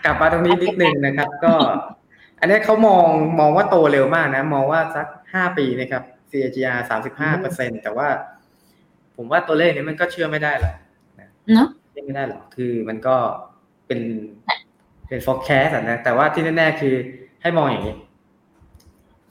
[0.05, 1.55] กลับมาตรงนี้นิดนึงนะครับ ก็
[2.41, 3.07] อันนี้เขามอง
[3.41, 8.09] มองว่าโตเร็วมากนะ มองว่าสักห้าปีนะครับ CAGR สามสิบห้าเปอร์เซ็นแต่ว่า
[9.17, 10.75] ผมว่าตัวเลขนี้มันก็เชื่อไม่ได้หรอก
[11.55, 13.17] เนาะเชื่อไม่ได้หรอกคือมันก็
[13.87, 14.01] เป็น
[15.09, 16.95] เป็น forecast อะนะแต่ว่าที่แน่ๆคือ
[17.43, 17.97] ให้มองอย่างนี้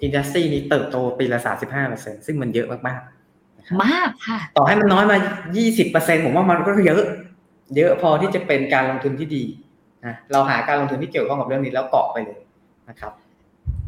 [0.02, 5.18] อินดัสทรีนี้เติบโตปีละสามสิบห้าเปอร์เซ็นซึ่งมันเยอะมากๆนะครับมากค่ะ ต่อให้มันน้อยมา
[5.72, 7.04] 20%ผมว่ามันก็เยอะ
[7.76, 9.44] เยอะพอที่จะเป็นการลงทุนที่ดี
[10.08, 12.40] นะเราหาการลงทุนที่เกี่ยวข้องกับเรื่องนี้แล้วเกาะไปเลย
[12.90, 13.14] นะครับ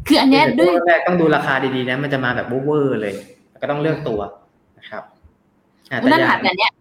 [0.06, 3.14] คืออันเนี้ยแต่ด้วยตัวแรกต้องดูราคาดีๆนะมันจะมาแบบเวอร์ๆเลย
[3.62, 4.20] ก็ต้องเลือกตัว
[4.78, 5.02] นะครับ
[5.90, 6.72] อะแต่นั่นอย่าค่ะงแต่เนี้ย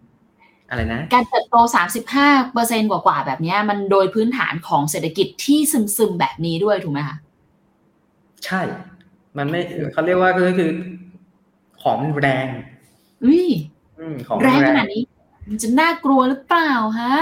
[0.70, 1.56] อะไรนะ การเติบโต
[2.06, 5.60] 35เปอร์เซ็นกว่าๆแบบเนี้ยมันโดยพื้นฐานของเศรษฐกิจที่
[5.98, 7.18] ซึมๆแบบนี้ด้วยถูกไหมคะ
[8.46, 8.62] ใช่
[9.38, 9.62] มันไม่
[9.92, 10.72] เขาเรียกว่าคือคือ
[11.82, 12.48] ของมันแรง
[13.24, 13.46] อุ้ย
[14.00, 15.02] อืมของแรมันงแรขงนาดนี้
[15.48, 17.14] มันจะน่ากลัวหรือเปล่าฮะ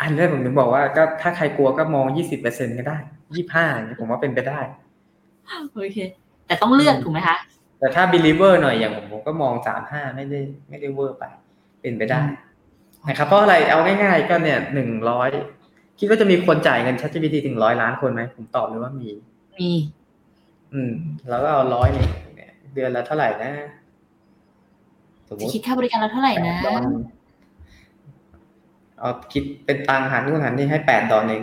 [0.00, 2.06] อันนี้ผมถึงบอกว่าก็ถ้าใครกลัวก็มอง
[2.42, 2.98] 20%ก็ได้
[3.36, 4.60] 25อย่างเงี้ยผมว่าเป็นไปได้
[5.72, 5.98] โอเค
[6.46, 7.36] แต่ต้องเลือกถูกไหมคะ
[7.78, 11.24] แต่ถ้า believer หน่อยอย่างผมผมก็มองสามห้าไม่ได้ไม่ได้เวอร์ไป
[11.80, 12.20] เป็นไปได้
[13.08, 15.30] นะครับเพราะอะไรเอาง่าย ๆ ก็เนี่ยหนึ่งร้อย
[15.98, 19.08] คิดว่าจะมีคนจ่ายเงิน ChatGPT ถึงร้อยล้านคนไหมผมตอบเลยว่ามี
[19.58, 19.70] มี
[20.72, 20.92] อืม
[21.30, 23.52] แล้วก็เอาร้อยเนี่ยเนี่ยเดือนละเท่าไหร่นะ
[25.28, 26.82] สมมจะติคิดค่าบริการเราเท่าไหร่นะแปดดอล
[29.00, 31.42] เอาคิดเป็นตังค์หันนู่นหันนี่ให้แปดดอลเอง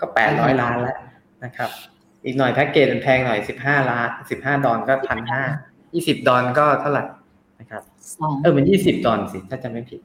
[0.00, 0.98] ก็แปดร้อยล้านแล้ว
[1.44, 1.70] นะครับ
[2.24, 5.42] อีกหน่อยแพ็กเกจมันแพงหน่อยสิบห้าล้านสิบห้าดอลก็พันห้า
[5.94, 7.04] ยี่สิบดอลก็เท่าไหร่
[7.60, 7.82] นะครับ
[8.16, 10.00] สองเออมันยี่สิบดอลสิถ้าจำไม่ผิด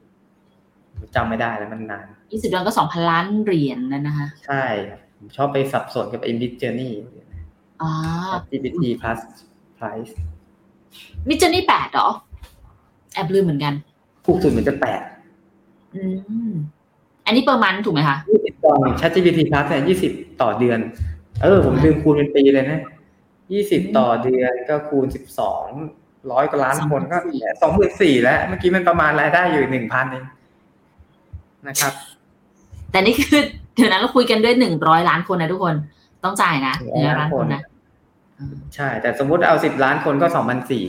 [1.14, 6.92] จำไม่ได้แล้วมันนานยี่สิบดอลก็สองพันล้านเหรียญนั่นนะคะ ใช่ครับผมชอบไปสับสนกับ i n d i Journey
[7.82, 7.90] อ๋อ
[8.50, 9.20] GPT plus
[9.78, 10.12] price
[11.28, 12.08] มิจนี่แปดเหรอ
[13.14, 13.74] แอบลืมเหมือนกัน
[14.26, 15.00] ถูกสุดเหมือนจะแปด
[15.94, 16.02] อื
[16.50, 16.52] ม
[17.28, 20.12] อันนี้เปอร์มันถูกไหมคะยี่สิบดอล ChatGPT plus เนี่ยยี่สิบ
[20.42, 20.78] ต่อเดือน
[21.42, 22.80] เออ ผมลืมคูณเป็นปีเลยนะ
[23.52, 25.66] ยี่สิบต่อเดือนก็คูณสิบสอง
[26.32, 27.18] ร้อยกว่าล้านคนก็
[27.62, 30.24] สองหมื่นสี่แล้ว เมื่อกี้มันประมาณรายได้อยู่หนึ่งพันเอง
[31.68, 31.92] นะครับ
[32.90, 33.42] แต่นี่คือ
[33.74, 35.74] เดี๋ยวนั้นเราคุยกันด้วยหนึ่งร้อยล้านคนนะทุกคน
[36.24, 37.62] ต้องจ่ายนะหนึ่งร้อยล้านคนนะ
[38.38, 40.84] อืมใช่ แต่สมมุติเอาสิบล้านคนก็สองพันสี่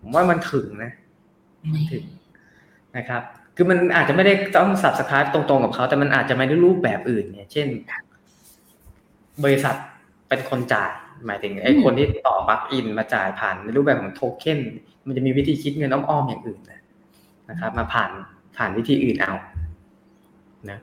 [0.00, 0.90] ผมว่ามันถึงนะ
[1.74, 2.04] นี่ถึง
[2.96, 3.22] นะครับ
[3.56, 7.68] คือมันอาจจะไม่ได้ต้องสับสคาตรงๆกับเขา แต่มันอาจจะไม่ได้รูปแบบอื่นเนี่ย เช่น
[9.44, 9.74] บริษัท
[10.28, 10.90] เป็นคนจ่าย
[11.26, 14.60] หมายถึงไอ้คนที่ต่อบัคอินมาจ่ายผ่านในรูปแบบของโทเค็น
[15.06, 16.82] มันจะมีวิธีคิดเงินอ้อมๆอย่างอื่นนะ
[17.50, 18.10] นะครับ มาผ่าน
[18.56, 19.32] ผ่านวิธีอื่นเอา
[20.70, 20.78] นะ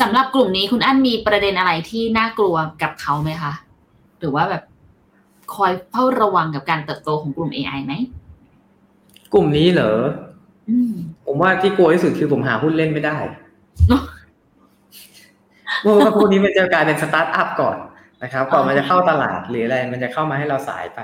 [0.00, 3.52] สำหรับกลุ่มนี้คุณอั้นมีประเด็นอะไรที่น่ากลัวกับเขาไหมคะ
[4.18, 4.62] หรือว่าแบบ
[5.54, 7.92] คอยเฝ้าระวังกับการเติบโตของกลุ่ม AI ไหม
[9.32, 10.33] กลุ่มนี้เหรออืม
[11.26, 13.16] ผมว่าที่กลัวที่สุดคือผมหาหุ้นเล่นไม่ได้
[13.88, 14.02] เนอะ
[15.80, 17.76] เพราะว่าพวกนี้มันจะกลายเป็นสตาร์ทอัพก่อน
[18.22, 20.98] นะครับก่อนมันจะเข้าตลาดหรืออะไร มันจะเข้ามาให้เราสายไป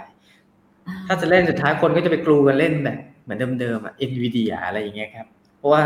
[1.06, 5.26] ถ้าจะเล่นสุดท้ายคนก็จะไปกลูกันเล่นแบบเหมือนเดิมๆอะ NVIDIA อะไรอย่างเงี้ยครับ
[5.58, 5.82] เพราะว่า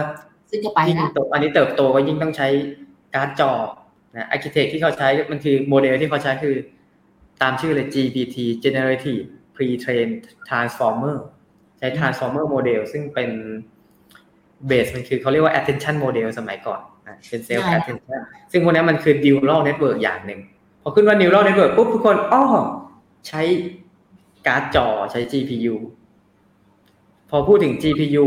[0.51, 2.49] ซึ่งจะไปยิ่งแล้วโตอันนี้เติบโตก็ยิ่งต้องใช้
[3.15, 3.53] การ์ดจอ
[4.17, 6.57] นะ architect ที่เขาใช้มันคือโมเดลที่เขาใช้คือ
[7.43, 13.31] ตามชื่อเลย GPT Generative Pre-trained Transformer ใช้ Transformer Model ซึ่งเป็น
[14.67, 18.21] base มันคือเขาเรียกว่า attention model สมัยก่อนนะเป็น self ใช่ attention
[18.53, 20.41] ซึ่งพวกนี้มันคือ neural network อย่างหนึ่ง
[20.83, 22.45] พอขึ้นว่า neural network ปุ๊บทุกคนอ้อ
[23.29, 23.43] ใช้
[24.47, 25.75] การ์ดจอใช้ GPU
[27.31, 28.27] พอพูดถึง GPU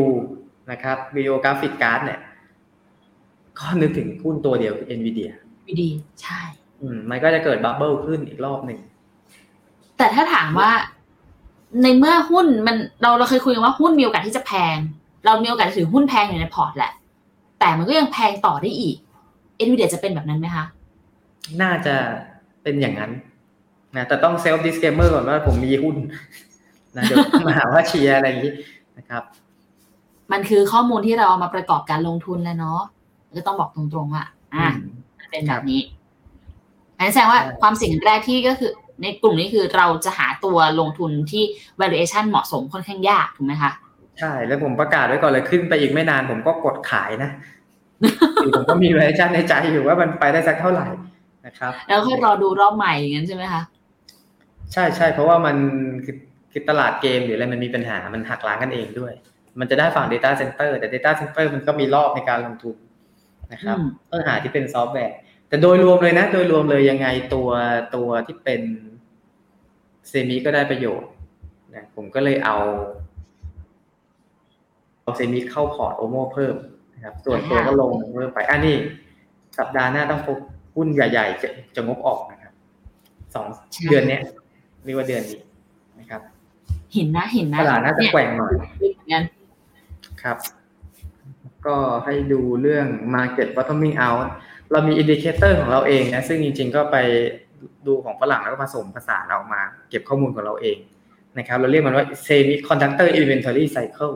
[0.71, 2.19] นะครับ Video Graphic Card เนี่ย
[3.59, 5.31] ก็นึกถึงหุ้นตัวเดียวคือ NVIDIA
[5.67, 5.89] วิดี
[6.21, 6.39] ใช่
[6.81, 8.79] อืมมันก็จะเกิด bubble ขึ้นอีกรอบหนึ่ง
[9.97, 10.71] แต่ถ้าถามว่า
[11.83, 14.77] ในเมื่อหุ้นมันเราเราเคยคุยกันว่าหุ้นมีโอกาสที่จะแพง
[15.25, 16.91] เรามีโอกาสถือหุ้นแพงอยู่ในพอร์ตแหละ
[17.59, 18.95] แต่มันก็ยังแพงต่อได้อีก
[19.57, 20.65] NVIDIA จะเป็นแบบนั้นไหมคะ
[21.61, 21.95] น่าจะ
[22.63, 23.11] เป็นอย่างนั้น
[23.95, 25.95] นะแต่ต้องเซลฟ์ดิส c l a เมอร์ก่อนว่าผมมีหุ้น
[26.95, 28.53] นะเดี๋ยวมาหาว่าเชียร์อะไรอย่างนี้
[28.97, 29.23] นะครับ
[30.31, 32.81] มันคือข้อมูลที่เราเอามาประกอบการลงทุนแล้วเนาะ
[33.35, 34.67] ก็ต้องบอกตรงๆว่าอะ
[35.31, 35.81] เป็นแบบนี้
[36.97, 38.71] อันนี้แสดงว่าใช่ความสิ่งแรกที่ก็คือ
[39.01, 41.43] ในกลุ่มนี้คือเราจะหาตัวลงทุนที่
[41.81, 43.71] valuation เหมาะสมค่อนข้างยากถูกไหมคะ
[44.19, 47.29] ใช่แล้วผมประกาศไว้ก่อนเลยขึ้นไปอีกไม่นานผมก็กดขายนะ
[48.43, 50.87] คือผมก็มีแวชั่นในใจอยู่ว่ามันไปได้สักเท่าไหร่
[51.45, 53.61] นะครับ แล้วค่อยรอดูรอบใหม่อย่างนั้นใช่ไหมคะ
[54.73, 55.55] ใช่ใช่เพราะว่ามัน
[56.05, 56.15] คือ
[56.51, 59.13] คือตลาดเกมหรืออะไรมันมีปัญหามันหักล้างกันเองด้วย
[59.59, 62.75] มันจะได้ฝั่ง Data Center แต่ Data Center มันก็มีรอบในการลงทุน
[63.51, 65.15] นะครับอืมต้องหาที่เป็นซอฟต์แวร์
[65.47, 67.49] แต่โดยรวมเลยนะ โดยรวมเลยยังไงตัว
[67.95, 68.61] ตัวที่เป็น
[70.09, 71.09] semi ก็ได้ประโยชน์
[71.75, 72.57] นะผมก็เลยเอา
[75.01, 76.55] เอา semi เข้าพอร์ตโอโมเพิ่ม
[76.93, 78.75] นะครับ ส่วนตัวก็ลงเพิ่มไป อันนี้
[79.57, 80.37] สัปดาห์หน้าต้องพบ
[80.75, 82.53] หุ้นใหญ่ ๆ จะจะงบออกนะครับ
[83.33, 84.21] สองใช่เดือนเนี้ย
[84.85, 85.39] เรียกว่าเดือนนี้
[85.99, 86.21] นะครับ
[86.93, 89.23] เห็นนะเห็นนะตลาดน่าจะแกว่งหน่อยเนี่ยเหมือนกัน
[90.23, 90.37] ครับ
[91.65, 91.75] ก็
[92.05, 94.27] ให้ดูเรื่อง market bottoming out
[94.71, 96.97] เรามีอินดิเคเตอร์ของเราเองนะซึ่งจริงๆก็ไป
[97.87, 100.77] ดูของฝรั่งแล้วก็ผสมผสานเอามาเก็บข้อมูลของเราเอง
[101.37, 104.13] นะครับเราเรียกมันว่า semiconductor inventory cycle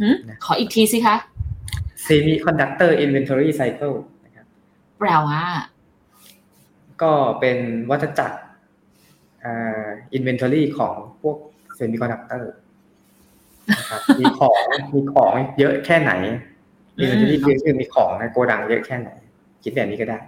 [0.00, 0.08] หึ
[0.44, 1.16] ขออีกทีสิคะ
[2.06, 4.46] semiconductor inventory cycle นะครับ
[4.98, 5.42] แปลว่า
[7.02, 7.58] ก็เป็น
[7.90, 8.38] วัฏจักร
[9.44, 9.84] อ่า
[10.16, 11.36] inventory ของพวก
[11.78, 12.44] semiconductor
[13.78, 14.62] นะครับมีของ
[14.94, 16.12] มีของเยอะแค่ไหน
[17.02, 19.10] inventory อืมคือคือมีของในโกดังเยอะแค่ไหน
[19.68, 20.18] คิดแบบนี้ก็ได้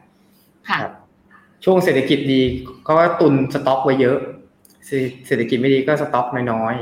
[0.69, 0.93] ค่ะครับ
[1.65, 2.41] ช่วงเศรษฐกิจดี
[2.85, 4.19] เขาก็ตุนสต็อกไว้เยอะ
[5.27, 6.75] เศรษฐกิจไม่ดีก็สต็อกน้อย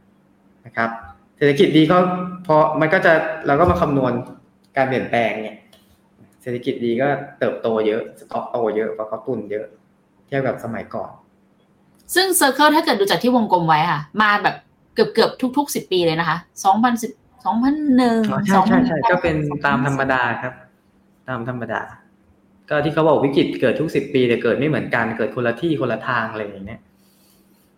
[0.00, 0.90] ๆนะครับ
[1.36, 1.98] เศรษฐกิจดีก็
[2.46, 3.12] พอมันก็จะ
[3.46, 4.12] เราก็มาคำนวณ
[4.76, 5.56] การเปลี่ยนแปลงเนี่ย
[6.42, 9.66] เศรษฐกิจดีก็เติบโตเยอะ สต็อกโตเยอะเพราะเขาตุนเยอะ
[10.26, 11.10] เทียบกับสมัยก่อน
[12.14, 14.56] ซึ่งเซอร์เคิลถ้าเกิดดูจากที่วงกลมไว้ค่ะ มาแบบ
[14.94, 17.10] เกือบเกือบๆทุกๆสิบปีเลยนะคะสองพันสิบ
[17.44, 19.36] สองพันหนึ่งอ๋อใช่ใช่ใช่ก็เป็น
[19.66, 20.52] ตามธรรมดาครับ
[21.28, 21.82] ตามธรรมดา
[22.68, 26.80] ก็ที่เขาบอกวิกฤตเกิดทุกสิบปีแต่เกิดไม่เหมือนกันเกิดคนละที่คนละทางอะไรอย่างเงี้ย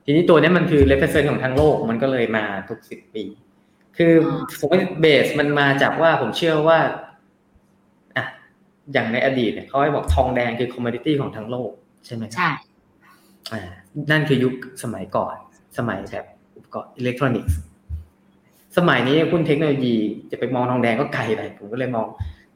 [0.05, 3.25] ทีนี้ตัวเนี้ยมันคือ represent ของทั้งโลกมันก็เลยมาทุกสิบปี
[3.97, 4.13] คือ
[4.61, 6.79] สมมติ base มันมาจากว่าผมเชื่อว่า
[8.17, 8.25] อะ
[8.93, 11.71] อย่างในอดีตเนี่ยเขาให้บอกทองแดงคือ commodity ของทั้งโลก
[12.07, 12.51] ใช่ไหมครับใช่
[13.53, 13.63] อ่า
[14.11, 15.37] นั่นคือยุคสมัยก่อน
[15.79, 16.27] สมัยแบบ
[16.57, 17.57] อุปกรณ์อิเล็กทรอนิกส์
[18.77, 19.95] สมัยนี้คุณเทคโนโลยี
[20.31, 22.07] จะไปมองทองแดงก็ไกลไปผมก็เลยมอง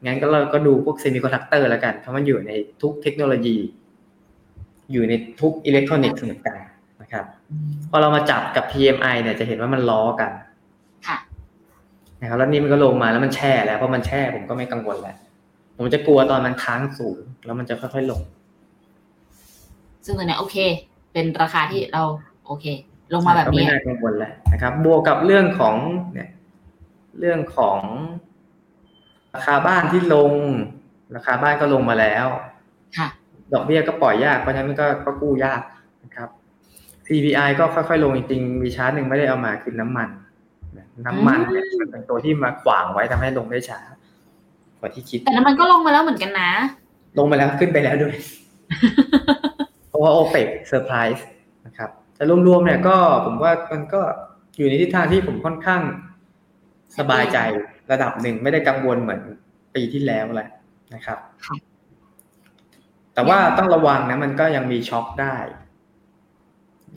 [0.05, 3.57] งั้นก็เราก็ดูพวกเซมิคอนดักเตอร์แล้วกัน เพราะมันอยู่ในทุกเทคโนโลยี
[4.93, 6.57] อยู่ในทุกอิเล็กทรอนิกส์เหมือนกัน
[7.03, 7.25] นะครับ
[7.91, 10.31] พอเรามาจับกับ PMI เนี่ยจะเห็นว่ามันล้อกัน
[11.07, 11.19] ค่ะ
[12.21, 15.17] นะครับแล้วนี่มันก็ลงมาแล้วมันแช่แล้วเพราะมันแช่ผมก็ไม่กังวลแล้ว
[15.77, 18.21] ผมจะกลัวตอนมันค้างสูง แล้วมันจะค่อยๆลง
[20.05, 20.57] ซึ่งตัวเนี้ยโอเค
[21.13, 22.03] เป็นราคาที่เรา
[22.47, 22.65] โอเค
[23.15, 25.75] ลงมาแบบก็นี้ไม่น่ากังวลแล้วนะครับ บวกกับเรื่องของ
[26.13, 26.29] เนี่ย
[27.19, 27.81] เรื่องของ
[29.35, 30.33] ราคาบ้านที่ลง
[31.17, 32.27] ราคาบ้านก็ลงมาแล้ว
[32.97, 33.09] ค่ะ
[33.53, 35.61] ดอกเบี้ยก็ปล่อยยากเพราะฉะนั้นมันก็ก็กู้ยาก
[36.05, 36.29] นะครับ
[37.07, 40.09] CPI ก็ค่อยๆลงจริงๆมีชาร์ตหนึ่งไม่ได้เอามาคือน้ำมัน
[41.07, 43.81] น้ำมันเนี่ยมันเป็นตัวที่มาขวางไว้ทำให้ลงได้ช้า
[44.79, 46.51] กว่าที่คิด แต่น้ำมันก็ลงมาแล้วเหมือนกันนะ
[47.19, 48.15] ลงมาแล้วขึ้นไปแล้วด้วย
[49.89, 51.27] เพราะว่าโอเปกเซอร์ไพรส์
[51.67, 54.01] นะครับ แต่รวมๆเนี่ยก็ผมว่ามันก็
[54.57, 55.83] อยู่ในทิศทางที่ผมค่อนข้าง
[56.99, 57.39] สบายใจ
[57.93, 59.21] ระดับหนึ่งไม่ได้กังวลเหมือน
[59.75, 60.49] ปีที่แล้วแหละ
[60.95, 61.57] นะครับค่ะ
[63.15, 65.37] แต่ว่าต้องระวังนะมันก็ยังมีช็อคได้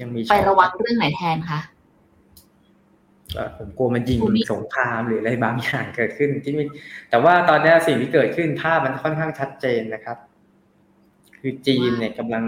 [0.02, 1.60] ยังมีช็ไปอคระวังเรื่องไหนแทนคะ
[3.36, 6.66] เอ่อผมกลัวมันยิงภูมิสงครามหรืออะไรบางอย่างเกิดขึ้นที่ไม่
[7.10, 10.18] แต่ว่าตอนนี้สิ่งที่เกิดขึ้นภาพมันค่อนข้างชัดเจนนะครับ
[11.40, 12.46] คือจีนเนี่ยกำลัง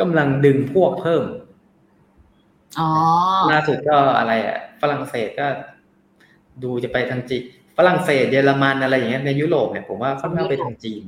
[0.00, 1.24] กำลังดึงพวกเพิ่ม
[2.78, 2.90] อ๋อ
[3.52, 5.46] ล่าสุดก็อะไรอะ ฝรั่งเศสก็
[6.62, 7.42] ดูจะไปทางจีน
[7.76, 11.02] ฝรั่งเศสเยอรมันอะไรอย่างเงี้ยในยุโรปเนี่ยผมว่าค่อนข้างไปทางจีน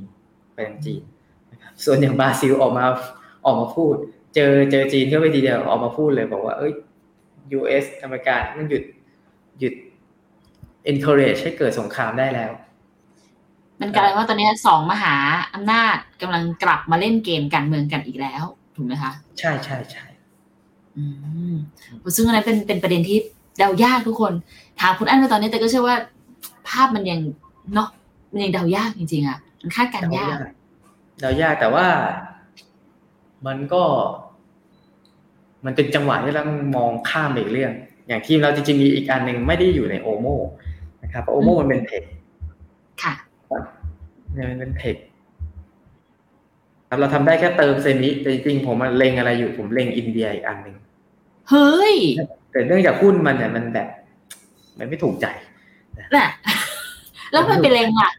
[0.54, 1.02] ไปทางจีน
[1.52, 2.84] นะครับส่วนอย่างบราซิลออกมา
[3.46, 3.94] ออกมาพูด
[4.34, 6.72] เจอเจอจีนเข้าไปทีเดียวออกมาพูดเลยบอกว่า เอ้ย
[7.58, 8.82] US อเมริกามันหยุด
[9.60, 9.74] หยุด
[10.90, 12.52] encourage ให้เกิดสงครามได้แล้ว
[13.80, 15.14] มันกลายเป็นว่าตอนนี้สองมหา
[15.54, 18.44] อำนาจกำลังกลับมาเล่นเกมการเมืองกันอีกแล้ว
[18.76, 20.06] ถูกไหมคะ ใช่ใช่ใช่
[20.96, 21.04] อื
[21.52, 21.54] ม
[22.16, 23.18] ซึ่งอันนั้นเป็นเป็นประเด็นที่
[23.58, 24.32] เดายากทุกคน
[24.80, 25.96] ถามคุณอั้นไปตอนนี้แต่ก็เชื่อว่า
[26.68, 27.20] ภาพมันยัง
[27.74, 27.88] เนาะ
[28.32, 30.36] มันยังเดายากจริงๆอะมันคาดการณ์ยาก
[31.20, 31.86] เดายากแต่ว่า
[33.46, 33.82] มันก็
[35.64, 37.72] มันเป็นจังหวะที่เราต้องมองข้ามไปอีกเรื่อง
[38.08, 40.26] อย่างทีมเราจริงๆมีอีกอันหนึ่งไม่ได้อยู่ในโอโม
[41.02, 42.02] นะครับโอโมอืมมันเป็นเทค
[43.02, 43.14] ค่ะ
[44.34, 44.96] เนี่ยมันเป็นเทค
[46.88, 50.76] ครับเราทำได้แค่เติมเซมิแต่จริงๆผมอะเล็งอะไรอยู่ผมเล็งอินเดียอีกอันหนึ่ง
[51.50, 51.94] เฮ้ย
[52.50, 53.88] แต่เนื่องจากหุ้นมันเนี่ยมันแบบ
[54.78, 55.26] มันไม่ถูกใจ
[56.16, 56.28] น่ะ
[57.32, 58.12] แล้วมันเป็นเลงอะ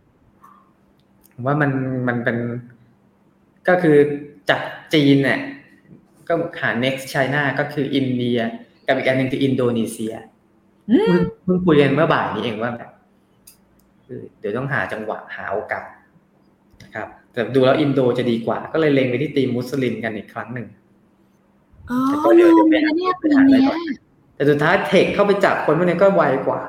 [1.34, 1.72] ผมว่ามัน
[2.08, 2.38] มันเป็น
[3.68, 3.96] ก็คือ
[4.50, 4.62] จาก
[4.94, 5.40] จีนเนี่ย
[6.28, 8.40] ก็หา next China ก็คืออินเดีย
[8.88, 10.14] กับอีกอันหนึ่งคืออินโดนีเซีย
[10.92, 12.90] อืมเพิ่งเพิ่งคุยกันเมื่อบ่ายนี้เองว่าแบบ
[14.06, 15.88] เออเดี๋ยวต้องหาจังหวะหาโอกาส
[16.84, 20.68] นะครับ แต่ดูแล้วอินโดจะดีกว่า ก็เลยเล็งไปที่ทีมมุสลิมกันอีกครั้งหนึ่ง
[21.90, 23.80] อ๋อแต่ก็เดี๋ลืยวมเดี๋ไปยวไปนะเนี่ยไปปีหาอะไรเนี้ก่ยอน
[24.40, 26.62] แต่สุดท้ายเทคเข้าไปจับคนพวกนี้ก็ไวกว่า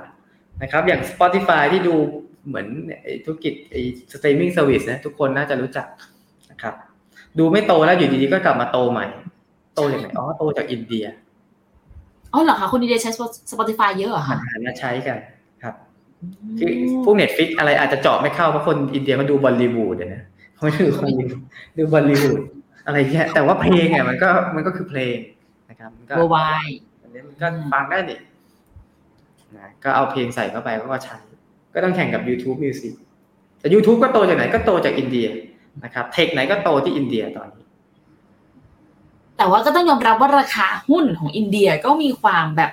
[0.63, 1.95] นะครับอย่าง Spotify ที่ดู
[2.47, 2.67] เหมือน
[3.03, 3.81] ไอ้ธุรกิจไอ้
[4.13, 5.87] streaming service นะทุกคนน่าจะรู้จัก
[6.51, 6.75] นะครับ
[7.39, 9.07] ดูไม่โตแล้วอยู่ดีๆก็กลับมาโตใหม่
[9.75, 11.05] โตจากไหนอ๋อโตจากอินเดีย
[12.33, 13.11] อ๋อเหรอคะคนอินเดียใช้
[13.53, 15.19] Spotify เยอะเหรอมันคะหันมาใช้กัน
[15.63, 15.75] ครับ
[16.59, 16.71] คือ
[17.05, 20.23] พวก Netflix อะไรอาจจะเจาะไม่เข้าเพราะคนอินเดียเขาดูบอลลีวูดนะ
[20.55, 21.39] เขาไม่ดูฮอลลีวูด
[21.79, 22.41] ดูบอลลีวูด
[22.87, 25.17] อะไรเงี้ยแต่ว่าเพลงอะมันก็มันก็คือเพลง
[25.71, 28.21] นะครับมันก็ worldwide อั นนี้มันก็ฟังได้นี่
[29.57, 31.17] นะก็เอาเพลงใส่เข้าไปก็ใช้
[31.75, 32.95] ก็ต้องแข่งกับ YouTube Music
[33.61, 35.29] แต่ YouTube ก็โตจากไหนก็โตจากอินเดีย
[35.85, 37.65] นะครับเทคไหนก็โตที่อินเดียตอนนี้
[39.37, 42.71] แต่ว่าก็ต้องยอมรับว่าราคาหุ้นของอินเดียก็มีความแบบ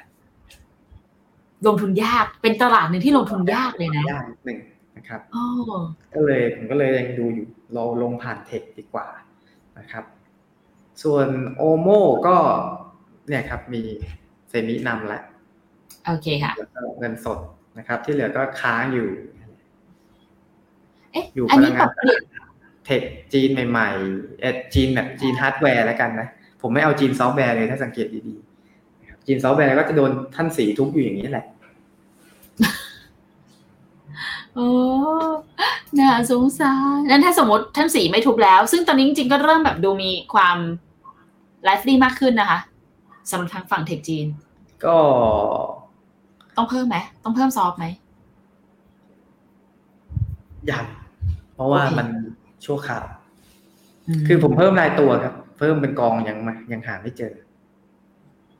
[1.68, 4.60] ลงทุนยากเป็นตลาดหนึ่งที่ลงทุนยากเลยนะยากนิดหนึ่ง
[4.98, 5.46] นะครับอ๋อ
[6.16, 9.08] ก็เลยผมก็เลยยังดูอยู่เราลงผ่านเทคดีกว่า
[9.80, 10.06] นะครับ
[11.04, 11.28] ส่วน
[11.58, 11.88] โอโม
[12.28, 12.36] ก็
[13.28, 13.84] เนี่ยครับมี
[14.50, 15.24] เซมินำแล้ว
[16.06, 17.40] โอเคค่ะแล้วก็เงินสด
[17.78, 19.08] นะครับ ที่เหลือก็ค้างอยู่
[21.12, 22.22] เอ๊ะอยู่อันนี้พปลัรังบงานเปลี่ยน
[22.86, 23.02] tech
[23.34, 26.28] จีนใหม่ๆเออจีนแบบจีนฮาร์ดแวร์แล้วกันนะ
[26.62, 31.46] ผมไม่เอาจีนซอฟต์แวร์เลยถ้าสังเกตดีๆนะครับจีนซอฟต์แวร์ก็จะโดนท่านสีทุบอยู่อย่างนี้แหละ
[34.54, 34.70] โอ้
[36.00, 40.58] น่าสงสารนั้นถ้าสมมติท่านสีไม่ทุบแล้ว ซึ่งตอนนี้จริงๆก็เริ่มแบบดูมีความ
[41.64, 42.60] ไลฟ์ดีมากขึ้นนะคะ
[43.30, 44.28] สำหรับทางฝั่งเทคจีน
[44.86, 44.98] ก็
[46.58, 47.86] ต้องเพิ่มไหมต้องเพิ่มซอฟต์ไหม
[50.72, 50.86] ยัง
[51.54, 52.08] เพราะว่าโอเคมัน
[52.66, 53.06] ชั่วคราว
[54.20, 57.34] มคือผมเพิ่มรายตัวครับ เพิ่มเป็นกองยังมายังหาไม่เจอ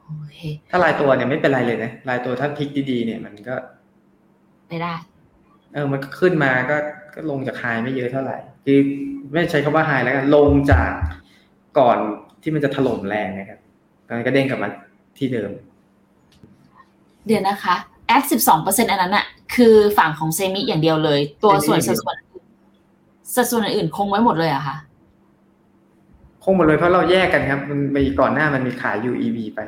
[0.04, 0.40] โอเค
[0.70, 3.56] ถ้ารายตัวเนี่ยไม่เป็นไรเลยนะรายตัวถ้าพลิกดีๆเนี่ย มันก็
[4.68, 4.94] ไปได้
[5.74, 6.78] เออ มันก็ขึ้นมาก็
[7.14, 8.80] ก็ลงจากไฮไม่เยอะเท่าไหร่ คือ
[9.32, 10.92] ไม่ใช้คำว่าไฮแล้วกันลงจาก
[11.80, 11.98] ก่อน
[12.42, 13.60] ที่มันจะถล่มแรงนะครับ
[14.10, 14.70] มันก็เด้งกลับมา
[15.18, 15.52] ที่เดิม
[17.28, 17.76] เดี๋ยวนะคะ
[18.08, 22.18] แอดสิบสองเปอร์เซ็นต์อันนั้นอะคือฝั่งของเซมิอย่างเดียวเลย ตัวส่วนเซมิสัดส่วน
[23.36, 24.78] สัดส่วนอื่นๆคงไว้หมดเลยเหรอะค่ะ
[26.44, 29.60] คงหมดเลยเพราะเราแยกกันครับ มันมีก่อนหน้ามันมีขาย UEV ไป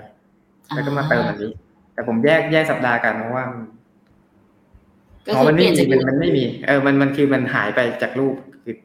[0.75, 1.51] แล้วก็มาเติมอันนี้
[1.93, 3.43] แต่ผมแยกแยกสัปดาห์กันเพราะว่า
[5.25, 8.75] ก็อ๋อคือมันเปไม่ลี่ยนมีจากมันมันไม่มี เออ มันมันคือมันหายไปจากรูปคือ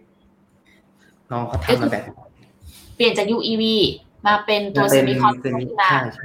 [1.30, 2.04] น้องเขาทำมาแบบ
[2.96, 3.62] เปลี่ยนจาก UEV
[4.26, 6.24] มาเป็นตัวเซเป็นมิคอนเซมินะใช่ใช่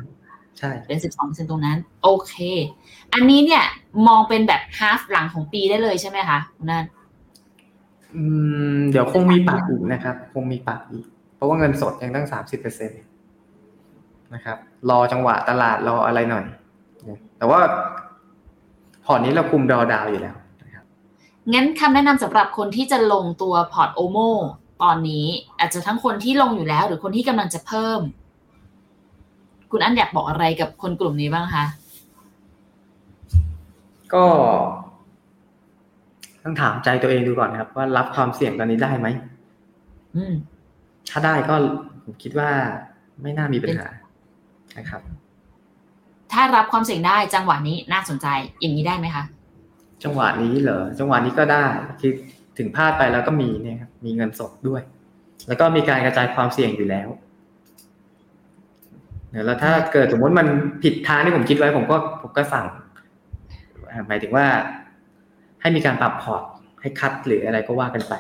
[0.58, 2.34] ใช่เป็นสิบสองเปอร์เซ็นตรงนั้น โอเค
[3.14, 3.64] อันนี้เนี่ย
[4.08, 6.86] มองเป็นแบบฮาฟหลังของปีได้เลยใช่ไหมคะคุณนั่น
[8.16, 8.22] อื
[8.76, 12.96] มเดี๋ยวคงมีปรับอีกนะครับ คงมีปรับอีก เพราะว่าเงินสดยังตั้งสามสิบเปอร์เซ็นต
[14.34, 14.58] นะครับ
[14.90, 16.46] รอจังหวะตลาดรออะไรหน่อย
[17.38, 17.60] แต่ว่า
[19.06, 20.86] พอร์ตนี้เราคุมดอดาวอยู่แล้วนะครับ
[21.54, 24.18] งั้นคำแนะนำสำหรับคนที่จะลงตัวพอร์ตโอโม
[24.84, 25.26] ตอนนี้
[25.60, 28.02] อาจจะทั้งคนที่ลงอยู่แล้ว หรือคนที่กำลังจะเพิ่ม
[29.72, 31.66] คุณอันอยากบอกอะไรกับคนกลุ่มนี้บ้างคะ
[34.14, 34.26] ก็
[36.44, 39.08] ต้องถามใจตัวเองดูก่อนนะครับ ว่ารับความเสี่ยงตอนนี้ได้ไหม
[40.16, 40.34] อืม
[41.10, 41.56] ถ้าได้ก็
[42.04, 42.50] ผมคิดว่า
[43.22, 43.88] ไม่น่ามีปัญหา
[44.78, 45.02] นะครับ
[46.32, 48.28] ถ้ารับความเสี่ยงได้จังหวะนี้น่าสนใจ
[48.60, 49.24] อย่างนี้ได้ไหมคะ
[50.04, 51.66] จังหวะนี้เหรอจังหวะนี้ก็ได้
[52.02, 52.12] คือ
[52.60, 54.82] ถึงพลาดไปแล้วก็มีเนี่ยครับมีเงินสดด้วย
[55.48, 57.08] แล้วก็มีการกระจายความเสี่ยงอยู่แล้ว
[59.32, 60.48] เดี๋ยวแล้วถ้าเกิดสมมติมัน
[60.84, 62.66] ผิดทางที่ผมคิดไว้ผมก็ผมก็สั่ง
[64.08, 64.46] หมายถึงว่า
[65.62, 66.44] ให้มีการปรับพอร์ต
[66.82, 68.14] ให้คัดหรืออะไรก็ว่ากันไป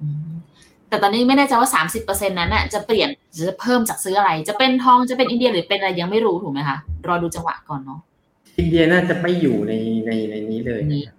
[0.00, 0.36] อืม
[0.88, 3.08] แต่ตอนนี้ไม่แน่ใจว่าสามสิบเปอร์เซ็นนั้นน่ะจะเปลี่ยน
[3.38, 6.78] จะเพิ่มจากซื้ออะไร จะเป็นทองจะเป็นอินเดียหรือเป็นอะไรยังไม่รู้ถูกไหมคะ
[7.08, 8.00] รอดูจังหวะก่อนเนาะ
[8.58, 9.72] อินเดียน่าจะไม่อยู่ใน
[10.06, 11.14] ในในนี้เลยนี้นะ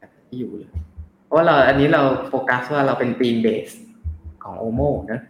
[0.00, 0.91] ครับไม่อยู่เลยเพ
[1.32, 3.68] ราะว่าเราอันนี้เราโฟกัสว่าเราเป็นปีนเบส
[4.44, 4.80] ของโอโม
[5.12, 5.20] นะ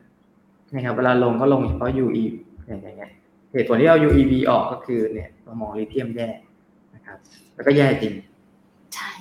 [0.75, 2.25] นะครับเวลาลงก็ลงเฉพาะ UE
[2.69, 3.13] อย่างเงี้ย
[3.53, 6.29] เหตุผลที่เอา UEV ออกก็คือเนี่ยเรามองลิเธียมแย่
[6.95, 7.19] นะครับ
[7.55, 8.15] แล้วก็แย่จริง
[8.95, 9.13] ใช่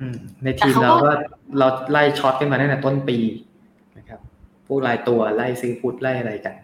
[0.00, 1.12] อืมในทีมแต่เขาเราก็ก็
[1.58, 3.18] เราไล่ short กันมาตั้งแต่ต้นปี
[3.98, 4.20] นะครับ
[4.66, 6.54] พวกรายตัวไล่ซื้อ put ไล่อะไรกัน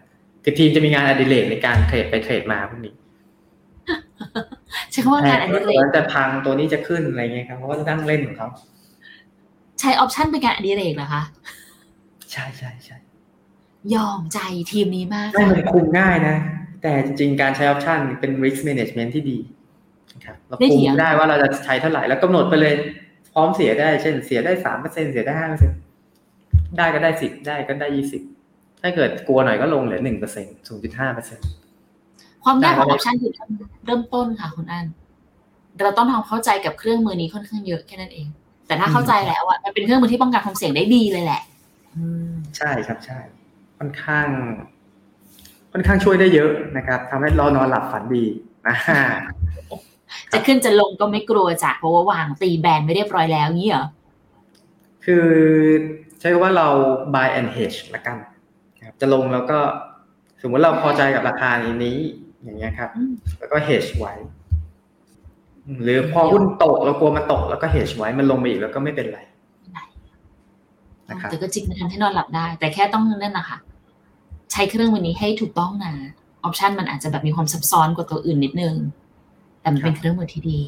[0.43, 2.93] คือทีมจะมีงานอดิเรกในการเทรดไปเทรดมาพวกนี้
[4.91, 8.49] ใช้คำว่างานอดิเรตัวกนั้นจะพังตัวนี้จะขึ้นอะไรเงี้ยครับเขาก็จะนั่งเล่นของเขา
[9.79, 11.23] ใช้ออปชันเป็นการอดิเรกเหรอคะ
[12.31, 12.97] ใช่ใช่ใช่
[13.95, 14.39] ยอมใจ
[14.71, 16.37] ทีมนี้มากไม่ค่ะมันคุมง่ายนะ
[16.81, 19.37] แต่จริงๆ การใช้ออปชันเป็น risk management ที่ดี
[20.13, 22.73] นะครับเราคุมได้ว่าเราจะใช้เท่าไหร่แล้วกำหนดไปเลย
[23.33, 25.71] พร้อมเสียได้ เช่นเสียได้สามเปอร์เซ็นเสียได้ห้าเปอร์เซ็น
[26.77, 28.21] ได้ก็ได้สิบได้ก็ได้ยี่สิบ
[28.81, 31.39] ถ้าเกิดกลัวหน่อยก็ลงเหลือหนึ่งเปอร์เซ็นศูนย์จุดห้าเปอร์เซ็น
[32.43, 33.31] ความยากของได้ออปชันคือ
[33.85, 34.85] เริ่มต้นค่ะคุณอัน
[35.81, 38.27] เราต้องทำเข้าใจกับเครื่องมือนี้ค่อนข้างเยอะแค่นั้นเอง
[38.67, 41.41] แต่ถ้าเข้าใจแล้วอะมันเป็นเครื่องมือที่ป้องกันความเสี่ยงได้ดีเลยแหละ
[41.95, 43.19] อืมใช่ครับใช่
[43.77, 44.27] ค่อนข้าง
[45.71, 48.25] ค่อนข้างช่วยได้เยอะนะครับทำให้เรานอนหลับฝันดี
[48.67, 48.75] อ่า
[50.33, 53.85] จะขึ้นจะลงก็ไม่กลัวจากเพราะว่าวางตีแบนไม่เรียบร้อยแล้วงี้เหรอ
[55.05, 55.27] คือ
[56.19, 56.67] ใช้คำว่าเรา
[57.13, 58.17] buy and hedge ละกัน
[58.75, 59.59] นะครับจะลงแล้วก็
[60.41, 61.51] สมมติเราพอใจกับราคา
[61.85, 61.97] นี้
[62.43, 64.36] อย่างเงี้ยครับอืมแล้วก็ hedge ไว้อืม
[65.83, 69.19] หรือพอหุ้นตกเรากลัวมันตกแล้วก็ hedge ไว้มันลงมาอีกแล้วก็ไม่เป็นไร
[71.09, 73.57] นะครับแต่ก็จิกมันทำให้นอนหลับได้ แต่แค่ต้องนั่นนะคะ
[74.51, 75.93] ใช้เครื่องมือนี้ให้ถูกต้องนะ
[76.43, 78.75] ออปชันมันอาจจะแบบมีความซับซ้อนกว่าตัวอื่นนิดนึง
[79.61, 80.59] แต่มันเป็นเครื่องมือที่ดี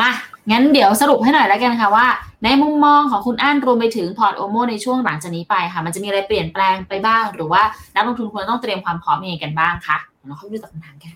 [0.00, 0.10] มา
[0.50, 2.06] งั้นเดี๋ยวสรุปให้หน่อยแล้วกันค่ะว่า
[2.44, 7.62] ในมุมมองของคุณอั้นรวมไปถึงพอร์ตโอโมในช่วงหลังจากนี้ไปค่ะ มันจะมีอะไรเปลี่ยนแปลงไปบ้าง หรือว่า
[7.94, 11.12] นักลงทุนควรต้องเตรียมความพร้อมยังไงกันบ้างคะเดี๋ยวเราเข้าไปดูจากคำถามกัน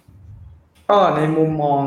[0.90, 1.82] ก็ในมุมมอง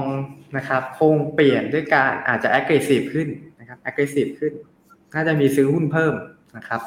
[0.57, 3.27] นะครับ คงเปลี่ยนด้วยการอาจจะ aggressive ขึ้น
[3.59, 4.53] นะครับ aggressive ขึ้น
[5.13, 6.13] น่าจะมีซื้อหุ้นเพิ่ม
[6.57, 6.81] นะครับ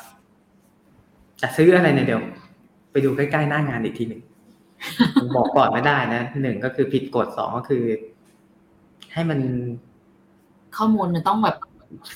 [1.43, 2.23] จะซื้ออะไรในยเดี๋ยว
[2.93, 4.23] ไปดูใกล้ๆหน้างานอีกทีหนึ่ง
[5.21, 7.85] ผมบอกก่อนไม่ได้นะหนึ่งก็คือผิดกฎสองก็คือ
[9.13, 9.41] ให้มัน
[10.77, 11.57] ข้อมูลมันต้องแบบ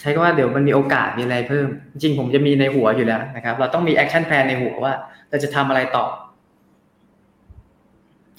[0.01, 4.93] ใช้คำว่าเดี๋ยวมันมีโอกาสมีอะไรเพิ่ม จริงๆผมจะมีในหัวอยู่แล้วนะครับ เราต้องมี action plan ในหัวว่า
[5.31, 6.05] เราจะทำอะไรต่อ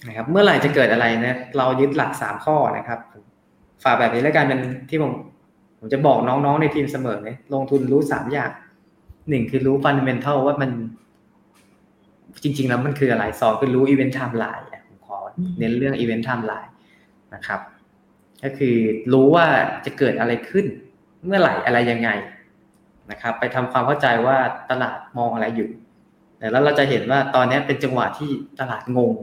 [0.08, 3.00] นะครับเมื่อไหร่จะเกิดอะไรนะเรายึดหลักสามข้อนะครับ
[3.84, 5.14] ฝากแบบนี้แล้วกันเป็นที่ผม
[5.80, 8.52] ผมจะบอกน้องๆในทีมเสมอเลยลงทุนรู้สามอย่าง
[9.30, 10.72] หนึ่งคือรู้ fundamental ว่ามัน
[12.44, 15.18] จริง ๆ แล้วมันคืออะไรสองคือรู้ event timeline ผมขอ
[15.60, 16.72] เน้นเรื่อง event timeline
[17.34, 17.60] นะครับ
[18.44, 18.76] ก็คือ
[19.14, 19.46] รู้ว่า
[19.86, 20.66] จะเกิดอะไรขึ้น
[21.26, 22.10] เมื่อไหร่อะไรยังไง
[23.12, 24.38] นะครับ ไปทำความเข้าใจว่า
[24.72, 25.70] ตลาดมองอะไรอยู่
[26.52, 28.30] แล้วเราจะเห็นว่าตอนนี้เป็นจังหวะที่
[28.60, 29.14] ตลาดงง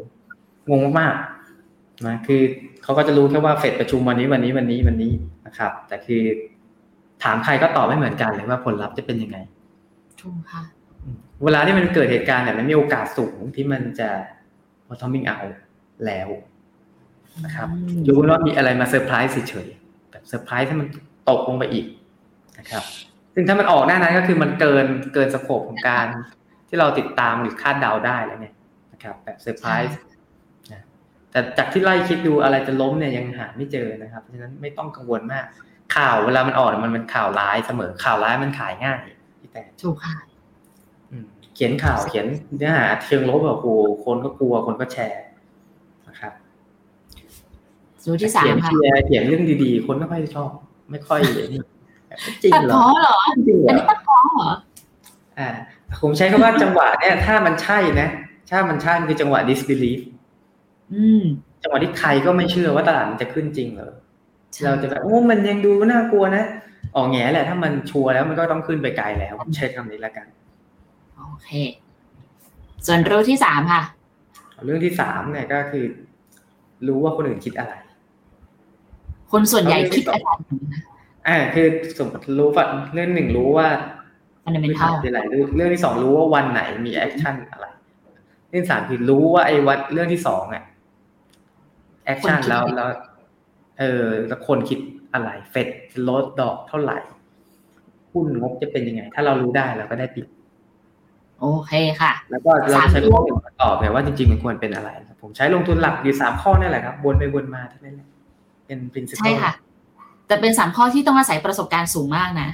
[0.68, 2.42] งงมากๆนะคือ
[2.82, 5.12] เขาก็จะรู้แค่ว่าเฟดประชุมวันนี้วันนี้วันนี้วันนี้
[5.46, 6.22] นะครับ แต่คือ
[7.22, 9.38] ถามใครก็ตอบไม่เหมือนกันเลยว่าผลลัพธ์จะเป็นยังไง
[10.20, 10.62] ถูกค่ะ
[11.44, 14.08] เวลาที่มันเกิดเหตุการณ์เนี่ยมันมีโอกาสสูงที่มันจะ
[14.88, 15.52] bottoming out
[16.06, 16.28] แล้ว
[17.44, 20.88] นะครับอืมยกเว้นว่ามีอะไรมาเซอร์ไพรส์เฉยๆแบบเซอร์ไพรส์ให้มัน
[21.30, 21.86] ตกลงไปอีก
[22.58, 22.84] นะครับ
[23.34, 26.06] ซึ่งถ้ามันออกหน้านั้นก็คือมันเกินเกิน scope ของการ
[26.68, 28.54] ที่เราติดตามหรือคาดเดาได้แล้วเนี่ย
[28.92, 30.09] นะครับ แบบเซอร์ไพรส์นะ
[31.30, 35.44] แต่จากที่ไล่คิดดูอะไรจะล้มเนี่ยยังหาไม่เจอนะครับเพราะฉะนั้นไม่ต้องกังวลมาก
[35.96, 38.98] ข่าวเวลามันออกเนี่ยมันเป็นข่าวร้ายเสมอข่าวร้ายมันขายง่าย
[39.40, 40.16] พี่แต่ถูกค่ะ
[41.10, 41.24] อืม
[41.54, 42.26] เขียนข่าวเขียน
[42.56, 45.22] เนื้อหาเชิงลบแบบโอ้โหคนก็กลัวคนก็แชร์
[46.08, 46.32] นะครับ
[48.04, 50.50] สูตรที่สามเขียนค่ะเชียร์เขียนเรื่องดีๆ คนไม่ค่อยชอบ
[50.90, 51.20] ไม่ค่อย
[51.52, 51.60] นี่
[52.42, 53.16] จริงตัดเหรอพ้อเหรอ
[53.46, 54.50] จริงเหรอันอนี้ตัดพ้อเหรอ
[55.38, 55.48] อ่า
[56.02, 58.08] ผมใช้คำว่าจังหวะเนี่ยถ้ามันใช่นะ
[58.50, 60.00] ถ้ามันใช่มันคือจังหวะ disbelief
[60.94, 61.22] อืม
[61.62, 63.92] จังหวะที่ใครก็ไม่เชื่อว่าตลาดมันจะขึ้นจริงเหรอ
[64.64, 66.44] เราจะแบบโอ้มันยังดูน่ากลัวนะ
[66.96, 70.26] ออกแง่แหละ ถ้ามันชัวร์แล้วมันก็ต้องขึ้นไปไกลแล้วใช้คำนี้แล้วกัน
[71.16, 71.50] โอเค
[72.86, 73.82] ส่วนรูปที่สามค่ะ
[74.64, 75.84] เรื่องที่สามเนี่ยก็คือ
[76.86, 77.74] รู้ว่าคนอื่นคิดอะไร
[79.32, 80.28] คนส่วนใหญ่คิดอะไร
[81.28, 81.66] อ่าคือ
[81.98, 83.68] สมมติรู้ว่าเรื่องหนึ่งรู้ว่า
[84.44, 87.66] มันเป็นเท่าคืออะไรเรื่องเรื่องที่สองรู้ว่าวันไหนมี action อะไร
[88.50, 90.64] เรื่องที่สามคือรู้ว่าไอ้วันเรื่องที่สองอะ
[92.10, 92.88] action คนคิดแล้วอะไรแล้ว
[93.78, 94.78] เออแล้วคนคิด
[95.14, 96.98] อะไรเฟดจะลดดอกเท่าไหร่
[98.12, 100.26] หุ้นงบจะเป็นยังไง ถ้าเรารู้ได้เราก็ได้ปิด
[101.40, 108.08] โอเคค่ะ แล้วก็เราสามใช้ตัวข้อมูลมาตอบไงว่าจริงๆมันควรเป็นอะไรครับผมใช้ลงทุนหลักอยู่สามข้อนั่นแหละครับวนไปวนมาเท่านั้นแหละ
[108.66, 109.52] เป็น principle ใช่ค่ะ
[110.26, 112.50] แต่เป็นสามข้อที่ต้องอาศัยประสบการณ์สูงมากนะ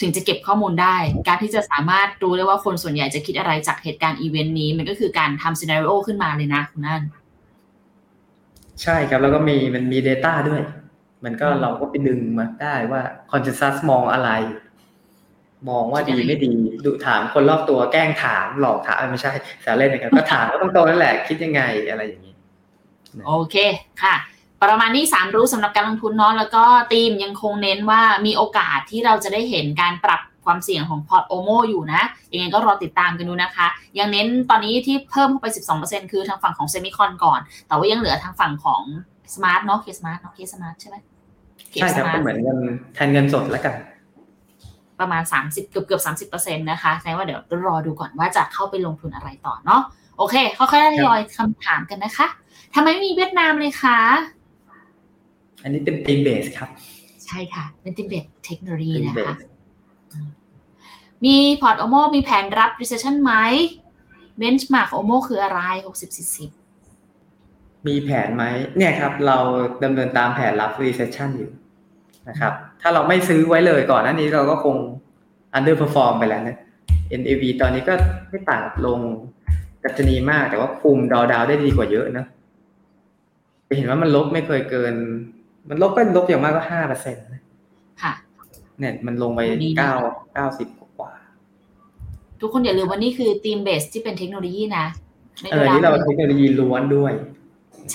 [0.00, 0.96] ถึงจะเก็บข้อมูลได้
[1.28, 7.02] การที่จะสามารถรู้ได้ว่าคนส่วนใหญ่จะคิดอะไรจากเหตุการณ์อีเวนต์นี้ มันก็คือการทำ scenario ขึ้นมาเลยนะคุณนั่น
[8.82, 10.62] ใช่ครับ แล้วก็มีมันมี Data ด้วย
[11.24, 14.30] มันก็อืมเราก็ไปดึงมาได้ว่า consensus มองอะไร
[15.70, 16.52] มองว่าดีไม่ดี
[16.84, 22.34] ดูถามคนรอบตัวแกล้งถามหลอกถามเอ้ยไม่ใช่แซวเล่นนะครับก็ถามว่าตรงๆนั่นแหละคิดยังไงอะไรอย่างนี้
[23.26, 23.56] โอเค
[24.02, 24.14] ค่ะ
[24.62, 33.66] ประมาณนี้สามรู้สำหรับการลงทุนเนาะแล้วก็ทีมยังคงเน้นว่ามีโอกาสที่เราจะได้เห็นการปรับ ความเสี่ยงของพอร์ตโอโมอยู่นะ ยังไงก็รอติดตามกันดูนะคะ
[33.98, 35.46] ยังเน้นตอนนี้ที่เพิ่มเข้าไป
[35.80, 38.82] 12%คือทางฝั่งของ semicon ก่อน แต่ว่ายังเหลือทางฝั่งของ
[39.34, 40.96] สมาร์ทเนาะเคสมาร์ทเนาะเคสมาร์ทใช่ไหม
[41.80, 42.58] ใช่ครับก็เหมือนเงิน
[42.94, 43.74] แทนเงินสดแล้วกัน
[45.00, 49.82] ประมาณ 30 เกือบเกือบ30%นะคะแสดงว่าเดี๋ยวรอดูก่อนว่าจะเข้าไปลงทุนอะไรต่อเนาะ
[50.18, 52.26] โอเคค่อยๆทยอยคำถามกันนะคะ
[52.74, 53.98] ทำไมไม่มีเวียดนามเลยคะ
[55.62, 56.68] อันนี้เป็น team base ครับ
[57.26, 59.49] ใช่ค่ะ เป็นติเบตเทคโนโลยี team นะคะ base
[61.24, 63.32] มีพอร์ตโอโมมีแผนรับ recession ไหม
[64.38, 66.18] เบนช์มาร์กโอโมคืออะไร 60
[66.78, 68.44] 40 มีแผนไหม
[68.76, 69.38] เนี่ยครับ เรา
[69.84, 71.50] ดำเนินตามแผนรับ recession อยู่
[72.28, 74.76] นะครับ ถ้าเราไม่ซื้อไว้เลยก่อนหน้านี้เราก็คง
[75.56, 76.56] underperform ไปแล้วนะ
[77.20, 77.94] NAV ตอนนี้ก็
[78.30, 79.00] ไม่ต่างกับลง
[79.84, 82.26] กัจจนีมากแต่ว่าคุมดาวดาวได้ดีกว่าเยอะนะ
[83.68, 84.94] จะเห็นว่ามันลบไม่เคยเกิน
[85.68, 87.24] มันลบก็ลบอย่างมากก็ห้าเปอร์เซ็นต์
[88.02, 88.12] ค่ะ
[88.78, 89.94] เนี่ยมันลงไปดีนะเก้า
[90.34, 90.79] เก้าสิบกว่า
[92.40, 94.86] ทุกคนอย่าลืมว่านี่คือทีมเบสที่เป็นเทคโนโลยีนะ
[95.40, 97.12] ไม่เอได้อนี่เราเราเทคโนโลยีล้วนด้วย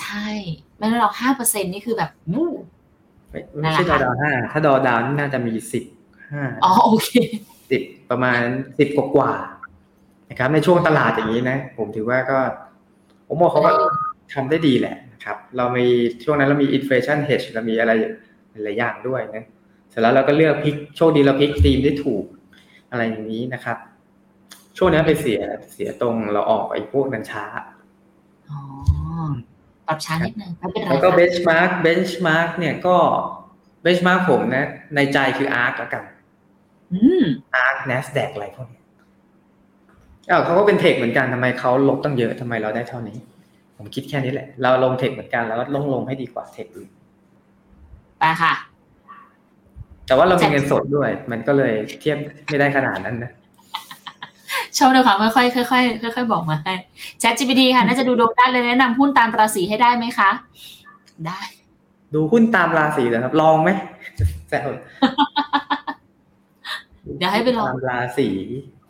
[0.00, 0.28] ใช่
[0.78, 2.50] ไม่ได้เราห้าเปอร์เซ็นนี่คือแบบวู้
[3.30, 5.84] ไม่ไม่ใช่ดนั่อนวแหละค่ะดาวห้าถ้าดาวดาวนี่น่าจะมีสิบ
[6.30, 7.10] ห้าอ๋อโอเค
[7.70, 8.40] สิบประมาณ
[8.78, 12.38] สิบกว่าๆนะครับ ในช่วงตลาดอย่างนี้นะ ผมถือว่าก็
[13.28, 13.72] ผมบอกเขาก็
[14.34, 15.86] ทำได้ดีแหละนะครับ เรามี
[16.24, 17.92] ช่วงนั้นเรามี inflation hedge เรามีอะไร
[18.64, 19.44] หลายอย่างด้วยนะ
[19.90, 22.24] เสร็จแล้วเราก็เลือกพิกโชคดีเราพิกทีมได้ถูก
[22.90, 23.76] อะไรอย่างนี้นะครับ
[24.76, 25.40] ช่วงนี้ไปเสีย
[25.72, 27.44] เสียตรงเราออกไอ้พวกนั้นช้า
[28.50, 28.58] อ๋อ
[29.86, 32.96] ปรับช้านิดนึงไม่เป็นไรแล้วก็ค่ะ benchmark benchmark เนี่ยก็
[33.82, 36.02] benchmark ผมนะ ในใจคือ ARK แล้วกัน
[36.92, 37.24] อืม
[37.56, 38.82] ARK NASDAQ อะไรพวกนี้
[40.30, 43.16] อ้าวเขาก็เป็น tech เหมือนกันทำไมเขาลบตั้งเยอะทำไมเราได้เท่านี้
[43.76, 46.88] ผมคิดแค่นี้แหละ เราลง tech เหมือนกันแล้วก็ลงลงให้ดีกว่า tech อื่น
[48.18, 48.54] ไปค่ะ
[50.06, 52.18] แต่ว่าเรามีเงินสดด้วย มันก็เลยเทียบ
[52.48, 53.32] ไม่ได้ขนาดนั้นนะ
[54.78, 56.74] ชอบเลยค่ะค่อยๆค่อยๆค่อยๆบอกมาให้
[57.22, 60.30] Chat GPT ค่ะ น่าจะดูดวงได้เลยแนะนำหุ้นตามราศีให้ได้ไหมคะ
[61.26, 61.40] ได้
[62.14, 63.70] ดูหุ้นตามราศีเหรอครับ ลองไหม
[64.48, 64.68] แซว
[67.18, 68.28] เดี๋ยวให้ไปลองตามราศี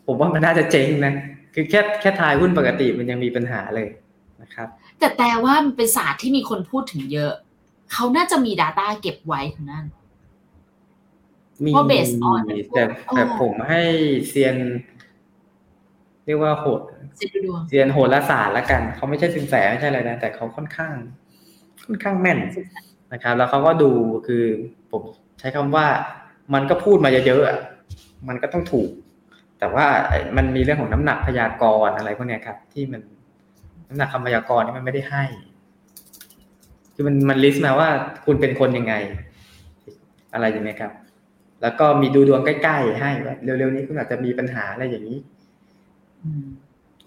[0.07, 1.15] ผมว่ามันน่าจะเจ๊งนะ
[1.55, 3.89] คือแค่แค่ทายหุ้นปกติมันยังมีปัญหาเลย
[4.43, 4.69] นะครับ
[4.99, 7.33] แต่แต่ว่ามันเป็นศาสตร์ที่มีคนพูดถึงเยอะ
[7.93, 9.87] เขาน่าจะมี Data เก็บไว้ทั้งนั้น
[11.65, 12.41] มีเพราะ based on
[12.75, 13.83] แต่อ๋อแต่ผมให้
[14.29, 14.57] เซียน
[16.27, 16.81] เรียกว่าโหด
[17.21, 20.95] สิบดูดวงเซียนโหราศาสตร์ละกัน เขาไม่ใช่สินแสไม่ใช่อะไรนะ แต่เขาค่อนข้าง
[21.87, 22.39] ค่อนข้างแม่น
[23.13, 23.91] นะครับ แล้วเขาก็ดู
[24.27, 24.45] คือ
[24.93, 25.03] ผม
[25.39, 25.87] ใช้คำว่า
[26.55, 27.59] มันก็พูดมาเยอะๆอะ
[28.29, 28.91] มันก็ต้องถูก
[29.59, 29.87] แต่ว่า
[30.37, 33.01] มันมีเรื่องของน้ำหนักพยากรณ์อะไรพวกเนี้ยครับ ที่มัน
[33.89, 35.25] น้ำหนักคำพยากรณ์นี่มันไม่ได้ให้
[36.95, 37.89] คือมันมันลิสต์มาว่า
[38.27, 38.95] คุณเป็นคนยังไง
[40.35, 40.93] อะไรอย่างเงี้ยครับ
[41.63, 45.19] แล้วก็มีดูดวงใกล้ๆให้ว่าเร็วๆนี้คุณอาจจะมีปัญหาอะไรอย่างนี้
[46.27, 46.47] อืม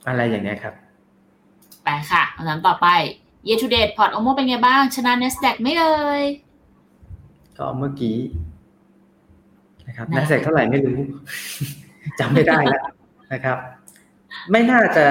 [0.07, 0.73] อะไรอย่างเงี้ยครับ
[1.83, 2.87] ไปค่ะคำถามต่อไป
[3.47, 6.23] Year to date พอร์ตโอโมเป็นไงบ้าง ชนะ NASDAQ ไม่เอ่ย
[7.57, 8.17] ก็เมื่อกี้
[9.87, 10.97] นะครับนะ NASDAQ เท่าไหร่ไม่รู้
[12.19, 12.83] จำไม่ได้แล้ว
[13.33, 13.57] นะครับ
[14.51, 15.05] ไม่น่าจะ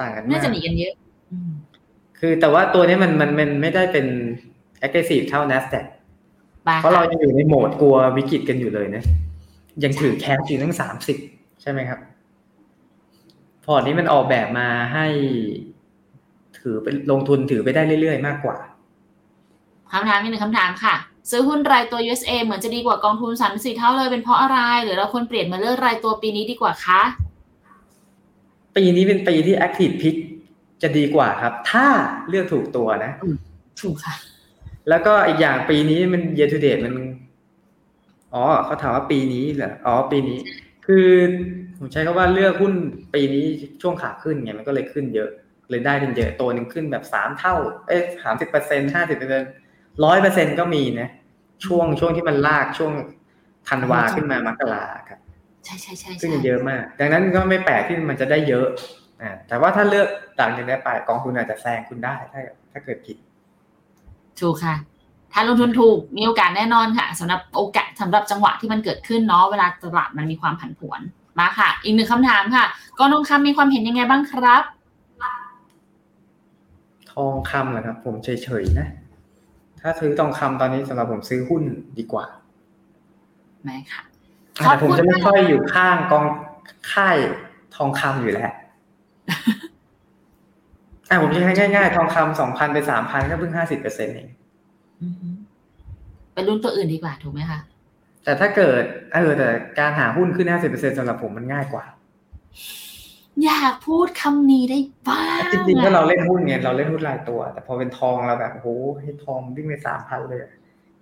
[0.00, 0.94] ต่างกันน่ามากจะหนีกันเยอะ
[1.32, 1.50] อืม
[2.18, 4.06] คือแต่ว่าตัวนี้มันมันมันไม่ได้เป็น
[4.84, 5.86] aggressive เท่า NASDAQ
[6.64, 9.02] ไปเพราะเราค่ะยังอยู่ในโหมดกลัววิกฤตกันอยู่เลยนะ
[9.84, 11.18] ยังถือแคชอยู่ตั้งสามสิบ
[11.62, 11.98] ใช่ไหมครับ
[13.64, 15.06] พอร์ตนี้มันออกแบบมาให้
[16.58, 18.56] ถือเป็นลงทุนถือไปได้เรื่อยๆ มากกว่า
[19.92, 20.94] คำถามมีหนึ่งคำถามค่ะ
[21.30, 27.02] ซื้อหุ้นรายตัว USA เหมือนจะดีกว่ากองทุนสามสี่เท่าเลยเป็นเพราะอะไร หรือเราควรเปลี่ยนมาเลือกรายตัวปีนี้ดีกว่าคะ
[28.76, 30.16] ปีนี้เป็นปีที่ Active Pick
[30.82, 31.86] จะดีกว่าครับ ถ้า
[32.28, 33.12] เลือกถูกตัวนะ
[33.80, 34.14] ถูกค่ะ
[34.88, 36.94] แล้วก็อีกอย่างปีนี้มัน year to date มัน
[38.34, 40.38] อ๋อเขาถามว่าปีนี้เหรออ๋อปีนี้
[40.86, 41.06] คือ
[41.78, 42.74] ผมใช้คำว่าเลือกหุ้น
[43.14, 43.44] ปีนี้
[43.82, 45.30] ช่วงขาขึ้นไงมันก็เลยขึ้นเยอะ
[45.70, 47.54] เลยได้เป็นเยอะตัวหนึ่งขึ้นแบบสามเท่า
[47.88, 49.42] เอ๊ะสามสิบเปอร์เซ็นห้าสิบเปอร์เซ็น
[50.04, 51.08] ร้อยเปอร์เซ็นก็มีนะ
[51.64, 52.92] ช่วงช่วงที่มันลากช่วง
[53.68, 55.18] ธันวาขึ้นมามกราครับ
[55.64, 58.66] ใช่ใช่ใช่ซึ่งใช่เยอะมาก ดังนั้นก็ไม่แปลกที่มันจะได้เยอะ
[59.22, 60.08] อ่าแต่ว่าถ้าเลือก
[60.38, 62.40] ต่างจากนี้ไปกองทุนอาจจะแซงคุณได้ถ้า
[62.72, 63.16] ถ้าเกิดผิด
[64.40, 64.76] ถูกค่ะ
[65.32, 71.00] ถ้าลงทุนถูกมีโอกาสแน่นอนค่ะสำหรับโอกาสสำหรับจังหวะที่มันเกิดขึ้นเนาะเวลาตลาดมันมีความผันผวน
[71.38, 72.64] มาค่ะ อีกหนึ่งคำถามค่ะ
[72.98, 74.62] กองทองคำมีความเห็นยังไงบ้างครับ
[77.12, 78.28] ทองคำเหรอครับ ผมเฉ
[78.62, 78.88] ยๆนะ
[79.80, 81.62] ถ้าซื้อทองคำตอนนี้สำหรับผมซื้อหุ้น
[81.98, 82.24] ดีกว่า
[83.62, 84.02] ไหมค่ะ
[84.60, 86.24] อ่าแต่ผมจะไม่ค่อยอยู่ข้างกอง
[86.92, 87.16] ค่าย
[87.76, 88.52] ทองคำอยู่แล้ว
[91.08, 94.28] อ่าผมจะให้ง่ายๆ ทองคำสองพันไปสามพันก็เพิ่งห้าสิบเปอร์เซ็นต์เอง
[95.02, 95.28] อือฮึ
[96.32, 97.60] ไปรุ่นตัวอื่นดีกว่าถูกไหมคะ
[98.24, 99.48] แต่ถ้าเกิดเออแต่
[99.78, 101.84] การหาหุ้นขึ้นห้าสิบเปอร์เซ็นสำหรับผมมันง่ายกว่า
[103.44, 108.68] อยากพูดคำนี้ได้บ้างจริงๆก็เราเล่นหุ้นไงเราเล่นหุ้นรายตัว แต่พอเป็นทองเราแบบโอ้โห
[109.00, 110.40] ให้ทองวิ่งไปสามพันเลย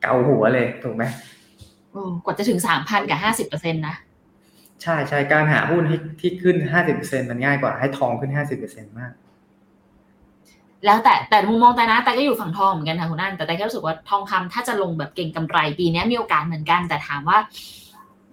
[0.03, 1.05] เกาหัวเลยถูกไหม
[1.93, 3.97] โอ้กว่าจะถึงสามพันกับห้าสิบเปอร์เซ็นต์นะ
[4.83, 9.12] ใช่ใช่การหาหุ้นที่ที่ขึ้นห้าสิบเปอร์เซ็นมันง่ายกว่าให้ทองขึ้นห้าสิบเปอร์เซ็นมาก
[10.87, 17.39] แล้วแต่แต่มุมมองแต่นะ แต่ก็อยู่ฝั่งทองเหมือนกันค่ะคุณอันแต่แต่แค่รู้สึกว่าทองคำถ้าจะลงแบบเก่งกำไรปีนี้มีโอกาสเหมือนกัน แต่ถามว่า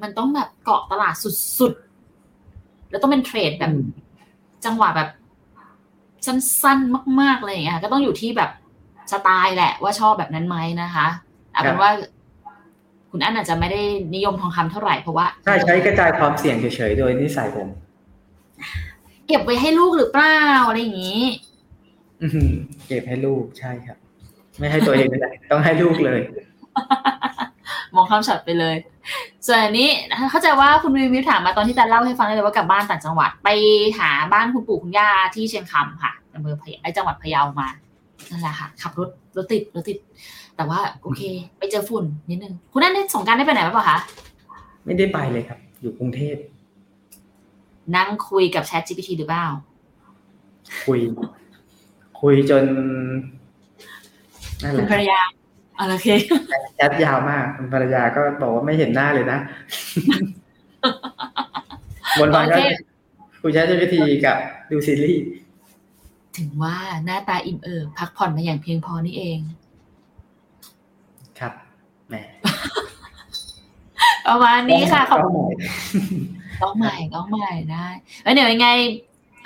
[0.01, 1.15] มันต้องแบบเกาะตลาด
[1.59, 3.73] สุดๆ แล้วต้องเป็นเทรดแบบ
[4.65, 5.09] จังหวะแบบ
[6.25, 8.51] สั้นๆ มากๆเลยอย่างเงี้ยค่ะก็ต้องอยู่ที่แบบ
[9.11, 11.07] สไตล์แหละ ว่าชอบแบบนั้นไหมนะคะ
[11.51, 11.91] เอาเป็นว่า
[13.11, 13.81] คุณอันอาจจะไม่ได้
[14.15, 17.67] นิยมทองคำเท่าไหร่เพราะว่าใช่ใช้กระจายความเสี่ยงเฉยๆโดยนิสัยผม
[19.27, 21.48] เก็บไว้ให้ลูกหรือเปล่าอะไรอย่างนี้อือหือ
[22.87, 23.97] เก็บให้ลูกใช่ครับ
[24.59, 26.21] ไม่ให้ตัวเองไม่ได้ต้องให้ลูกเลย
[27.95, 28.75] มองข้ามช็อตไปเลย
[29.45, 29.89] ส่วนอันนี้
[30.31, 33.49] เข้าใจว่าคุณวิววิวถามมาตอนที่แต่เล่าให้ฟังได้เลยว่ากลับบ้านต่างจังหวัดไป
[33.99, 37.67] หาบ้านคุณปู่คุณย่าที่เชียงคำค่ะอำเภอพะไอจังหวัดพะเยามา
[38.29, 39.97] นั่นแหละค่ะ ขับรถรถติดรถติด
[40.55, 41.21] แต่ว่าโอเค
[41.57, 43.97] ไปเจอฝุ่นนิดนึงคุณนั่นได้สงกรารได้ไปไหนบ้างคะ
[44.85, 46.35] ไม่ได้ไปเลยครับ อยู่กรุงเทพ
[47.95, 49.45] นั่งคุยกับ Chat GPT หรือเปล่า
[50.85, 50.99] คุย
[52.21, 52.63] คุยจน
[54.63, 55.21] นั่นแหคุณละภรรยา
[55.77, 56.07] อ๋อโอเค
[56.75, 59.39] แชทยาวมากคุณภรรยาก็บอกว่าไม่เห็นหน้าเลยนะ
[62.19, 62.69] บนวันก็โอเค
[63.41, 63.95] คุยแชท GPT
[64.25, 64.37] กับ
[64.71, 65.23] ดูซีรีส์
[66.37, 69.39] ถึงว่าหน้าตาอิ่มเอิบพักผ่อนมาอย่างเพียงพอนี่เอง
[71.39, 71.53] ครับ
[72.09, 72.15] แหม
[74.27, 75.53] ประมาณนี้ค่ะขอบก็หน่อย
[76.61, 77.87] น้องใหม่น้องใหม่ได้
[78.23, 78.69] แล้วเดี๋ยวยังไง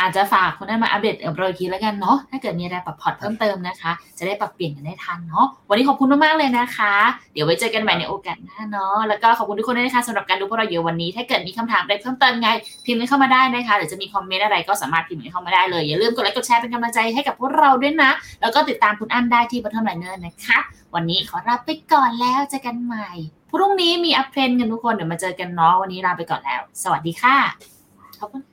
[0.02, 6.94] อาจจะฝากคุณอันมาอัปเดตกับเราอีกทีแล้วกันเนาะถ้าเกิดมีอะไรปรับพอร์ตเพิ่มเติมนะคะ จะได้ปรับเปลี่ยนกันได้ทันเนาะวันนี้ขอบคุณมากๆเลยนะคะ
[7.34, 12.50] เดี๋ยวไว้เจอกันใหม่ในโอกาสหน้าเนาะแล้วก็ขอบคุณทุกคนด้วยนะคะสำหรับการดูพวกเราเยอะวันนี้ ถ้าเกิดมีคำถามอะไรเพิ่มเติมไง
[12.86, 20.60] พิมพ์กันเข้ามาได้นะคะหรือจะมีคอมเมนต์อะไรก็สามารถพิมพ์กันเข้ามาได้เลยอย่าลืมกดไลค์กดแชร์เป็นกำลังใจให้กับพวกเราด้วยนะ แล้วก็ติดตามคุณอันได้ที่ Bottom Liner นะคะ
[20.96, 23.10] วันนี้ขอลาไปก่อนแล้วเจอกันใหม่
[23.50, 27.38] พรุ่งนี้มี Uptrend กันทุกคนเดี๋ยวมาเจอกันเนาะวันนี้ลาไปก่อนแล้ว สวัสดีค่ะ
[28.20, 28.53] ขอบคุณ